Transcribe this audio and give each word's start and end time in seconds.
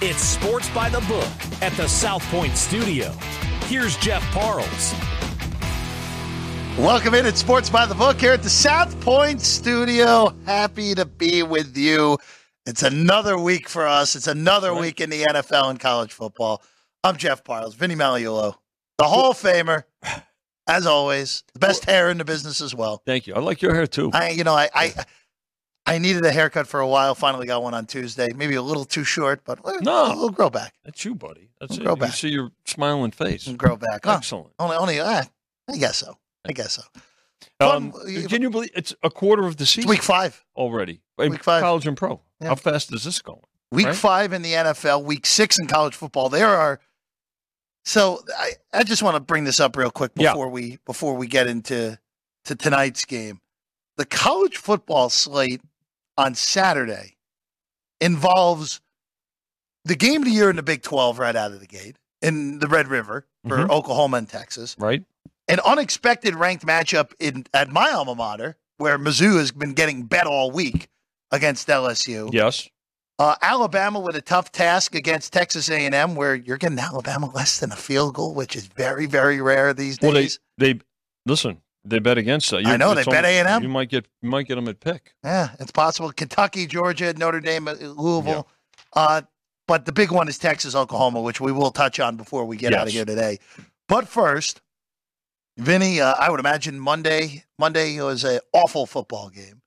It's 0.00 0.22
Sports 0.22 0.70
by 0.70 0.88
the 0.88 1.00
Book 1.08 1.26
at 1.60 1.72
the 1.72 1.88
South 1.88 2.22
Point 2.30 2.56
Studio. 2.56 3.10
Here's 3.64 3.96
Jeff 3.96 4.22
Parles. 4.30 4.94
Welcome 6.78 7.14
in 7.14 7.26
at 7.26 7.36
Sports 7.36 7.68
by 7.68 7.84
the 7.84 7.96
Book 7.96 8.20
here 8.20 8.32
at 8.32 8.44
the 8.44 8.48
South 8.48 9.00
Point 9.00 9.40
Studio. 9.40 10.32
Happy 10.46 10.94
to 10.94 11.04
be 11.04 11.42
with 11.42 11.76
you. 11.76 12.16
It's 12.64 12.84
another 12.84 13.36
week 13.36 13.68
for 13.68 13.88
us. 13.88 14.14
It's 14.14 14.28
another 14.28 14.70
right. 14.70 14.82
week 14.82 15.00
in 15.00 15.10
the 15.10 15.24
NFL 15.24 15.68
and 15.68 15.80
college 15.80 16.12
football. 16.12 16.62
I'm 17.02 17.16
Jeff 17.16 17.42
Parles, 17.42 17.74
Vinny 17.74 17.96
Magliulo, 17.96 18.54
the 18.98 19.04
Hall 19.04 19.32
of 19.32 19.36
Famer, 19.36 19.82
as 20.68 20.86
always, 20.86 21.42
the 21.54 21.58
best 21.58 21.88
oh. 21.88 21.90
hair 21.90 22.08
in 22.08 22.18
the 22.18 22.24
business 22.24 22.60
as 22.60 22.72
well. 22.72 23.02
Thank 23.04 23.26
you. 23.26 23.34
I 23.34 23.40
like 23.40 23.62
your 23.62 23.74
hair 23.74 23.88
too. 23.88 24.12
I, 24.12 24.28
you 24.30 24.44
know, 24.44 24.54
I, 24.54 24.68
I, 24.72 24.94
I 25.88 25.98
needed 25.98 26.24
a 26.24 26.32
haircut 26.32 26.66
for 26.66 26.80
a 26.80 26.86
while. 26.86 27.14
Finally 27.14 27.46
got 27.46 27.62
one 27.62 27.74
on 27.74 27.86
Tuesday. 27.86 28.28
Maybe 28.34 28.54
a 28.54 28.62
little 28.62 28.84
too 28.84 29.04
short, 29.04 29.42
but 29.44 29.60
no, 29.82 30.14
we'll 30.16 30.30
grow 30.30 30.50
back. 30.50 30.74
That's 30.84 31.04
you, 31.04 31.14
buddy. 31.14 31.48
That's 31.60 31.72
we'll 31.72 31.80
it. 31.80 31.84
Grow 31.84 31.96
back. 31.96 32.08
You 32.10 32.14
see 32.14 32.28
your 32.28 32.50
smiling 32.64 33.10
face. 33.10 33.46
We'll 33.46 33.56
grow 33.56 33.76
back. 33.76 34.06
Excellent. 34.06 34.52
only, 34.58 34.76
only. 34.76 35.00
Uh, 35.00 35.22
I 35.68 35.76
guess 35.76 35.96
so. 35.98 36.16
I 36.46 36.52
guess 36.52 36.72
so. 36.72 36.82
Um, 37.60 37.92
can 38.28 38.42
you 38.42 38.50
believe 38.50 38.70
it's 38.74 38.94
a 39.02 39.10
quarter 39.10 39.46
of 39.46 39.56
the 39.56 39.66
season? 39.66 39.90
week 39.90 40.02
five 40.02 40.44
already. 40.56 41.00
Week 41.16 41.42
five, 41.42 41.62
college 41.62 41.86
and 41.86 41.96
pro. 41.96 42.20
Yeah. 42.40 42.48
How 42.48 42.54
fast 42.54 42.92
is 42.94 43.04
this 43.04 43.20
going? 43.20 43.40
Week 43.72 43.86
right? 43.86 43.94
five 43.94 44.32
in 44.32 44.42
the 44.42 44.52
NFL, 44.52 45.04
week 45.04 45.26
six 45.26 45.58
in 45.58 45.66
college 45.66 45.94
football. 45.94 46.28
There 46.28 46.48
are. 46.48 46.80
So 47.84 48.20
I, 48.36 48.52
I 48.72 48.84
just 48.84 49.02
want 49.02 49.16
to 49.16 49.20
bring 49.20 49.44
this 49.44 49.60
up 49.60 49.76
real 49.76 49.90
quick 49.90 50.14
before 50.14 50.46
yeah. 50.46 50.52
we 50.52 50.78
before 50.86 51.14
we 51.14 51.26
get 51.26 51.46
into 51.46 51.98
to 52.44 52.54
tonight's 52.54 53.04
game. 53.04 53.40
The 53.96 54.06
college 54.06 54.56
football 54.56 55.10
slate 55.10 55.60
on 56.18 56.34
Saturday 56.34 57.16
involves 57.98 58.82
the 59.86 59.96
game 59.96 60.20
of 60.20 60.26
the 60.26 60.34
year 60.34 60.50
in 60.50 60.56
the 60.56 60.62
Big 60.62 60.82
Twelve 60.82 61.18
right 61.18 61.34
out 61.34 61.52
of 61.52 61.60
the 61.60 61.66
gate 61.66 61.96
in 62.20 62.58
the 62.58 62.68
Red 62.68 62.88
River 62.88 63.26
for 63.46 63.56
mm-hmm. 63.56 63.70
Oklahoma 63.70 64.18
and 64.18 64.28
Texas. 64.28 64.76
Right 64.78 65.02
an 65.48 65.60
unexpected 65.64 66.34
ranked 66.34 66.64
matchup 66.64 67.12
in 67.18 67.46
at 67.54 67.70
my 67.70 67.90
alma 67.90 68.14
mater, 68.14 68.56
where 68.76 68.98
Mizzou 68.98 69.38
has 69.38 69.50
been 69.50 69.72
getting 69.72 70.04
bet 70.04 70.26
all 70.26 70.50
week 70.50 70.88
against 71.30 71.66
LSU. 71.68 72.32
Yes. 72.32 72.68
Uh, 73.18 73.34
Alabama 73.42 73.98
with 73.98 74.14
a 74.14 74.22
tough 74.22 74.52
task 74.52 74.94
against 74.94 75.32
Texas 75.32 75.68
A&M, 75.68 76.14
where 76.14 76.36
you're 76.36 76.56
getting 76.56 76.78
Alabama 76.78 77.28
less 77.34 77.58
than 77.58 77.72
a 77.72 77.76
field 77.76 78.14
goal, 78.14 78.32
which 78.32 78.54
is 78.54 78.66
very, 78.66 79.06
very 79.06 79.40
rare 79.40 79.74
these 79.74 79.98
days. 79.98 80.12
Well, 80.12 80.28
they, 80.58 80.74
they 80.74 80.80
listen. 81.26 81.60
They 81.88 81.98
bet 81.98 82.18
against 82.18 82.50
that. 82.50 82.66
I 82.66 82.76
know 82.76 82.94
they 82.94 83.04
bet 83.04 83.24
A 83.24 83.38
and 83.38 83.48
M. 83.48 83.62
You 83.62 83.68
might 83.68 83.88
get 83.88 84.06
you 84.22 84.28
might 84.28 84.46
get 84.46 84.56
them 84.56 84.68
at 84.68 84.80
pick. 84.80 85.14
Yeah, 85.24 85.50
it's 85.60 85.72
possible. 85.72 86.12
Kentucky, 86.12 86.66
Georgia, 86.66 87.12
Notre 87.14 87.40
Dame, 87.40 87.68
uh, 87.68 87.74
Louisville. 87.74 88.46
Yeah. 88.96 89.02
Uh, 89.02 89.22
but 89.66 89.84
the 89.84 89.92
big 89.92 90.10
one 90.10 90.28
is 90.28 90.38
Texas, 90.38 90.74
Oklahoma, 90.74 91.20
which 91.20 91.40
we 91.40 91.52
will 91.52 91.70
touch 91.70 92.00
on 92.00 92.16
before 92.16 92.44
we 92.44 92.56
get 92.56 92.72
yes. 92.72 92.80
out 92.80 92.86
of 92.86 92.92
here 92.92 93.04
today. 93.04 93.38
But 93.86 94.08
first, 94.08 94.62
Vinny, 95.58 96.00
uh, 96.00 96.14
I 96.18 96.30
would 96.30 96.40
imagine 96.40 96.78
Monday. 96.80 97.44
Monday 97.58 98.00
was 98.00 98.24
an 98.24 98.40
awful 98.52 98.86
football 98.86 99.28
game 99.28 99.60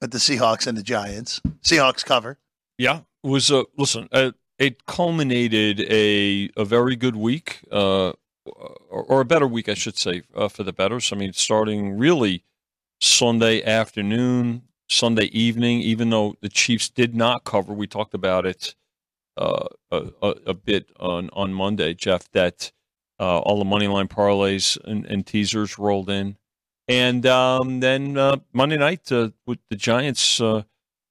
with 0.00 0.10
the 0.10 0.18
Seahawks 0.18 0.66
and 0.66 0.76
the 0.76 0.82
Giants. 0.82 1.40
Seahawks 1.62 2.04
cover. 2.04 2.38
Yeah, 2.78 3.00
was. 3.22 3.50
Uh, 3.50 3.64
listen, 3.76 4.08
uh, 4.10 4.32
it 4.58 4.86
culminated 4.86 5.80
a 5.80 6.50
a 6.56 6.64
very 6.64 6.96
good 6.96 7.16
week, 7.16 7.60
uh, 7.70 8.12
or, 8.46 9.02
or, 9.02 9.20
a 9.20 9.24
better 9.24 9.46
week, 9.46 9.68
I 9.68 9.74
should 9.74 9.96
say, 9.96 10.22
uh, 10.34 10.48
for 10.48 10.62
the 10.62 10.72
betters. 10.72 11.12
I 11.12 11.16
mean, 11.16 11.32
starting 11.32 11.96
really 11.96 12.44
Sunday 13.00 13.62
afternoon, 13.62 14.62
Sunday 14.88 15.26
evening. 15.26 15.80
Even 15.80 16.10
though 16.10 16.36
the 16.40 16.48
Chiefs 16.48 16.88
did 16.88 17.14
not 17.14 17.44
cover, 17.44 17.72
we 17.72 17.86
talked 17.86 18.14
about 18.14 18.46
it 18.46 18.74
uh, 19.36 19.66
a, 19.90 20.34
a, 20.46 20.54
bit 20.54 20.90
on 21.00 21.30
on 21.32 21.52
Monday, 21.52 21.94
Jeff. 21.94 22.30
That 22.32 22.72
uh, 23.18 23.38
all 23.40 23.58
the 23.58 23.64
money 23.64 23.88
line 23.88 24.08
parlays 24.08 24.78
and, 24.84 25.06
and 25.06 25.26
teasers 25.26 25.78
rolled 25.78 26.10
in, 26.10 26.36
and 26.88 27.26
um, 27.26 27.80
then 27.80 28.16
uh, 28.16 28.36
Monday 28.52 28.76
night 28.76 29.10
uh, 29.10 29.30
with 29.46 29.58
the 29.70 29.76
Giants 29.76 30.40
uh, 30.40 30.62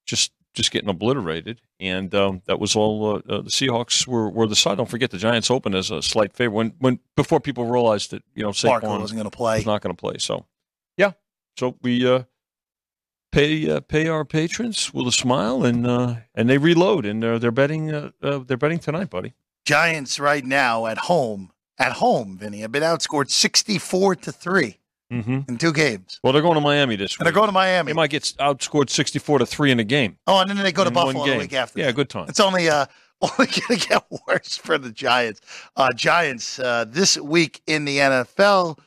just 0.05 0.31
just 0.53 0.71
getting 0.71 0.89
obliterated, 0.89 1.61
and 1.83 2.13
um, 2.15 2.41
that 2.45 2.59
was 2.59 2.75
all. 2.75 3.15
Uh, 3.15 3.33
uh, 3.33 3.41
the 3.41 3.49
Seahawks 3.49 4.07
were, 4.07 4.29
were 4.29 4.47
the 4.47 4.55
side. 4.55 4.77
Don't 4.77 4.89
forget 4.89 5.11
the 5.11 5.17
Giants 5.17 5.51
opened 5.51 5.75
as 5.75 5.91
a 5.91 6.01
slight 6.01 6.33
favorite 6.33 6.55
when 6.55 6.73
when 6.79 6.99
before 7.15 7.39
people 7.39 7.65
realized 7.65 8.11
that 8.11 8.23
you 8.33 8.43
know 8.43 8.51
Saquon 8.51 8.99
wasn't 8.99 9.17
going 9.17 9.29
to 9.29 9.35
play, 9.35 9.57
was 9.57 9.65
not 9.65 9.81
going 9.81 9.95
to 9.95 9.99
play. 9.99 10.15
So 10.17 10.45
yeah, 10.97 11.11
so 11.57 11.75
we 11.81 12.05
pay 13.33 13.69
uh, 13.69 13.79
pay 13.81 14.07
our 14.07 14.23
patrons 14.23 14.93
with 14.93 15.07
a 15.07 15.11
smile 15.11 15.65
and 15.65 15.85
uh, 15.85 16.15
and 16.35 16.49
they 16.49 16.57
reload 16.57 17.05
and 17.05 17.21
they're 17.21 17.39
they're 17.39 17.51
betting 17.51 17.91
uh, 17.91 18.11
they're 18.21 18.57
betting 18.57 18.79
tonight, 18.79 19.09
buddy. 19.09 19.33
Giants 19.65 20.19
right 20.19 20.45
now 20.45 20.85
at 20.85 20.97
home 20.97 21.51
at 21.77 21.93
home, 21.93 22.37
Vinny, 22.37 22.59
have 22.61 22.71
been 22.71 22.83
outscored 22.83 23.29
64 23.29 24.15
to 24.17 24.31
3 24.31 24.77
mm-hmm. 25.13 25.39
in 25.47 25.57
two 25.57 25.73
games. 25.73 26.19
Well, 26.23 26.33
they're 26.33 26.41
going 26.41 26.55
to 26.55 26.61
Miami 26.61 26.95
this 26.95 27.13
week. 27.13 27.19
And 27.21 27.25
they're 27.25 27.33
going 27.33 27.47
to 27.47 27.53
Miami. 27.53 27.91
They 27.91 27.95
might 27.95 28.09
get 28.09 28.23
outscored 28.39 28.89
64 28.89 29.39
to 29.39 29.45
3 29.45 29.71
in 29.71 29.79
a 29.79 29.83
game. 29.83 30.17
Oh, 30.27 30.39
and 30.39 30.49
then 30.49 30.57
they 30.57 30.71
go 30.71 30.83
to 30.83 30.91
Buffalo 30.91 31.25
the 31.25 31.37
week 31.37 31.53
after. 31.53 31.79
Yeah, 31.79 31.87
that. 31.87 31.95
good 31.95 32.09
time. 32.09 32.25
It's 32.29 32.39
only 32.39 32.69
uh 32.69 32.85
only 33.21 33.45
going 33.45 33.79
to 33.79 33.87
get 33.87 34.03
worse 34.27 34.57
for 34.57 34.77
the 34.77 34.91
Giants. 34.91 35.39
Uh, 35.77 35.93
Giants 35.93 36.59
uh, 36.59 36.83
this 36.85 37.17
week 37.17 37.61
in 37.65 37.85
the 37.85 37.99
NFL 37.99 38.77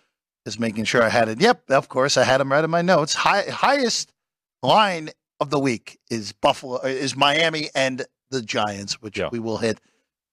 is 0.44 0.58
making 0.58 0.84
sure 0.84 1.02
I 1.02 1.08
had 1.08 1.30
it. 1.30 1.40
Yep, 1.40 1.70
of 1.70 1.88
course 1.88 2.18
I 2.18 2.24
had 2.24 2.38
them 2.38 2.52
right 2.52 2.62
in 2.62 2.68
my 2.68 2.82
notes. 2.82 3.14
High, 3.14 3.44
highest 3.48 4.12
line 4.62 5.08
of 5.40 5.48
the 5.48 5.58
week 5.58 5.98
is 6.10 6.32
Buffalo 6.32 6.78
is 6.80 7.16
Miami 7.16 7.70
and 7.74 8.04
the 8.30 8.42
Giants, 8.42 9.00
which 9.00 9.18
yeah. 9.18 9.30
we 9.32 9.38
will 9.38 9.56
hit 9.56 9.80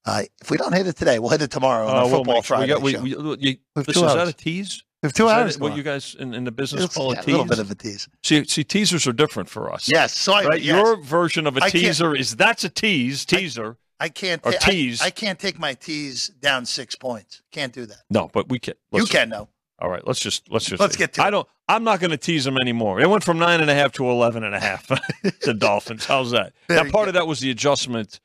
uh, 0.05 0.23
if 0.41 0.51
we 0.51 0.57
don't 0.57 0.73
hit 0.73 0.87
it 0.87 0.97
today, 0.97 1.17
we'll 1.19 1.29
hit 1.29 1.41
it 1.41 1.51
tomorrow 1.51 1.87
on 1.87 1.95
uh, 1.95 2.07
Football 2.07 2.33
we'll 2.35 2.41
Friday. 2.41 2.73
We 2.73 2.93
got, 2.93 3.03
we, 3.03 3.15
we, 3.15 3.37
you, 3.39 3.57
this, 3.75 3.95
is 3.95 4.01
that 4.01 4.27
a 4.27 4.33
tease? 4.33 4.83
We 5.03 5.07
have 5.07 5.13
two 5.13 5.25
is 5.25 5.31
hours. 5.31 5.59
What 5.59 5.75
you 5.75 5.83
guys 5.83 6.15
in, 6.17 6.33
in 6.33 6.45
the 6.45 6.51
business 6.51 6.85
it's, 6.85 6.95
call 6.95 7.13
yeah, 7.13 7.19
a 7.19 7.23
tease? 7.23 7.35
A 7.35 7.37
little 7.37 7.45
bit 7.45 7.59
of 7.59 7.69
a 7.69 7.75
tease. 7.75 8.07
See, 8.23 8.45
see, 8.45 8.63
teasers 8.63 9.05
are 9.05 9.11
different 9.11 9.49
for 9.49 9.71
us. 9.71 9.89
Yes. 9.91 10.17
So 10.17 10.31
I, 10.31 10.45
right? 10.45 10.61
yes. 10.61 10.77
Your 10.77 10.95
version 10.95 11.45
of 11.45 11.57
a 11.57 11.69
teaser 11.69 12.15
is 12.15 12.37
that's 12.37 12.63
a 12.63 12.69
tease, 12.69 13.25
teaser. 13.25 13.77
I, 13.99 14.05
I 14.05 14.09
can't 14.09 14.41
or 14.45 14.53
tease. 14.53 15.01
I, 15.01 15.07
I, 15.07 15.09
can't 15.09 15.37
take 15.37 15.59
my 15.59 15.73
tease 15.73 16.29
down 16.29 16.65
six 16.65 16.95
points. 16.95 17.41
Can't 17.51 17.73
do 17.73 17.85
that. 17.85 17.97
No, 18.09 18.29
but 18.31 18.47
we 18.47 18.59
can. 18.59 18.75
Let's, 18.93 19.03
you 19.03 19.19
can 19.19 19.29
though. 19.29 19.49
All 19.79 19.89
right, 19.89 20.05
let's 20.07 20.21
just 20.21 20.49
let's 20.49 20.65
just 20.65 20.79
let's 20.79 20.95
get 20.95 21.11
to. 21.13 21.23
I 21.23 21.27
it. 21.27 21.31
don't. 21.31 21.47
I'm 21.67 21.83
not 21.83 21.99
going 21.99 22.11
to 22.11 22.17
tease 22.17 22.45
them 22.45 22.57
anymore. 22.61 23.01
It 23.01 23.09
went 23.09 23.25
from 23.25 23.37
nine 23.37 23.59
and 23.59 23.69
a 23.69 23.73
half 23.73 23.91
to 23.93 24.09
eleven 24.09 24.45
and 24.45 24.55
a 24.55 24.59
half. 24.59 24.87
the 25.41 25.53
Dolphins. 25.57 26.05
How's 26.05 26.31
that? 26.31 26.53
Now, 26.69 26.89
part 26.89 27.09
of 27.09 27.15
that 27.15 27.27
was 27.27 27.41
the 27.41 27.51
adjustment, 27.51 28.21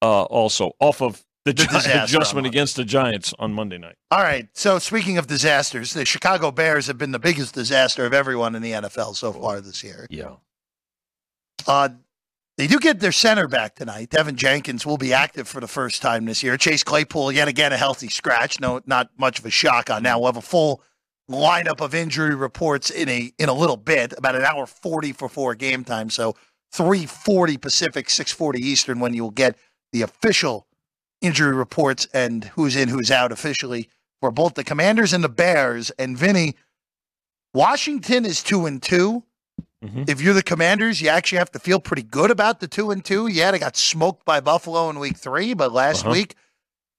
uh, 0.00 0.22
also 0.22 0.72
off 0.80 1.02
of 1.02 1.22
the, 1.44 1.52
the 1.52 2.02
adjustment 2.04 2.46
against 2.46 2.76
the 2.76 2.84
Giants 2.84 3.34
on 3.38 3.52
Monday 3.52 3.78
night. 3.78 3.96
All 4.10 4.22
right. 4.22 4.48
So 4.54 4.78
speaking 4.78 5.18
of 5.18 5.26
disasters, 5.26 5.92
the 5.92 6.04
Chicago 6.04 6.50
Bears 6.50 6.86
have 6.86 6.98
been 6.98 7.12
the 7.12 7.18
biggest 7.18 7.54
disaster 7.54 8.06
of 8.06 8.14
everyone 8.14 8.54
in 8.54 8.62
the 8.62 8.72
NFL 8.72 9.14
so 9.16 9.32
far 9.32 9.60
this 9.60 9.84
year. 9.84 10.06
Yeah. 10.08 10.36
Uh, 11.66 11.90
they 12.56 12.66
do 12.66 12.78
get 12.78 13.00
their 13.00 13.12
center 13.12 13.48
back 13.48 13.74
tonight. 13.74 14.10
Teven 14.10 14.36
Jenkins 14.36 14.86
will 14.86 14.96
be 14.96 15.12
active 15.12 15.48
for 15.48 15.60
the 15.60 15.66
first 15.66 16.00
time 16.00 16.24
this 16.24 16.42
year. 16.42 16.56
Chase 16.56 16.84
Claypool, 16.84 17.32
yet 17.32 17.48
again, 17.48 17.72
a 17.72 17.76
healthy 17.76 18.08
scratch. 18.08 18.60
No, 18.60 18.80
not 18.86 19.10
much 19.18 19.40
of 19.40 19.44
a 19.44 19.50
shock 19.50 19.90
on 19.90 20.04
now. 20.04 20.18
We'll 20.20 20.28
have 20.28 20.36
a 20.36 20.40
full 20.40 20.80
lineup 21.28 21.80
of 21.80 21.94
injury 21.94 22.34
reports 22.34 22.90
in 22.90 23.08
a 23.08 23.32
in 23.38 23.48
a 23.48 23.54
little 23.54 23.76
bit, 23.76 24.14
about 24.16 24.36
an 24.36 24.42
hour 24.42 24.66
forty 24.66 25.12
for 25.12 25.28
four 25.28 25.54
game 25.56 25.82
time. 25.82 26.10
So 26.10 26.36
three 26.72 27.06
forty 27.06 27.56
Pacific, 27.56 28.08
six 28.08 28.30
forty 28.30 28.60
Eastern, 28.60 29.00
when 29.00 29.14
you'll 29.14 29.30
get 29.30 29.56
the 29.92 30.02
official 30.02 30.68
injury 31.20 31.54
reports 31.54 32.06
and 32.12 32.44
who's 32.44 32.76
in, 32.76 32.88
who's 32.88 33.10
out 33.10 33.32
officially 33.32 33.88
for 34.20 34.30
both 34.30 34.54
the 34.54 34.64
Commanders 34.64 35.12
and 35.12 35.24
the 35.24 35.28
Bears. 35.28 35.90
And 35.98 36.16
Vinny, 36.16 36.54
Washington 37.52 38.24
is 38.24 38.42
two 38.42 38.66
and 38.66 38.82
2 38.82 39.22
mm-hmm. 39.84 40.02
If 40.08 40.20
you're 40.20 40.34
the 40.34 40.42
Commanders, 40.42 41.00
you 41.00 41.08
actually 41.08 41.38
have 41.38 41.52
to 41.52 41.58
feel 41.58 41.80
pretty 41.80 42.02
good 42.02 42.30
about 42.30 42.60
the 42.60 42.68
two 42.68 42.90
and 42.90 43.04
two. 43.04 43.26
Yeah, 43.26 43.50
they 43.50 43.58
got 43.58 43.76
smoked 43.76 44.24
by 44.24 44.40
Buffalo 44.40 44.90
in 44.90 44.98
Week 44.98 45.16
Three, 45.16 45.54
but 45.54 45.72
last 45.72 46.04
uh-huh. 46.04 46.12
week, 46.12 46.36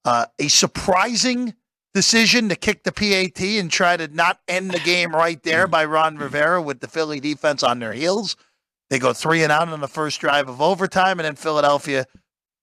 uh, 0.06 0.28
a 0.40 0.48
surprising 0.48 1.56
decision 1.96 2.50
to 2.50 2.56
kick 2.56 2.84
the 2.84 2.92
PAT 2.92 3.42
and 3.42 3.72
try 3.72 3.96
to 3.98 4.08
not 4.10 4.40
end 4.48 4.72
the 4.72 4.80
game 4.80 5.16
right 5.16 5.42
there 5.44 5.66
by 5.66 5.86
Ron 5.86 6.18
Rivera 6.18 6.62
with 6.62 6.82
the 6.82 6.88
Philly 6.88 7.20
defense 7.20 7.64
on 7.64 7.80
their 7.80 7.94
heels. 7.94 8.36
They 8.90 9.00
go 9.00 9.14
three 9.14 9.44
and 9.44 9.52
out 9.52 9.70
on 9.70 9.80
the 9.80 9.88
first 9.88 10.20
drive 10.20 10.48
of 10.48 10.62
overtime, 10.62 11.20
and 11.20 11.26
then 11.26 11.36
Philadelphia 11.36 12.06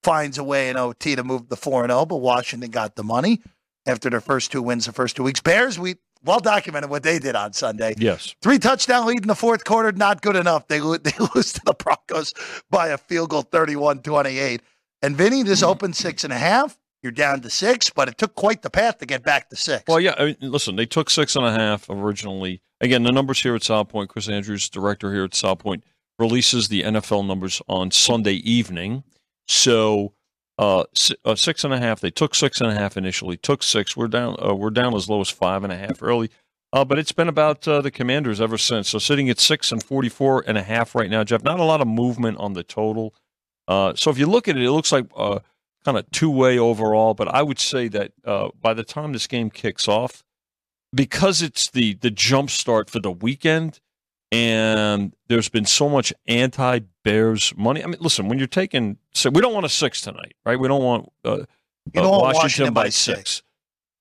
finds 0.03 0.39
a 0.39 0.45
way 0.45 0.69
in 0.69 0.77
OT 0.77 1.17
to 1.17 1.25
move 1.25 1.49
the 1.49 1.57
4 1.57 1.87
0, 1.87 2.07
but 2.07 2.17
Washington 2.17 2.71
got 2.71 2.97
the 2.97 3.05
money 3.05 3.41
after 3.87 4.11
their 4.11 4.21
first 4.21 4.53
two 4.53 4.63
wins 4.63 4.87
the 4.87 4.93
first 4.93 5.17
two 5.17 5.23
weeks. 5.23 5.41
Bears, 5.41 5.79
we 5.79 5.97
well 6.25 6.41
documented 6.41 6.91
what 6.91 7.03
they 7.03 7.19
did 7.19 7.35
on 7.35 7.53
Sunday. 7.53 7.95
Yes. 7.99 8.35
Three 8.43 8.59
touchdown 8.59 9.07
lead 9.07 9.23
in 9.23 9.29
the 9.29 9.35
fourth 9.35 9.65
quarter, 9.65 9.93
not 9.93 10.23
good 10.23 10.37
enough. 10.37 10.69
They, 10.69 10.79
they 10.81 11.13
lose 11.35 11.53
to 11.55 11.61
the 11.65 11.75
Broncos 11.79 12.35
by 12.71 12.89
a 12.89 12.99
field 12.99 13.31
goal 13.31 13.43
31 13.43 14.01
28. 14.01 14.63
And 15.03 15.17
Vinny, 15.17 15.43
this 15.43 15.61
mm-hmm. 15.61 15.71
opened 15.71 15.97
six 15.97 16.25
and 16.25 16.33
a 16.33 16.39
half. 16.39 16.79
You're 17.03 17.11
down 17.11 17.41
to 17.41 17.51
six, 17.51 17.91
but 17.91 18.09
it 18.09 18.17
took 18.17 18.37
quite 18.37 18.63
the 18.63 18.71
path 18.71 18.99
to 18.99 19.07
get 19.07 19.25
back 19.25 19.51
to 19.51 19.57
six. 19.57 19.83
Well, 19.89 19.99
yeah. 19.99 20.15
I 20.17 20.25
mean, 20.27 20.37
listen, 20.41 20.77
they 20.77 20.87
took 20.87 21.11
six 21.11 21.35
and 21.35 21.45
a 21.45 21.51
half 21.51 21.91
originally. 21.91 22.63
Again, 22.81 23.03
the 23.03 23.11
numbers 23.11 23.43
here 23.43 23.57
at 23.57 23.65
South 23.65 23.89
Point, 23.89 24.09
Chris 24.09 24.29
Andrews, 24.29 24.69
director 24.69 25.13
here 25.13 25.25
at 25.25 25.35
South 25.35 25.59
Point, 25.59 25.83
releases 26.21 26.69
the 26.69 26.83
NFL 26.83 27.27
numbers 27.27 27.61
on 27.69 27.91
Sunday 27.91 28.35
evening. 28.35 29.03
So 29.47 30.13
uh, 30.59 30.85
uh, 31.25 31.35
six 31.35 31.65
and 31.65 31.73
a 31.73 31.79
half. 31.79 32.01
They 32.01 32.11
took 32.11 32.35
six 32.35 32.61
and 32.61 32.71
a 32.71 32.75
half 32.75 32.97
initially. 32.97 33.37
Took 33.37 33.63
six. 33.63 33.97
We're 33.97 34.09
down. 34.09 34.37
Uh, 34.41 34.55
we're 34.55 34.71
down 34.71 34.95
as 34.95 35.09
low 35.09 35.21
as 35.21 35.31
five 35.31 35.65
and 35.65 35.73
a 35.73 35.77
half 35.77 36.03
early. 36.03 36.31
Uh, 36.73 36.85
but 36.85 36.99
it's 36.99 37.13
been 37.13 37.29
about 37.29 37.67
uh, 37.67 37.81
the 37.81 37.91
Commanders 37.91 38.41
ever 38.41 38.57
since. 38.57 38.89
So 38.89 38.99
sitting 38.99 39.29
at 39.29 39.41
six 39.41 39.73
and 39.73 39.83
44 39.83 40.45
and 40.47 40.57
a 40.57 40.63
half 40.63 40.95
right 40.95 41.11
now, 41.11 41.25
Jeff. 41.25 41.43
Not 41.43 41.61
a 41.61 41.65
lot 41.65 41.81
of 41.81 41.89
movement 41.89 42.39
on 42.39 42.53
the 42.53 42.63
total. 42.63 43.15
Uh, 43.69 43.95
so 43.95 44.11
if 44.11 44.19
you 44.19 44.27
look 44.27 44.49
at 44.49 44.57
it, 44.57 44.63
it 44.63 44.71
looks 44.71 44.93
like 44.93 45.13
kind 45.15 45.99
of 45.99 46.11
two 46.13 46.31
way 46.31 46.59
overall. 46.59 47.15
But 47.15 47.29
I 47.29 47.43
would 47.43 47.59
say 47.59 47.89
that 47.89 48.13
by 48.61 48.73
the 48.73 48.85
time 48.85 49.13
this 49.13 49.27
game 49.27 49.51
kicks 49.51 49.89
off, 49.89 50.23
because 50.95 51.43
it's 51.43 51.71
the 51.71 51.95
the 51.95 52.11
jump 52.11 52.51
start 52.51 52.89
for 52.89 53.01
the 53.01 53.11
weekend, 53.11 53.81
and 54.33 55.15
there's 55.29 55.51
been 55.51 55.67
so 55.67 55.89
much 55.89 56.13
anti 56.27 56.81
Bears 57.05 57.53
money. 57.57 57.85
I 57.85 57.87
mean, 57.87 57.99
listen, 58.01 58.29
when 58.29 58.39
you're 58.39 58.47
taking, 58.47 58.97
so 59.13 59.29
we 59.29 59.43
don't 59.43 59.53
want 59.53 59.67
a 59.67 59.69
six 59.69 60.01
tonight, 60.01 60.35
right? 60.47 60.59
We 60.59 60.69
don't 60.69 60.83
want, 60.83 61.13
uh, 61.25 61.45
don't 61.93 62.07
uh, 62.07 62.11
want 62.11 62.23
Washington, 62.23 62.35
Washington 62.35 62.75
by 62.75 62.89
six, 62.89 63.19
six. 63.19 63.43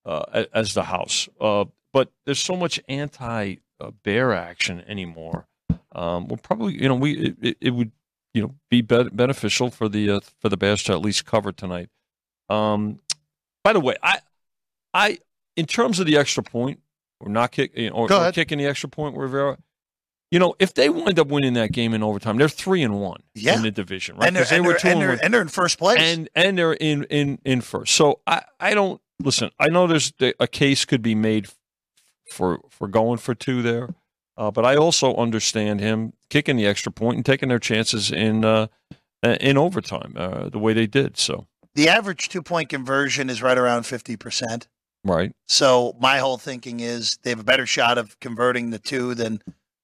Uh, 0.05 0.45
as 0.53 0.73
the 0.73 0.83
house. 0.83 1.27
Uh, 1.39 1.65
but 1.93 2.11
there's 2.25 2.39
so 2.39 2.55
much 2.55 2.79
anti 2.87 3.57
Bear 4.03 4.31
action 4.33 4.83
anymore. 4.87 5.47
Um, 5.93 6.27
we'll 6.27 6.37
probably, 6.37 6.79
you 6.79 6.87
know, 6.87 6.95
we 6.95 7.35
it, 7.41 7.57
it 7.59 7.69
would, 7.71 7.91
you 8.33 8.43
know, 8.43 8.55
be, 8.69 8.81
be 8.81 9.03
beneficial 9.09 9.71
for 9.71 9.89
the 9.89 10.09
uh, 10.09 10.19
for 10.39 10.49
the 10.49 10.57
Bears 10.57 10.83
to 10.83 10.93
at 10.93 11.01
least 11.01 11.25
cover 11.25 11.51
tonight. 11.51 11.89
Um, 12.47 12.99
by 13.63 13.73
the 13.73 13.79
way, 13.79 13.95
I, 14.03 14.19
I, 14.93 15.17
in 15.55 15.65
terms 15.65 15.99
of 15.99 16.05
the 16.05 16.15
extra 16.17 16.43
point, 16.43 16.79
we're 17.19 17.31
not 17.31 17.51
kicking, 17.51 17.89
or, 17.89 18.11
or 18.11 18.31
kicking 18.31 18.59
the 18.59 18.65
extra 18.65 18.87
point. 18.87 19.17
Rivera. 19.17 19.57
You 20.31 20.39
know, 20.39 20.55
if 20.59 20.73
they 20.73 20.89
wind 20.89 21.19
up 21.19 21.27
winning 21.27 21.53
that 21.53 21.73
game 21.73 21.93
in 21.93 22.01
overtime, 22.01 22.37
they're 22.37 22.47
three 22.47 22.81
and 22.83 22.99
one 23.01 23.21
Yeah. 23.35 23.55
in 23.57 23.63
the 23.63 23.71
division, 23.71 24.15
right? 24.15 24.27
and 24.27 24.35
they're, 24.35 24.43
'Cause 24.43 24.49
they 24.51 24.55
and, 24.57 24.65
were 24.65 24.71
they're, 24.71 24.79
two 24.79 24.87
and, 24.87 25.01
and 25.01 25.09
they're, 25.11 25.25
and 25.25 25.33
they're 25.33 25.41
in 25.41 25.47
first 25.49 25.77
place. 25.77 25.99
and 25.99 26.29
and 26.35 26.57
they're 26.57 26.73
in 26.73 27.03
in 27.05 27.39
in 27.43 27.59
first. 27.61 27.93
So 27.95 28.21
I 28.25 28.43
I 28.59 28.73
don't 28.73 29.01
listen. 29.21 29.51
I 29.59 29.67
know 29.67 29.87
there's 29.87 30.13
a 30.39 30.47
case 30.47 30.85
could 30.85 31.01
be 31.01 31.15
made 31.15 31.49
for 32.31 32.59
for 32.69 32.87
going 32.87 33.17
for 33.17 33.35
two 33.35 33.61
there, 33.61 33.89
uh, 34.37 34.51
but 34.51 34.65
I 34.65 34.77
also 34.77 35.13
understand 35.17 35.81
him 35.81 36.13
kicking 36.29 36.55
the 36.55 36.65
extra 36.65 36.93
point 36.93 37.17
and 37.17 37.25
taking 37.25 37.49
their 37.49 37.59
chances 37.59 38.09
in 38.09 38.45
uh, 38.45 38.67
in 39.21 39.57
overtime 39.57 40.13
uh, 40.15 40.47
the 40.47 40.59
way 40.59 40.71
they 40.71 40.87
did. 40.87 41.17
So 41.17 41.45
the 41.75 41.89
average 41.89 42.29
two 42.29 42.41
point 42.41 42.69
conversion 42.69 43.29
is 43.29 43.41
right 43.41 43.57
around 43.57 43.83
50%. 43.83 44.67
right, 45.03 45.33
So 45.47 45.95
my 45.99 46.19
whole 46.19 46.37
thinking 46.37 46.79
is 46.79 47.17
they 47.23 47.31
have 47.31 47.39
a 47.39 47.43
better 47.43 47.65
shot 47.65 47.97
of 47.97 48.17
converting 48.21 48.69
the 48.69 48.79
two 48.79 49.13
than 49.13 49.41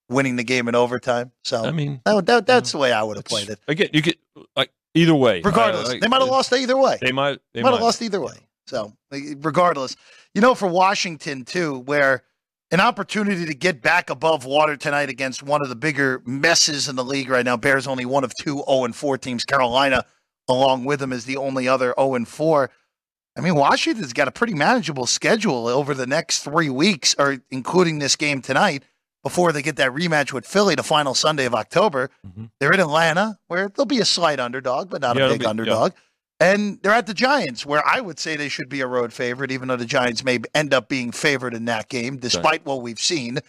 winning 0.09 0.35
the 0.35 0.43
game 0.43 0.67
in 0.67 0.75
overtime. 0.75 1.31
So 1.43 1.65
I 1.65 1.71
mean 1.71 2.01
that, 2.05 2.25
that, 2.25 2.45
that's 2.47 2.71
the 2.71 2.77
way 2.77 2.91
I 2.91 3.03
would 3.03 3.17
have 3.17 3.25
played 3.25 3.49
it. 3.49 3.59
again. 3.67 3.89
You 3.93 4.01
get 4.01 4.17
like 4.55 4.71
either 4.93 5.15
way, 5.15 5.41
Regardless, 5.43 5.89
I- 5.89 5.93
I- 5.95 5.99
they 5.99 6.07
might 6.07 6.21
have 6.21 6.29
lost 6.29 6.51
either 6.53 6.77
way. 6.77 6.97
They 7.01 7.11
might 7.11 7.39
they 7.53 7.61
might 7.61 7.69
might 7.71 7.75
have 7.77 7.83
lost 7.83 8.01
either 8.01 8.21
way. 8.21 8.35
So, 8.67 8.93
regardless, 9.11 9.95
you 10.33 10.41
know, 10.41 10.53
for 10.55 10.67
Washington 10.67 11.45
too, 11.45 11.79
where 11.79 12.23
an 12.71 12.81
opportunity 12.81 13.45
to 13.45 13.53
get 13.53 13.81
back 13.81 14.09
above 14.09 14.43
water 14.43 14.75
tonight 14.75 15.07
against 15.09 15.41
one 15.41 15.61
of 15.61 15.69
the 15.69 15.75
bigger 15.75 16.21
messes 16.25 16.89
in 16.89 16.97
the 16.97 17.03
league 17.03 17.29
right 17.29 17.45
now. 17.45 17.55
Bears 17.55 17.87
only 17.87 18.05
one 18.05 18.25
of 18.25 18.33
two 18.41 18.61
0 18.67 18.83
and 18.83 18.93
4 18.93 19.17
teams. 19.17 19.45
Carolina, 19.45 20.03
along 20.49 20.83
with 20.83 20.99
them, 20.99 21.13
is 21.13 21.23
the 21.23 21.37
only 21.37 21.65
other 21.67 21.93
0 21.97 22.15
and 22.15 22.27
4. 22.27 22.69
I 23.37 23.41
mean, 23.41 23.55
Washington's 23.55 24.11
got 24.11 24.27
a 24.27 24.31
pretty 24.31 24.53
manageable 24.53 25.05
schedule 25.05 25.67
over 25.69 25.93
the 25.93 26.07
next 26.07 26.39
three 26.43 26.69
weeks, 26.69 27.15
or 27.17 27.37
including 27.51 27.99
this 27.99 28.17
game 28.17 28.41
tonight, 28.41 28.83
before 29.27 29.51
they 29.51 29.61
get 29.61 29.75
that 29.75 29.91
rematch 29.91 30.31
with 30.31 30.45
Philly 30.47 30.73
the 30.75 30.83
final 30.83 31.13
Sunday 31.13 31.45
of 31.45 31.53
October. 31.53 32.09
Mhm. 32.25 32.49
They're 32.59 32.71
in 32.71 32.79
Atlanta, 32.79 33.37
where 33.47 33.67
they'll 33.69 33.85
be 33.85 33.99
a 33.99 34.05
slight 34.05 34.39
underdog, 34.39 34.89
but 34.89 35.01
not 35.01 35.17
Yeah, 35.17 35.25
a 35.25 35.29
big 35.29 35.39
be- 35.39 35.43
yeah. 35.43 35.49
underdog. 35.49 35.91
And 36.39 36.79
they're 36.81 36.93
at 36.93 37.07
the 37.07 37.13
Giants, 37.13 37.65
where 37.65 37.85
I 37.85 37.99
would 37.99 38.19
say 38.19 38.35
they 38.37 38.47
should 38.47 38.69
be 38.69 38.79
a 38.81 38.87
road 38.87 39.11
favorite, 39.11 39.51
even 39.51 39.67
though 39.67 39.75
the 39.75 39.85
Giants 39.85 40.23
may 40.23 40.39
end 40.55 40.73
up 40.73 40.87
being 40.87 41.11
favored 41.11 41.53
in 41.53 41.65
that 41.65 41.89
game, 41.89 42.17
despite 42.17 42.65
what 42.65 42.81
we've 42.81 42.99
seen 42.99 43.39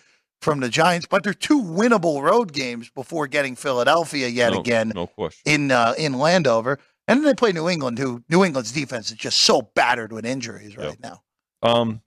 from 0.41 0.61
the 0.61 0.69
Giants. 0.69 1.07
But 1.09 1.23
they're 1.23 1.35
two 1.35 1.63
winnable 1.63 2.23
road 2.23 2.53
games 2.53 2.91
before 2.95 3.27
getting 3.29 3.55
Philadelphia 3.57 4.27
yet 4.29 4.53
no, 4.55 4.61
again 4.61 4.93
no 4.95 5.09
in 5.45 5.71
uh, 5.71 5.95
in 5.99 6.15
Landover. 6.19 6.79
And 7.07 7.19
then 7.21 7.25
they 7.25 7.35
play 7.35 7.53
New 7.53 7.69
England, 7.69 7.99
who 7.99 8.23
New 8.29 8.43
England's 8.45 8.73
defense 8.73 9.11
is 9.11 9.17
just 9.17 9.39
so 9.41 9.63
battered 9.75 10.13
with 10.13 10.27
injuries 10.27 10.77
right 10.77 10.97
Yeah. 11.01 11.11
now. 11.11 11.23
Um, 11.63 12.01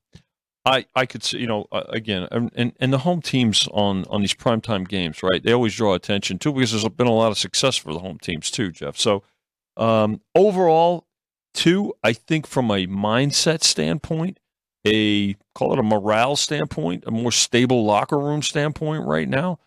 I 0.66 0.86
I 0.96 1.06
could 1.06 1.24
see 1.24 1.40
you 1.40 1.48
know 1.48 1.66
uh, 1.72 1.84
again 1.90 2.28
and, 2.32 2.52
and 2.56 2.74
and 2.80 2.94
the 2.94 3.00
home 3.00 3.22
teams 3.22 3.68
on 3.72 4.06
on 4.10 4.22
these 4.22 4.34
primetime 4.34 4.88
games 4.88 5.24
right 5.24 5.42
they 5.42 5.52
always 5.52 5.76
draw 5.76 5.94
attention 5.94 6.38
too 6.38 6.54
because 6.54 6.72
there's 6.72 6.88
been 6.90 7.08
a 7.08 7.14
lot 7.14 7.32
of 7.32 7.38
success 7.38 7.78
for 7.78 7.94
the 7.94 8.00
home 8.00 8.20
teams 8.20 8.52
too 8.52 8.72
Jeff. 8.72 8.98
So 8.98 9.24
um, 9.78 10.22
overall 10.36 11.08
two 11.54 11.94
I 12.04 12.14
think 12.14 12.46
from 12.46 12.70
a 12.70 12.86
mindset 12.88 13.64
standpoint 13.64 14.40
a 14.86 15.36
call 15.56 15.74
it 15.74 15.80
a 15.80 15.84
morale 15.84 16.36
standpoint 16.36 17.04
a 17.08 17.12
more 17.12 17.32
stable 17.32 17.84
locker 17.84 18.20
room 18.20 18.42
standpoint 18.42 19.06
right 19.06 19.30
now 19.30 19.60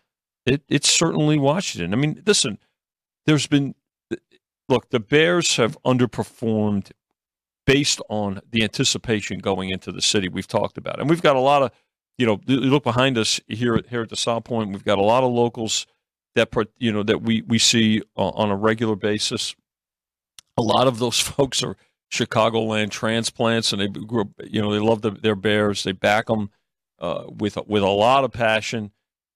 it 0.45 0.63
it's 0.69 0.89
certainly 0.89 1.37
Washington. 1.37 1.93
I 1.93 1.97
mean 1.97 2.21
listen 2.25 2.57
there's 3.25 3.47
been 3.47 3.75
look 4.69 4.89
the 4.89 4.99
Bears 4.99 5.57
have 5.57 5.77
underperformed 5.83 6.91
based 7.65 8.01
on 8.09 8.41
the 8.51 8.63
anticipation 8.63 9.39
going 9.39 9.69
into 9.69 9.91
the 9.91 10.01
city 10.01 10.29
we've 10.29 10.47
talked 10.47 10.77
about. 10.77 10.99
And 10.99 11.09
we've 11.09 11.21
got 11.21 11.35
a 11.35 11.39
lot 11.39 11.63
of, 11.63 11.71
you 12.17 12.25
know, 12.25 12.39
you 12.45 12.57
look 12.57 12.83
behind 12.83 13.17
us 13.17 13.39
here 13.47 13.81
here 13.89 14.01
at 14.01 14.09
the 14.09 14.15
South 14.15 14.43
Point, 14.43 14.71
we've 14.71 14.85
got 14.85 14.97
a 14.97 15.03
lot 15.03 15.23
of 15.23 15.31
locals 15.31 15.85
that 16.35 16.49
you 16.77 16.91
know 16.91 17.03
that 17.03 17.21
we 17.21 17.41
we 17.41 17.57
see 17.57 18.01
uh, 18.17 18.29
on 18.29 18.51
a 18.51 18.55
regular 18.55 18.95
basis. 18.95 19.55
A 20.57 20.61
lot 20.61 20.87
of 20.87 20.99
those 20.99 21.19
folks 21.35 21.63
are 21.63 21.75
Chicagoland 22.11 22.91
transplants, 22.91 23.73
and 23.73 23.81
they 23.81 23.87
grew 23.87 24.21
up, 24.21 24.27
you 24.43 24.61
know, 24.61 24.71
they 24.71 24.79
love 24.79 25.01
the, 25.01 25.11
their 25.11 25.35
Bears. 25.35 25.83
They 25.83 25.91
back 25.91 26.27
them 26.27 26.49
uh, 26.99 27.25
with 27.27 27.57
with 27.67 27.83
a 27.83 27.87
lot 27.87 28.23
of 28.23 28.31
passion. 28.31 28.91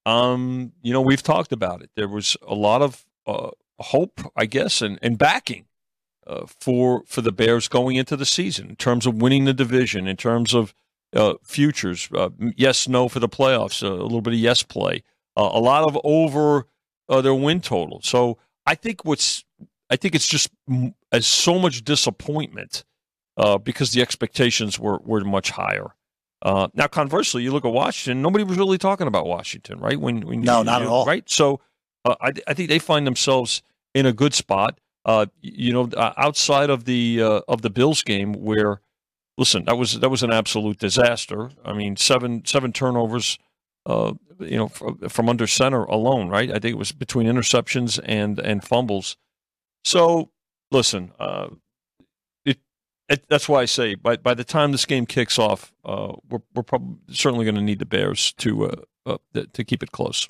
Um, 0.06 0.72
you 0.82 0.92
know, 0.92 1.00
we've 1.00 1.22
talked 1.22 1.52
about 1.52 1.82
it. 1.82 1.90
There 1.94 2.08
was 2.08 2.36
a 2.46 2.54
lot 2.54 2.80
of 2.80 3.04
uh, 3.26 3.50
hope, 3.78 4.20
I 4.34 4.46
guess, 4.46 4.80
and, 4.80 4.98
and 5.02 5.18
backing 5.18 5.66
uh, 6.26 6.46
for 6.46 7.02
for 7.06 7.20
the 7.22 7.32
Bears 7.32 7.68
going 7.68 7.96
into 7.96 8.16
the 8.16 8.26
season 8.26 8.70
in 8.70 8.76
terms 8.76 9.06
of 9.06 9.16
winning 9.20 9.44
the 9.44 9.54
division, 9.54 10.06
in 10.06 10.16
terms 10.16 10.54
of 10.54 10.74
uh, 11.14 11.34
futures, 11.42 12.08
uh, 12.14 12.30
yes, 12.56 12.86
no 12.88 13.08
for 13.08 13.18
the 13.20 13.28
playoffs, 13.28 13.82
uh, 13.82 13.90
a 13.92 14.02
little 14.02 14.20
bit 14.20 14.32
of 14.34 14.38
yes 14.38 14.62
play, 14.62 15.02
uh, 15.36 15.50
a 15.52 15.58
lot 15.60 15.84
of 15.84 15.98
over 16.04 16.66
uh, 17.08 17.20
their 17.20 17.34
win 17.34 17.60
total. 17.60 18.00
So 18.02 18.38
I 18.66 18.74
think 18.74 19.04
what's 19.04 19.44
I 19.90 19.96
think 19.96 20.14
it's 20.14 20.28
just 20.28 20.50
as 21.10 21.26
so 21.26 21.58
much 21.58 21.82
disappointment 21.84 22.84
uh, 23.36 23.58
because 23.58 23.90
the 23.92 24.02
expectations 24.02 24.78
were 24.78 24.98
were 25.02 25.24
much 25.24 25.50
higher. 25.50 25.94
Uh, 26.42 26.68
now, 26.72 26.86
conversely, 26.86 27.42
you 27.42 27.52
look 27.52 27.64
at 27.66 27.72
Washington. 27.72 28.22
Nobody 28.22 28.44
was 28.44 28.56
really 28.56 28.78
talking 28.78 29.06
about 29.06 29.26
Washington, 29.26 29.78
right? 29.78 30.00
When, 30.00 30.22
when 30.26 30.40
No, 30.40 30.58
you- 30.60 30.64
not 30.64 30.80
you- 30.80 30.86
at 30.86 30.90
all. 30.90 31.04
Right. 31.04 31.28
So 31.28 31.60
uh, 32.06 32.14
I, 32.20 32.32
I 32.46 32.54
think 32.54 32.68
they 32.70 32.78
find 32.78 33.06
themselves 33.06 33.62
in 33.94 34.06
a 34.06 34.12
good 34.12 34.32
spot. 34.32 34.78
Uh, 35.04 35.26
you 35.40 35.72
know, 35.72 35.88
uh, 35.96 36.12
outside 36.16 36.68
of 36.70 36.84
the 36.84 37.22
uh, 37.22 37.40
of 37.48 37.62
the 37.62 37.70
Bills 37.70 38.02
game, 38.02 38.34
where 38.34 38.80
listen, 39.38 39.64
that 39.64 39.76
was 39.76 39.98
that 39.98 40.10
was 40.10 40.22
an 40.22 40.32
absolute 40.32 40.78
disaster. 40.78 41.50
I 41.64 41.72
mean, 41.72 41.96
seven 41.96 42.44
seven 42.44 42.72
turnovers, 42.72 43.38
uh, 43.86 44.12
you 44.38 44.56
know, 44.56 44.68
from, 44.68 44.98
from 45.08 45.28
under 45.28 45.46
center 45.46 45.84
alone, 45.84 46.28
right? 46.28 46.50
I 46.50 46.58
think 46.58 46.74
it 46.74 46.78
was 46.78 46.92
between 46.92 47.26
interceptions 47.26 47.98
and 48.04 48.38
and 48.38 48.62
fumbles. 48.62 49.16
So, 49.84 50.30
listen, 50.70 51.12
uh, 51.18 51.48
it, 52.44 52.58
it 53.08 53.24
that's 53.28 53.48
why 53.48 53.62
I 53.62 53.64
say 53.64 53.94
by 53.94 54.16
by 54.18 54.34
the 54.34 54.44
time 54.44 54.70
this 54.72 54.84
game 54.84 55.06
kicks 55.06 55.38
off, 55.38 55.72
uh, 55.84 56.12
we're 56.28 56.42
we're 56.54 56.62
probably 56.62 56.98
certainly 57.10 57.46
going 57.46 57.54
to 57.54 57.62
need 57.62 57.78
the 57.78 57.86
Bears 57.86 58.34
to 58.34 58.66
uh, 58.66 58.76
uh, 59.06 59.18
to 59.54 59.64
keep 59.64 59.82
it 59.82 59.92
close. 59.92 60.28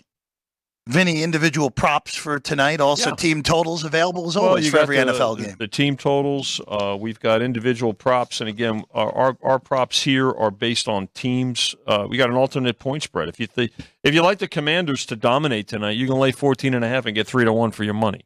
Vinny, 0.89 1.23
individual 1.23 1.71
props 1.71 2.15
for 2.17 2.41
tonight. 2.41 2.81
Also, 2.81 3.11
Yeah. 3.11 3.15
team 3.17 3.43
totals 3.43 3.85
available 3.85 4.27
as 4.27 4.37
always 4.37 4.65
you 4.65 4.71
for 4.73 4.79
every 4.79 4.97
the, 4.97 5.03
NFL 5.13 5.37
the- 5.37 5.43
game. 5.45 5.57
The 5.59 5.69
team 5.69 5.97
totals. 5.97 6.61
Uh, 6.67 6.97
we've 6.99 7.21
got 7.21 7.43
individual 7.43 7.93
props, 7.95 8.41
and 8.41 8.49
again, 8.49 8.83
our, 8.93 9.13
our 9.15 9.37
our 9.43 9.59
props 9.59 10.03
here 10.03 10.31
are 10.33 10.51
based 10.51 10.89
on 10.89 11.09
teams. 11.15 11.75
Uh, 11.87 12.07
we 12.09 12.17
got 12.17 12.31
an 12.31 12.37
alternate 12.37 12.79
point 12.79 13.03
spread. 13.03 13.29
If 13.29 13.39
you 13.39 13.47
th- 13.47 13.73
if 14.03 14.15
you 14.15 14.23
like 14.23 14.39
the 14.39 14.49
Commanders 14.49 15.07
to 15.07 15.17
dominate 15.17 15.69
tonight, 15.69 15.93
you 15.93 16.07
can 16.07 16.17
lay 16.17 16.33
14 16.33 16.75
and 16.75 16.85
a 16.85 16.89
half 16.89 17.07
and 17.07 17.15
get 17.15 17.27
three 17.27 17.45
to 17.45 17.53
one 17.53 17.71
for 17.71 17.85
your 17.85 17.95
money. 17.95 18.23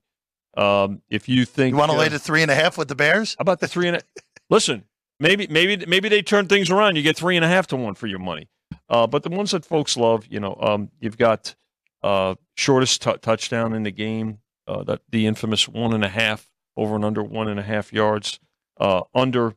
Um, 0.57 1.03
if 1.11 1.29
you 1.29 1.45
think 1.45 1.73
You 1.75 1.79
want 1.79 1.91
to 1.91 1.97
uh, 1.97 2.01
lay 2.01 2.09
the 2.09 2.21
three 2.21 2.41
and 2.43 2.51
a 2.51 2.55
half 2.55 2.79
with 2.79 2.87
the 2.89 2.95
Bears? 2.95 3.35
how 3.37 3.43
about 3.43 3.59
the 3.61 3.67
three 3.69 3.89
and 3.89 3.97
a 3.97 4.01
listen? 4.49 4.85
Maybe 5.21 5.49
maybe 5.49 5.85
maybe 5.87 6.09
they 6.09 6.23
turn 6.23 6.47
things 6.47 6.71
around. 6.71 6.97
You 6.97 7.03
get 7.03 7.17
three 7.17 7.35
and 7.37 7.45
a 7.45 7.49
half 7.49 7.67
to 7.69 7.77
one 7.77 7.95
for 7.95 8.07
your 8.07 8.21
money. 8.21 8.49
Uh, 8.89 9.07
but 9.07 9.23
the 9.25 9.29
ones 9.31 9.51
that 9.51 9.65
folks 9.67 9.97
love, 9.97 10.27
you 10.31 10.39
know, 10.41 10.57
um, 10.61 10.91
you've 11.01 11.19
got 11.19 11.55
uh, 12.05 12.35
shortest 12.57 13.03
t- 13.03 13.17
touchdown 13.23 13.73
in 13.73 13.83
the 13.83 13.91
game, 13.91 14.39
uh, 14.69 14.85
that 14.85 15.01
the 15.11 15.27
infamous 15.27 15.67
one 15.67 15.95
and 15.95 16.05
a 16.05 16.09
half 16.09 16.49
over 16.77 16.95
and 16.95 17.05
under 17.05 17.23
one 17.23 17.49
and 17.49 17.59
a 17.59 17.63
half 17.63 17.93
yards. 17.93 18.39
Uh, 18.79 19.03
under 19.15 19.55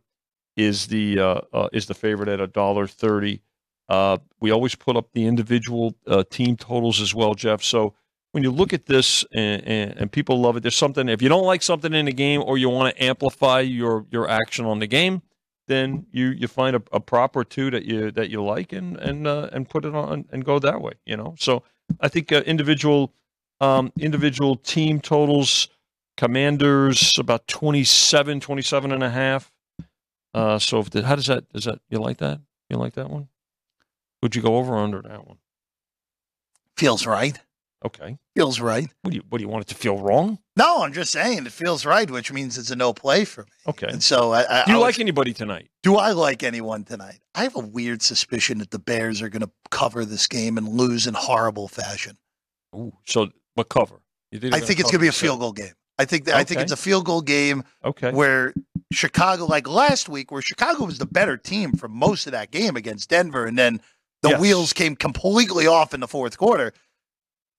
is 0.55 0.87
the 0.87 1.19
uh, 1.19 1.41
uh, 1.53 1.69
is 1.73 1.85
the 1.87 1.93
favorite 1.93 2.29
at 2.29 2.39
a 2.39 2.47
dollar 2.47 2.87
thirty. 2.87 3.41
Uh, 3.89 4.17
we 4.39 4.51
always 4.51 4.75
put 4.75 4.95
up 4.95 5.11
the 5.13 5.25
individual 5.25 5.95
team 6.29 6.57
totals 6.57 6.99
as 6.99 7.13
well, 7.15 7.33
Jeff. 7.33 7.63
So 7.63 7.93
when 8.31 8.43
you 8.43 8.51
look 8.51 8.73
at 8.73 8.85
this 8.85 9.23
and, 9.33 9.63
and, 9.65 9.97
and 9.97 10.11
people 10.11 10.39
love 10.41 10.57
it, 10.57 10.61
there's 10.61 10.75
something. 10.75 11.09
If 11.09 11.21
you 11.21 11.29
don't 11.29 11.45
like 11.45 11.63
something 11.63 11.93
in 11.93 12.05
the 12.05 12.13
game, 12.13 12.43
or 12.45 12.57
you 12.57 12.69
want 12.69 12.95
to 12.95 13.03
amplify 13.03 13.61
your 13.61 14.05
your 14.11 14.29
action 14.29 14.65
on 14.65 14.79
the 14.79 14.87
game, 14.87 15.21
then 15.67 16.05
you 16.11 16.27
you 16.27 16.47
find 16.47 16.75
a, 16.75 16.81
a 16.91 16.99
prop 16.99 17.35
or 17.35 17.43
two 17.43 17.71
that 17.71 17.85
you 17.85 18.11
that 18.11 18.29
you 18.29 18.43
like 18.43 18.73
and 18.73 18.97
and 18.97 19.27
and 19.27 19.69
put 19.69 19.85
it 19.85 19.95
on 19.95 20.25
and 20.31 20.45
go 20.45 20.59
that 20.59 20.81
way. 20.81 20.93
You 21.05 21.17
know, 21.17 21.35
so 21.37 21.63
I 21.99 22.07
think 22.07 22.31
uh, 22.31 22.41
individual 22.45 23.13
um, 23.59 23.91
individual 23.99 24.55
team 24.55 24.99
totals, 25.01 25.67
Commanders 26.15 27.17
about 27.17 27.47
27, 27.47 28.39
27 28.39 28.91
and 28.91 29.03
a 29.03 29.09
half. 29.09 29.51
Uh, 30.33 30.59
so 30.59 30.79
if 30.79 30.89
the, 30.89 31.03
how 31.03 31.15
does 31.15 31.27
that 31.27 31.45
you 31.89 31.99
like 31.99 32.17
that? 32.17 32.39
You 32.69 32.77
like 32.77 32.93
that 32.93 33.09
one? 33.09 33.29
Would 34.21 34.35
you 34.35 34.41
go 34.41 34.57
over 34.57 34.75
under 34.77 35.01
that 35.01 35.27
one? 35.27 35.37
Feels 36.75 37.05
right. 37.07 37.39
Okay. 37.85 38.17
Feels 38.35 38.59
right. 38.59 38.87
What 39.03 39.11
do 39.11 39.17
you 39.17 39.23
what 39.29 39.37
do 39.37 39.43
you 39.43 39.47
want 39.49 39.61
it 39.63 39.67
to 39.67 39.75
feel 39.75 39.99
wrong? 39.99 40.39
No, 40.55 40.81
I'm 40.83 40.93
just 40.93 41.11
saying 41.11 41.45
it 41.45 41.51
feels 41.51 41.85
right, 41.85 42.09
which 42.09 42.31
means 42.31 42.57
it's 42.57 42.71
a 42.71 42.75
no 42.75 42.91
play 42.91 43.23
for 43.23 43.43
me. 43.43 43.49
Okay. 43.67 43.87
And 43.87 44.03
so 44.03 44.31
I, 44.33 44.61
I 44.61 44.65
Do 44.65 44.71
you 44.71 44.77
I 44.77 44.81
like 44.81 44.95
was- 44.95 44.99
anybody 44.99 45.31
tonight? 45.33 45.69
Do 45.83 45.95
I 45.97 46.11
like 46.11 46.41
anyone 46.43 46.83
tonight? 46.83 47.19
I 47.35 47.43
have 47.43 47.55
a 47.55 47.59
weird 47.59 48.01
suspicion 48.01 48.57
that 48.59 48.71
the 48.71 48.79
Bears 48.79 49.21
are 49.21 49.29
going 49.29 49.43
to 49.43 49.51
cover 49.69 50.05
this 50.05 50.25
game 50.27 50.57
and 50.57 50.67
lose 50.67 51.05
in 51.05 51.13
horrible 51.13 51.67
fashion. 51.67 52.17
Ooh, 52.75 52.93
so 53.05 53.29
what 53.53 53.69
cover? 53.69 54.01
You 54.31 54.39
I 54.51 54.59
think 54.59 54.79
it's 54.79 54.91
going 54.91 54.93
to 54.93 54.99
be 54.99 55.07
a 55.07 55.11
field 55.13 55.39
goal 55.39 55.53
game. 55.53 55.73
I 55.99 56.05
think 56.05 56.25
that, 56.25 56.35
I 56.35 56.43
think 56.43 56.61
it's 56.61 56.71
a 56.71 56.77
field 56.77 57.05
goal 57.05 57.21
game 57.21 57.63
Okay. 57.85 58.11
where 58.11 58.53
Chicago, 58.91 59.45
like 59.45 59.67
last 59.67 60.09
week, 60.09 60.31
where 60.31 60.41
Chicago 60.41 60.85
was 60.85 60.97
the 60.97 61.05
better 61.05 61.37
team 61.37 61.73
for 61.73 61.87
most 61.87 62.25
of 62.27 62.31
that 62.33 62.51
game 62.51 62.75
against 62.75 63.09
Denver, 63.09 63.45
and 63.45 63.57
then 63.57 63.81
the 64.23 64.29
Yes. 64.29 64.41
wheels 64.41 64.73
came 64.73 64.95
completely 64.95 65.67
off 65.67 65.93
in 65.93 65.99
the 65.99 66.07
fourth 66.07 66.37
quarter. 66.37 66.73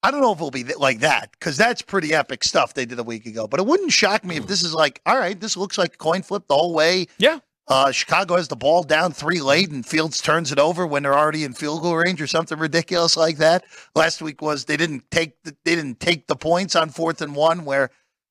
I 0.03 0.11
don't 0.11 0.21
know 0.21 0.33
if 0.33 0.39
it'll 0.39 0.51
be 0.51 0.65
like 0.65 1.01
that 1.01 1.33
because 1.33 1.57
that's 1.57 1.83
pretty 1.83 2.15
epic 2.15 2.45
stuff 2.45 2.75
they 2.75 2.87
did 2.87 2.99
a 2.99 3.03
week 3.05 3.27
ago. 3.27 3.49
But 3.49 3.61
it 3.61 3.67
wouldn't 3.67 3.93
shock 3.93 4.25
me 4.25 4.37
if 4.37 4.47
this 4.47 4.63
is 4.63 4.73
like, 4.73 5.01
all 5.05 5.19
right, 5.19 5.39
this 5.39 5.57
looks 5.57 5.77
like 5.77 5.95
a 5.95 5.99
coin 5.99 6.23
flip 6.23 6.45
the 6.49 6.55
whole 6.55 6.75
way. 6.75 7.07
Yeah. 7.19 7.41
Uh, 7.67 7.93
Chicago 7.93 8.37
has 8.37 8.49
the 8.49 8.57
ball 8.57 8.83
down 8.83 9.13
three 9.13 9.43
late, 9.43 9.71
and 9.71 9.85
Fields 9.85 10.23
turns 10.23 10.51
it 10.53 10.59
over 10.59 10.87
when 10.87 11.03
they're 11.03 11.19
already 11.19 11.45
in 11.45 11.53
field 11.53 11.83
goal 11.83 11.97
range 11.97 12.23
or 12.23 12.27
something 12.27 12.59
ridiculous 12.59 13.15
like 13.15 13.37
that. 13.37 13.65
Last 13.95 14.23
week 14.23 14.41
was 14.41 14.65
they 14.65 14.79
didn't 14.79 15.11
take 15.11 15.43
the, 15.43 15.55
they 15.65 15.75
didn't 15.75 16.01
take 16.01 16.29
the 16.29 16.37
points 16.37 16.75
on 16.75 16.89
fourth 16.89 17.21
and 17.21 17.37
one. 17.37 17.67
Where, 17.67 17.91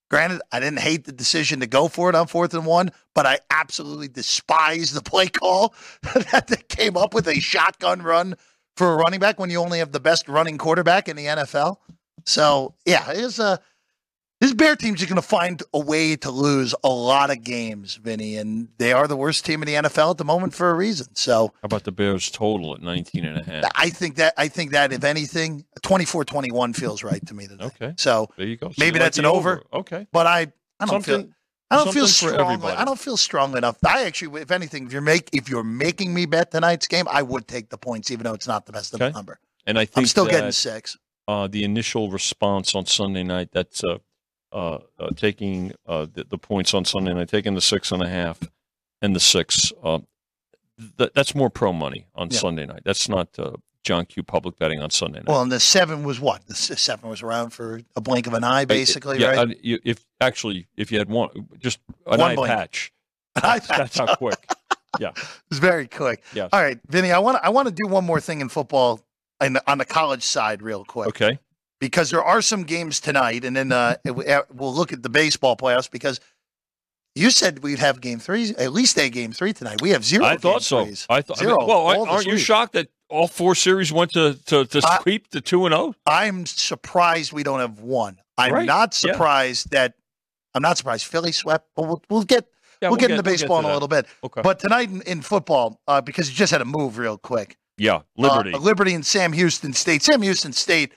granted, 0.09 0.41
I 0.51 0.59
didn't 0.59 0.79
hate 0.79 1.05
the 1.05 1.12
decision 1.12 1.59
to 1.59 1.67
go 1.67 1.88
for 1.88 2.09
it 2.09 2.15
on 2.15 2.25
fourth 2.25 2.55
and 2.55 2.65
one, 2.65 2.89
but 3.13 3.27
I 3.27 3.38
absolutely 3.51 4.07
despise 4.07 4.91
the 4.91 5.03
play 5.03 5.27
call 5.27 5.75
that 6.31 6.47
they 6.47 6.63
came 6.67 6.97
up 6.97 7.13
with 7.13 7.27
a 7.27 7.39
shotgun 7.39 8.01
run 8.01 8.36
for 8.77 8.93
a 8.93 8.96
running 8.96 9.19
back 9.19 9.39
when 9.39 9.50
you 9.50 9.60
only 9.60 9.79
have 9.79 9.91
the 9.91 10.00
best 10.00 10.29
running 10.29 10.57
quarterback 10.57 11.10
in 11.10 11.15
the 11.15 11.25
NFL. 11.25 11.77
So 12.25 12.75
yeah, 12.86 13.10
it's 13.10 13.39
uh, 13.39 13.57
a 13.57 13.60
this 14.39 14.53
Bear 14.53 14.75
team's 14.75 15.01
are 15.01 15.07
going 15.07 15.15
to 15.15 15.22
find 15.24 15.63
a 15.74 15.79
way 15.79 16.15
to 16.17 16.29
lose 16.29 16.75
a 16.84 16.89
lot 16.89 17.31
of 17.31 17.43
games, 17.43 17.96
Vinny, 17.96 18.38
and 18.38 18.67
they 18.77 18.93
are 18.93 19.07
the 19.07 19.17
worst 19.17 19.46
team 19.46 19.63
in 19.63 19.67
the 19.67 19.74
NFL 19.74 20.12
at 20.12 20.17
the 20.17 20.25
moment 20.25 20.53
for 20.53 20.69
a 20.69 20.75
reason. 20.75 21.07
So 21.15 21.48
How 21.62 21.65
about 21.65 21.86
the 21.86 21.91
Bears 21.91 22.29
total 22.29 22.75
at 22.75 22.81
19 22.81 23.25
and 23.25 23.39
a 23.39 23.43
half? 23.43 23.72
I 23.75 23.89
think 23.89 24.17
that 24.17 24.36
I 24.38 24.48
think 24.48 24.72
that 24.72 24.93
if 24.93 25.03
anything, 25.03 25.65
24-21 25.81 26.75
feels 26.75 27.03
right 27.03 27.25
to 27.25 27.34
me 27.34 27.48
today. 27.48 27.65
Okay. 27.65 27.93
So 27.98 28.27
There 28.38 28.46
you 28.46 28.57
go. 28.57 28.69
So 28.69 28.75
Maybe 28.77 28.98
you 28.98 29.01
like 29.01 29.07
that's 29.07 29.17
an 29.17 29.25
over. 29.25 29.63
Okay. 29.74 30.05
but 30.12 30.27
I 30.27 30.51
I 30.79 30.86
don't 30.86 31.03
feel 31.03 31.15
Something 31.15 31.34
I 31.69 31.75
don't 31.83 31.93
feel 31.93 32.07
something 32.07 32.38
strongly. 32.39 32.71
I 32.71 32.86
don't 32.86 33.00
feel 33.00 33.17
strongly 33.17 33.57
enough. 33.57 33.77
I 33.86 34.05
actually, 34.05 34.41
if 34.41 34.51
anything, 34.51 34.86
if 34.88 34.93
you're 34.93 35.01
make 35.01 35.29
if 35.33 35.50
you're 35.50 35.63
making 35.63 36.13
me 36.13 36.25
bet 36.25 36.51
tonight's 36.51 36.88
game, 36.88 37.05
I 37.12 37.21
would 37.21 37.47
take 37.47 37.69
the 37.69 37.77
points, 37.77 38.09
even 38.12 38.24
though 38.24 38.33
it's 38.33 38.47
not 38.47 38.65
the 38.65 38.71
best 38.71 38.93
of 38.93 39.00
the 39.00 39.05
Okay. 39.07 39.13
number. 39.13 39.39
and 39.65 39.77
I 39.77 39.83
think 39.86 39.97
I'm 39.97 40.05
still 40.05 40.25
that, 40.25 40.31
getting 40.31 40.51
six. 40.53 40.97
uh, 41.27 41.47
the 41.47 41.63
initial 41.65 42.09
response 42.09 42.74
on 42.74 42.86
Sunday 42.86 43.24
night. 43.24 43.50
That's 43.51 43.83
uh, 43.83 43.97
uh, 44.53 44.79
uh, 44.97 45.09
taking 45.17 45.74
uh, 45.86 46.07
the, 46.13 46.24
the 46.24 46.38
points 46.38 46.74
on 46.74 46.86
Sunday 46.86 47.13
night, 47.13 47.27
taking 47.27 47.53
the 47.53 47.62
six 47.62 47.91
and 47.91 48.01
a 48.01 48.07
half 48.07 48.39
and 49.01 49.13
the 49.13 49.19
six. 49.19 49.74
Uh, 49.83 50.00
th- 50.97 51.12
that's 51.13 51.36
more 51.36 51.50
pro 51.50 51.74
money 51.74 52.05
on 52.15 52.29
Yeah. 52.31 52.38
Sunday 52.39 52.65
night. 52.65 52.83
That's 52.86 53.09
not 53.09 53.38
uh, 53.38 53.57
John 53.88 54.06
Q 54.06 54.22
public 54.22 54.60
betting 54.60 54.82
on 54.82 54.89
Sunday 54.89 55.20
night. 55.20 55.27
Well, 55.29 55.41
and 55.41 55.50
the 55.51 55.60
seven 55.62 56.03
was 56.03 56.20
what? 56.20 56.46
The 56.48 56.53
seven 56.56 57.10
was 57.10 57.22
around 57.22 57.51
for 57.51 57.79
a 57.96 58.01
blink 58.01 58.27
of 58.27 58.34
an 58.34 58.44
eye, 58.44 58.65
basically, 58.65 59.20
yeah, 59.20 59.32
right? 59.36 59.58
if 59.63 60.06
actually, 60.20 60.67
if 60.75 60.91
you 60.91 60.98
had 60.98 61.08
one, 61.10 61.29
just 61.58 61.79
an 62.06 62.20
One 62.20 62.22
eye 62.32 62.36
blink. 62.36 62.50
patch. 62.50 62.91
An 63.38 63.41
eye 63.46 63.60
That's, 63.60 63.67
that's 63.67 63.98
how 64.00 64.15
quick. 64.15 64.38
Yeah, 65.00 65.12
it's 65.50 65.60
very 65.60 65.88
quick. 65.88 66.22
Yeah. 66.34 66.50
All 66.51 66.62
right, 66.62 66.77
Vinny, 66.89 67.12
I 67.13 67.20
want 67.20 67.38
to 67.38 67.46
I 67.46 67.50
want 67.50 67.70
to 67.70 67.74
do 67.74 67.88
one 67.88 68.03
more 68.06 68.20
thing 68.20 68.41
in 68.41 68.50
football 68.50 69.00
in 69.41 69.53
the, 69.53 69.63
on 69.72 69.77
the 69.77 69.86
college 69.86 70.24
side, 70.24 70.62
real 70.62 70.84
quick, 70.84 71.08
Okay. 71.10 71.39
because 71.79 72.10
there 72.10 72.24
are 72.24 72.41
some 72.41 72.63
games 72.63 73.00
tonight, 73.00 73.46
and 73.46 73.56
then 73.56 73.72
uh, 73.72 73.96
uh, 74.06 74.41
we'll 74.53 74.74
look 74.74 74.91
at 74.91 75.01
the 75.03 75.10
baseball 75.10 75.56
playoffs 75.56 75.89
because. 75.89 76.20
You 77.15 77.32
said 77.32 77.63
we'd 77.63 77.79
have 77.79 78.00
game 78.00 78.20
three, 78.20 78.53
at 78.60 78.74
least 78.74 78.96
a 79.00 79.10
game 79.10 79.32
three 79.32 79.51
tonight. 79.51 79.82
We 79.82 79.89
have 79.89 80.06
zero. 80.06 80.24
I 80.25 80.38
thought 80.38 80.62
so. 80.62 80.86
threes. 80.86 81.08
I 81.10 81.22
thought. 81.24 81.39
I 81.39 81.46
Zero 81.46 81.58
mean, 81.58 81.67
well, 81.67 82.06
aren't 82.08 82.27
you 82.27 82.34
week. 82.34 82.46
shocked 82.46 82.74
that 82.74 82.89
all 83.10 83.28
four 83.28 83.56
series 83.56 83.92
went 83.92 84.12
to 84.14 84.34
to, 84.46 84.66
to 84.66 84.82
I- 84.84 85.00
sweep 85.02 85.30
to 85.30 85.42
two 85.42 85.66
and 85.66 85.74
oh? 85.74 85.78
zero? 85.78 85.96
I'm 86.06 86.46
surprised 86.46 87.32
we 87.34 87.44
don't 87.44 87.60
have 87.60 87.80
one. 87.80 88.20
I'm 88.38 88.54
Right. 88.54 88.66
not 88.66 88.90
Yeah. 89.04 89.12
surprised 89.14 89.72
that 89.72 89.94
I'm 90.54 90.62
not 90.62 90.78
surprised 90.78 91.06
Philly 91.06 91.32
swept, 91.32 91.68
but 91.76 91.84
we'll, 91.84 92.04
we'll 92.10 92.24
get 92.24 92.46
Yeah, 92.82 92.90
we'll, 92.90 92.98
get 92.98 93.12
into 93.12 93.24
we'll 93.24 93.34
baseball 93.34 93.60
in 93.60 93.66
a 93.66 93.74
little 93.74 93.88
bit. 93.88 94.06
Okay. 94.24 94.42
But 94.42 94.60
tonight 94.60 94.90
in, 94.90 95.02
in 95.04 95.22
football, 95.22 95.80
uh, 95.88 96.02
because 96.02 96.30
you 96.30 96.36
just 96.36 96.52
had 96.52 96.60
to 96.60 96.66
move 96.66 96.98
real 96.98 97.18
quick. 97.18 97.58
yeah, 97.78 98.02
Liberty. 98.18 98.54
Uh, 98.54 98.58
Liberty 98.60 98.94
and 98.94 99.06
Sam 99.06 99.34
Houston 99.34 99.74
State. 99.74 100.02
Sam 100.04 100.22
Houston 100.22 100.54
State, 100.54 100.94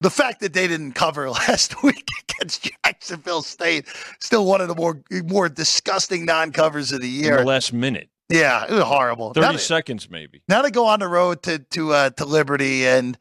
the 0.00 0.10
fact 0.10 0.40
that 0.40 0.52
they 0.52 0.66
didn't 0.68 0.92
cover 0.92 1.28
last 1.48 1.82
week 1.82 2.06
against 2.28 2.70
Jacksonville 2.84 3.42
State, 3.42 3.86
still 4.20 4.44
one 4.46 4.60
of 4.60 4.68
the 4.68 4.74
more 4.74 5.02
more 5.24 5.48
disgusting 5.48 6.24
non-covers 6.24 6.92
of 6.92 7.00
the 7.00 7.26
in 7.26 7.34
the 7.36 7.44
last 7.44 7.72
minute, 7.72 8.08
Yeah, 8.28 8.64
it 8.64 8.72
was 8.72 8.82
horrible. 8.84 9.32
thirty 9.32 9.46
Now 9.46 9.52
they- 9.52 9.58
seconds 9.58 10.10
maybe. 10.10 10.42
now 10.48 10.62
to 10.62 10.70
go 10.70 10.86
on 10.86 11.00
the 11.00 11.08
road 11.08 11.42
to 11.44 11.58
to 11.58 11.92
uh, 11.92 12.10
to 12.10 12.24
Liberty, 12.24 12.86
and 12.86 13.16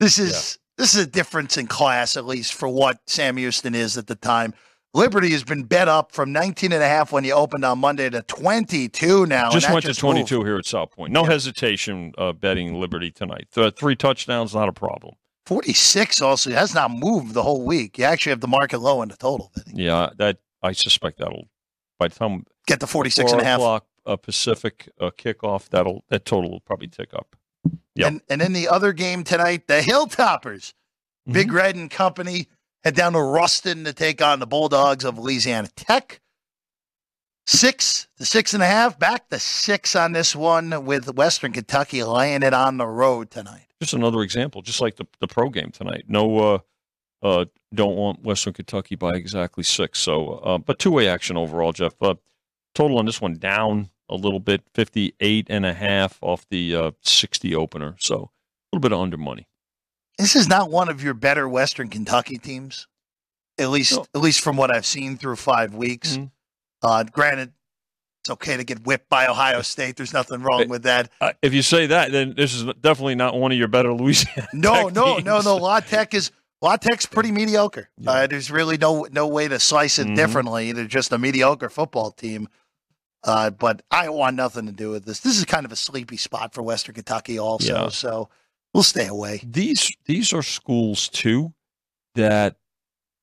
this 0.00 0.18
is 0.18 0.58
this 0.76 0.94
is 0.94 1.00
a 1.02 1.06
difference 1.06 1.56
in 1.56 1.66
class, 1.66 2.16
at 2.16 2.26
least 2.26 2.54
for 2.54 2.68
what 2.68 2.98
Sam 3.06 3.36
Houston 3.36 3.74
is 3.74 3.96
at 3.96 4.06
the 4.06 4.14
time. 4.16 4.54
Liberty 4.94 5.30
has 5.32 5.44
been 5.44 5.64
bet 5.64 5.86
up 5.86 6.12
from 6.12 6.32
19 6.32 6.72
and 6.72 6.82
a 6.82 6.88
half 6.88 7.12
when 7.12 7.22
you 7.22 7.32
opened 7.32 7.62
on 7.64 7.78
Monday 7.78 8.08
to 8.08 8.22
22 8.22 9.26
now. 9.26 9.50
just 9.50 9.70
went 9.70 9.82
to 9.82 9.88
moved. 9.88 9.98
22 10.00 10.44
here 10.44 10.56
at 10.56 10.64
South 10.66 10.92
Point. 10.92 11.12
No 11.12 11.24
Yeah. 11.24 11.30
hesitation 11.32 12.12
uh, 12.16 12.32
betting 12.32 12.74
Liberty 12.80 13.10
tonight. 13.10 13.48
Th- 13.54 13.74
three 13.76 13.94
touchdowns, 13.96 14.54
not 14.54 14.66
a 14.68 14.72
problem. 14.72 15.14
46 15.46 16.22
also 16.22 16.50
has 16.52 16.74
not 16.74 16.90
moved 16.90 17.34
the 17.34 17.42
whole 17.42 17.64
week. 17.64 17.98
You 17.98 18.04
actually 18.04 18.30
have 18.30 18.40
the 18.40 18.48
market 18.48 18.78
low 18.78 19.02
in 19.02 19.08
the 19.10 19.16
total. 19.16 19.52
Yeah, 19.72 20.08
that 20.16 20.38
I 20.62 20.72
suspect 20.72 21.18
that'll 21.18 21.48
by 21.98 22.08
the 22.08 22.14
time 22.14 22.44
Get 22.66 22.80
the 22.80 22.86
46 22.86 23.30
four 23.30 23.38
and 23.38 23.46
a 23.46 23.48
half. 23.48 23.58
o'clock 23.58 23.86
uh, 24.08 24.16
Pacific 24.16 24.88
uh, 25.00 25.10
kickoff, 25.10 25.68
that'll 25.68 26.04
that 26.08 26.24
total 26.24 26.50
will 26.50 26.60
probably 26.60 26.88
tick 26.88 27.14
up. 27.14 27.36
Yep. 27.94 28.06
And, 28.08 28.20
and 28.28 28.40
then 28.40 28.52
the 28.52 28.68
other 28.68 28.92
game 28.92 29.24
tonight, 29.24 29.66
the 29.66 29.80
Hilltoppers, 29.80 30.72
Mm-hmm. 31.28 31.34
Big 31.34 31.52
Red 31.52 31.76
and 31.76 31.90
company 31.90 32.48
head 32.84 32.94
down 32.94 33.12
to 33.12 33.20
Ruston 33.20 33.84
to 33.84 33.92
take 33.92 34.22
on 34.22 34.40
the 34.40 34.46
Bulldogs 34.46 35.04
of 35.04 35.18
Louisiana 35.18 35.68
Tech. 35.76 36.20
Six 37.46 38.08
to 38.16 38.24
six 38.24 38.54
and 38.54 38.62
a 38.62 38.66
half, 38.66 38.98
back 38.98 39.28
to 39.28 39.38
six 39.38 39.94
on 39.94 40.12
this 40.12 40.34
one 40.34 40.84
with 40.84 41.14
Western 41.14 41.52
Kentucky 41.52 42.02
laying 42.02 42.42
it 42.42 42.54
on 42.54 42.76
the 42.76 42.86
road 42.86 43.30
tonight. 43.30 43.66
Just 43.80 43.94
another 43.94 44.22
example, 44.22 44.62
just 44.62 44.80
like 44.80 44.96
the 44.96 45.06
the 45.20 45.28
pro 45.28 45.48
game 45.50 45.70
tonight. 45.70 46.04
No, 46.08 46.38
uh, 46.38 46.58
uh, 47.22 47.44
don't 47.74 47.96
want 47.96 48.22
Western 48.22 48.52
Kentucky 48.54 48.96
by 48.96 49.14
exactly 49.14 49.64
six. 49.64 49.98
So, 49.98 50.30
uh, 50.30 50.58
but 50.58 50.78
two 50.78 50.90
way 50.90 51.08
action 51.08 51.36
overall, 51.36 51.72
Jeff. 51.72 51.94
Uh, 52.00 52.14
total 52.74 52.98
on 52.98 53.06
this 53.06 53.20
one 53.20 53.34
down 53.34 53.90
a 54.08 54.14
little 54.14 54.40
bit, 54.40 54.62
58 54.74 55.46
and 55.50 55.66
a 55.66 55.74
half 55.74 56.18
off 56.22 56.46
the 56.50 56.74
uh, 56.74 56.90
60 57.02 57.54
opener. 57.54 57.96
So 57.98 58.14
a 58.72 58.76
little 58.76 58.80
bit 58.80 58.92
of 58.92 59.00
under 59.00 59.16
money. 59.16 59.46
This 60.18 60.34
is 60.34 60.48
not 60.48 60.70
one 60.70 60.88
of 60.88 61.02
your 61.02 61.14
better 61.14 61.48
Western 61.48 61.88
Kentucky 61.88 62.38
teams, 62.38 62.86
at 63.58 63.70
least 63.70 63.92
No. 63.92 64.06
at 64.14 64.20
least 64.20 64.40
from 64.40 64.56
what 64.56 64.70
I've 64.74 64.86
seen 64.86 65.16
through 65.16 65.36
five 65.36 65.74
weeks. 65.74 66.16
Mhm. 66.16 66.30
Uh, 66.82 67.04
granted, 67.04 67.52
it's 68.22 68.30
okay 68.30 68.56
to 68.56 68.64
get 68.64 68.84
whipped 68.84 69.08
by 69.08 69.26
Ohio 69.28 69.62
State. 69.74 69.96
There's 69.96 70.12
nothing 70.12 70.42
wrong 70.42 70.68
with 70.68 70.82
that. 70.82 71.10
Uh, 71.20 71.32
if 71.40 71.54
you 71.54 71.62
say 71.62 71.86
that, 71.86 72.10
then 72.10 72.34
this 72.36 72.52
is 72.54 72.64
definitely 72.80 73.14
not 73.14 73.36
one 73.38 73.52
of 73.52 73.58
your 73.58 73.68
better 73.68 73.92
Louisiana. 73.92 74.48
No, 74.54 74.88
no, 74.88 75.14
teams. 75.16 75.24
no, 75.24 75.40
no. 75.40 75.56
La 75.56 75.78
Tech 75.80 76.12
is 76.14 76.32
La 76.60 76.76
Tech's 76.76 77.06
pretty 77.06 77.30
mediocre. 77.30 77.88
Yeah. 77.98 78.10
Uh, 78.10 78.26
there's 78.26 78.50
really 78.50 78.76
no 78.76 79.06
no 79.12 79.28
way 79.28 79.46
to 79.46 79.60
slice 79.60 80.00
it 80.00 80.08
Mhm. 80.08 80.16
differently. 80.16 80.72
They're 80.72 80.86
just 80.86 81.12
a 81.12 81.18
mediocre 81.18 81.70
football 81.70 82.10
team. 82.10 82.48
Uh, 83.24 83.50
but 83.50 83.82
I 83.90 84.08
want 84.10 84.36
nothing 84.36 84.66
to 84.66 84.72
do 84.72 84.90
with 84.90 85.04
this. 85.04 85.20
This 85.20 85.38
is 85.38 85.44
kind 85.44 85.66
of 85.66 85.72
a 85.72 85.76
sleepy 85.76 86.16
spot 86.16 86.54
for 86.54 86.62
Western 86.62 86.94
Kentucky, 86.94 87.38
also. 87.38 87.74
Yeah. 87.84 87.88
So 87.88 88.28
we'll 88.72 88.82
stay 88.84 89.06
away. 89.06 89.40
These 89.44 89.90
these 90.06 90.32
are 90.32 90.42
schools 90.42 91.08
too 91.08 91.52
that 92.14 92.56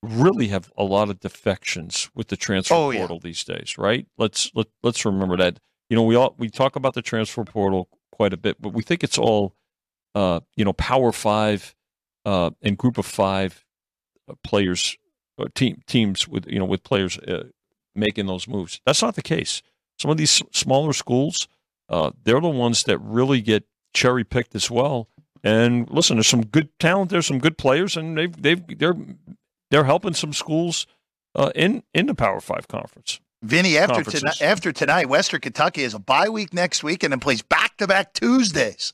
really 0.02 0.50
have 0.50 0.72
a 0.78 0.84
lot 0.84 1.10
of 1.10 1.20
defections 1.20 2.10
with 2.14 2.28
the 2.28 2.38
transfer 2.38 2.76
Oh, 2.76 2.90
yeah. 2.92 3.00
portal 3.00 3.20
these 3.20 3.44
days, 3.44 3.78
right? 3.78 4.06
Let's 4.18 4.52
let, 4.54 4.68
let's 4.84 5.04
remember 5.06 5.38
that. 5.38 5.60
You 5.90 5.96
know, 5.96 6.04
we 6.04 6.16
all 6.16 6.36
we 6.38 6.50
talk 6.50 6.76
about 6.76 6.94
the 6.94 7.02
transfer 7.02 7.44
portal 7.44 7.90
quite 8.12 8.34
a 8.34 8.38
bit, 8.38 8.62
but 8.62 8.74
we 8.74 8.84
think 8.84 9.04
it's 9.04 9.18
all 9.18 9.56
uh, 10.14 10.40
you 10.56 10.64
know, 10.66 10.74
power 10.74 11.12
5 11.12 11.76
uh 12.26 12.50
and 12.62 12.78
group 12.78 12.98
of 12.98 13.06
5 13.06 13.66
uh, 14.30 14.34
players, 14.44 14.98
team 15.54 15.82
teams 15.88 16.28
with 16.28 16.48
you 16.48 16.60
know 16.60 16.66
with 16.66 16.84
players 16.84 17.18
uh, 17.20 17.46
making 17.96 18.26
those 18.26 18.48
moves. 18.48 18.82
That's 18.86 19.02
not 19.02 19.16
the 19.16 19.22
case. 19.22 19.62
Some 19.98 20.12
of 20.12 20.18
these 20.18 20.42
smaller 20.52 20.94
schools, 20.94 21.48
uh, 21.90 22.12
they're 22.24 22.42
the 22.42 22.50
ones 22.50 22.84
that 22.84 23.00
really 23.00 23.42
get 23.42 23.66
cherry 23.94 24.24
picked 24.24 24.56
as 24.56 24.70
well. 24.70 25.08
And 25.44 25.90
listen, 25.90 26.18
there's 26.18 26.28
some 26.28 26.46
good 26.46 26.70
talent. 26.80 27.12
There's 27.12 27.28
some 27.28 27.40
good 27.40 27.58
players, 27.58 27.96
and 27.96 28.18
they've 28.18 28.42
they've 28.42 28.80
they're 28.80 28.96
they're 29.70 29.84
helping 29.84 30.14
some 30.16 30.34
schools 30.34 30.88
uh, 31.36 31.52
in 31.54 31.84
in 31.94 32.08
the 32.08 32.16
Power 32.16 32.42
Five 32.42 32.68
conference. 32.68 33.20
Vinny, 33.44 33.78
after 33.78 34.04
tonight, 34.04 34.42
after 34.42 34.72
tonight, 34.72 35.08
Western 35.08 35.40
Kentucky 35.40 35.84
has 35.84 35.94
a 35.94 36.00
bye 36.00 36.30
week 36.30 36.52
next 36.52 36.84
week, 36.84 37.04
and 37.04 37.12
then 37.12 37.20
plays 37.20 37.44
back 37.44 37.78
to 37.78 37.88
back 37.88 38.14
Tuesdays. 38.14 38.94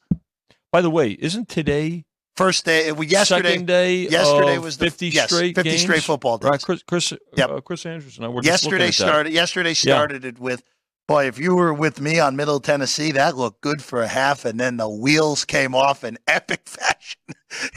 By 0.74 0.82
the 0.82 0.90
way, 0.90 1.12
isn't 1.12 1.48
today 1.48 2.04
first 2.36 2.66
day? 2.66 2.92
Yesterday, 2.92 3.50
second 3.50 3.68
day. 3.68 3.96
Yesterday 4.10 4.58
was 4.58 4.78
the, 4.78 4.86
fifty 4.86 5.08
yes, 5.08 5.32
straight. 5.32 5.56
Fifty 5.56 5.70
games? 5.70 5.82
straight 5.82 6.04
football 6.04 6.38
days. 6.38 6.50
Right, 6.52 6.62
Chris, 6.62 6.84
Chris, 6.84 7.14
yep. 7.38 7.50
uh, 7.50 7.62
Chris 7.62 7.86
Andrews 7.86 8.18
and 8.18 8.26
I 8.26 8.30
were 8.30 8.44
yesterday 8.44 8.92
started. 8.92 9.32
Yesterday 9.32 9.74
started 9.74 10.24
yeah. 10.24 10.30
it 10.30 10.40
with 10.40 10.64
boy. 11.12 11.28
If 11.28 11.40
you 11.40 11.56
were 11.56 11.74
with 11.74 12.00
me 12.00 12.20
on 12.20 12.36
Middle 12.36 12.60
Tennessee, 12.60 13.12
that 13.12 13.36
looked 13.36 13.62
good 13.62 13.84
for 13.84 14.02
a 14.02 14.08
half, 14.08 14.46
and 14.46 14.60
then 14.60 14.78
the 14.78 14.90
wheels 14.90 15.46
came 15.46 15.76
off 15.76 16.04
in 16.04 16.18
epic 16.28 16.62
fashion 16.66 17.20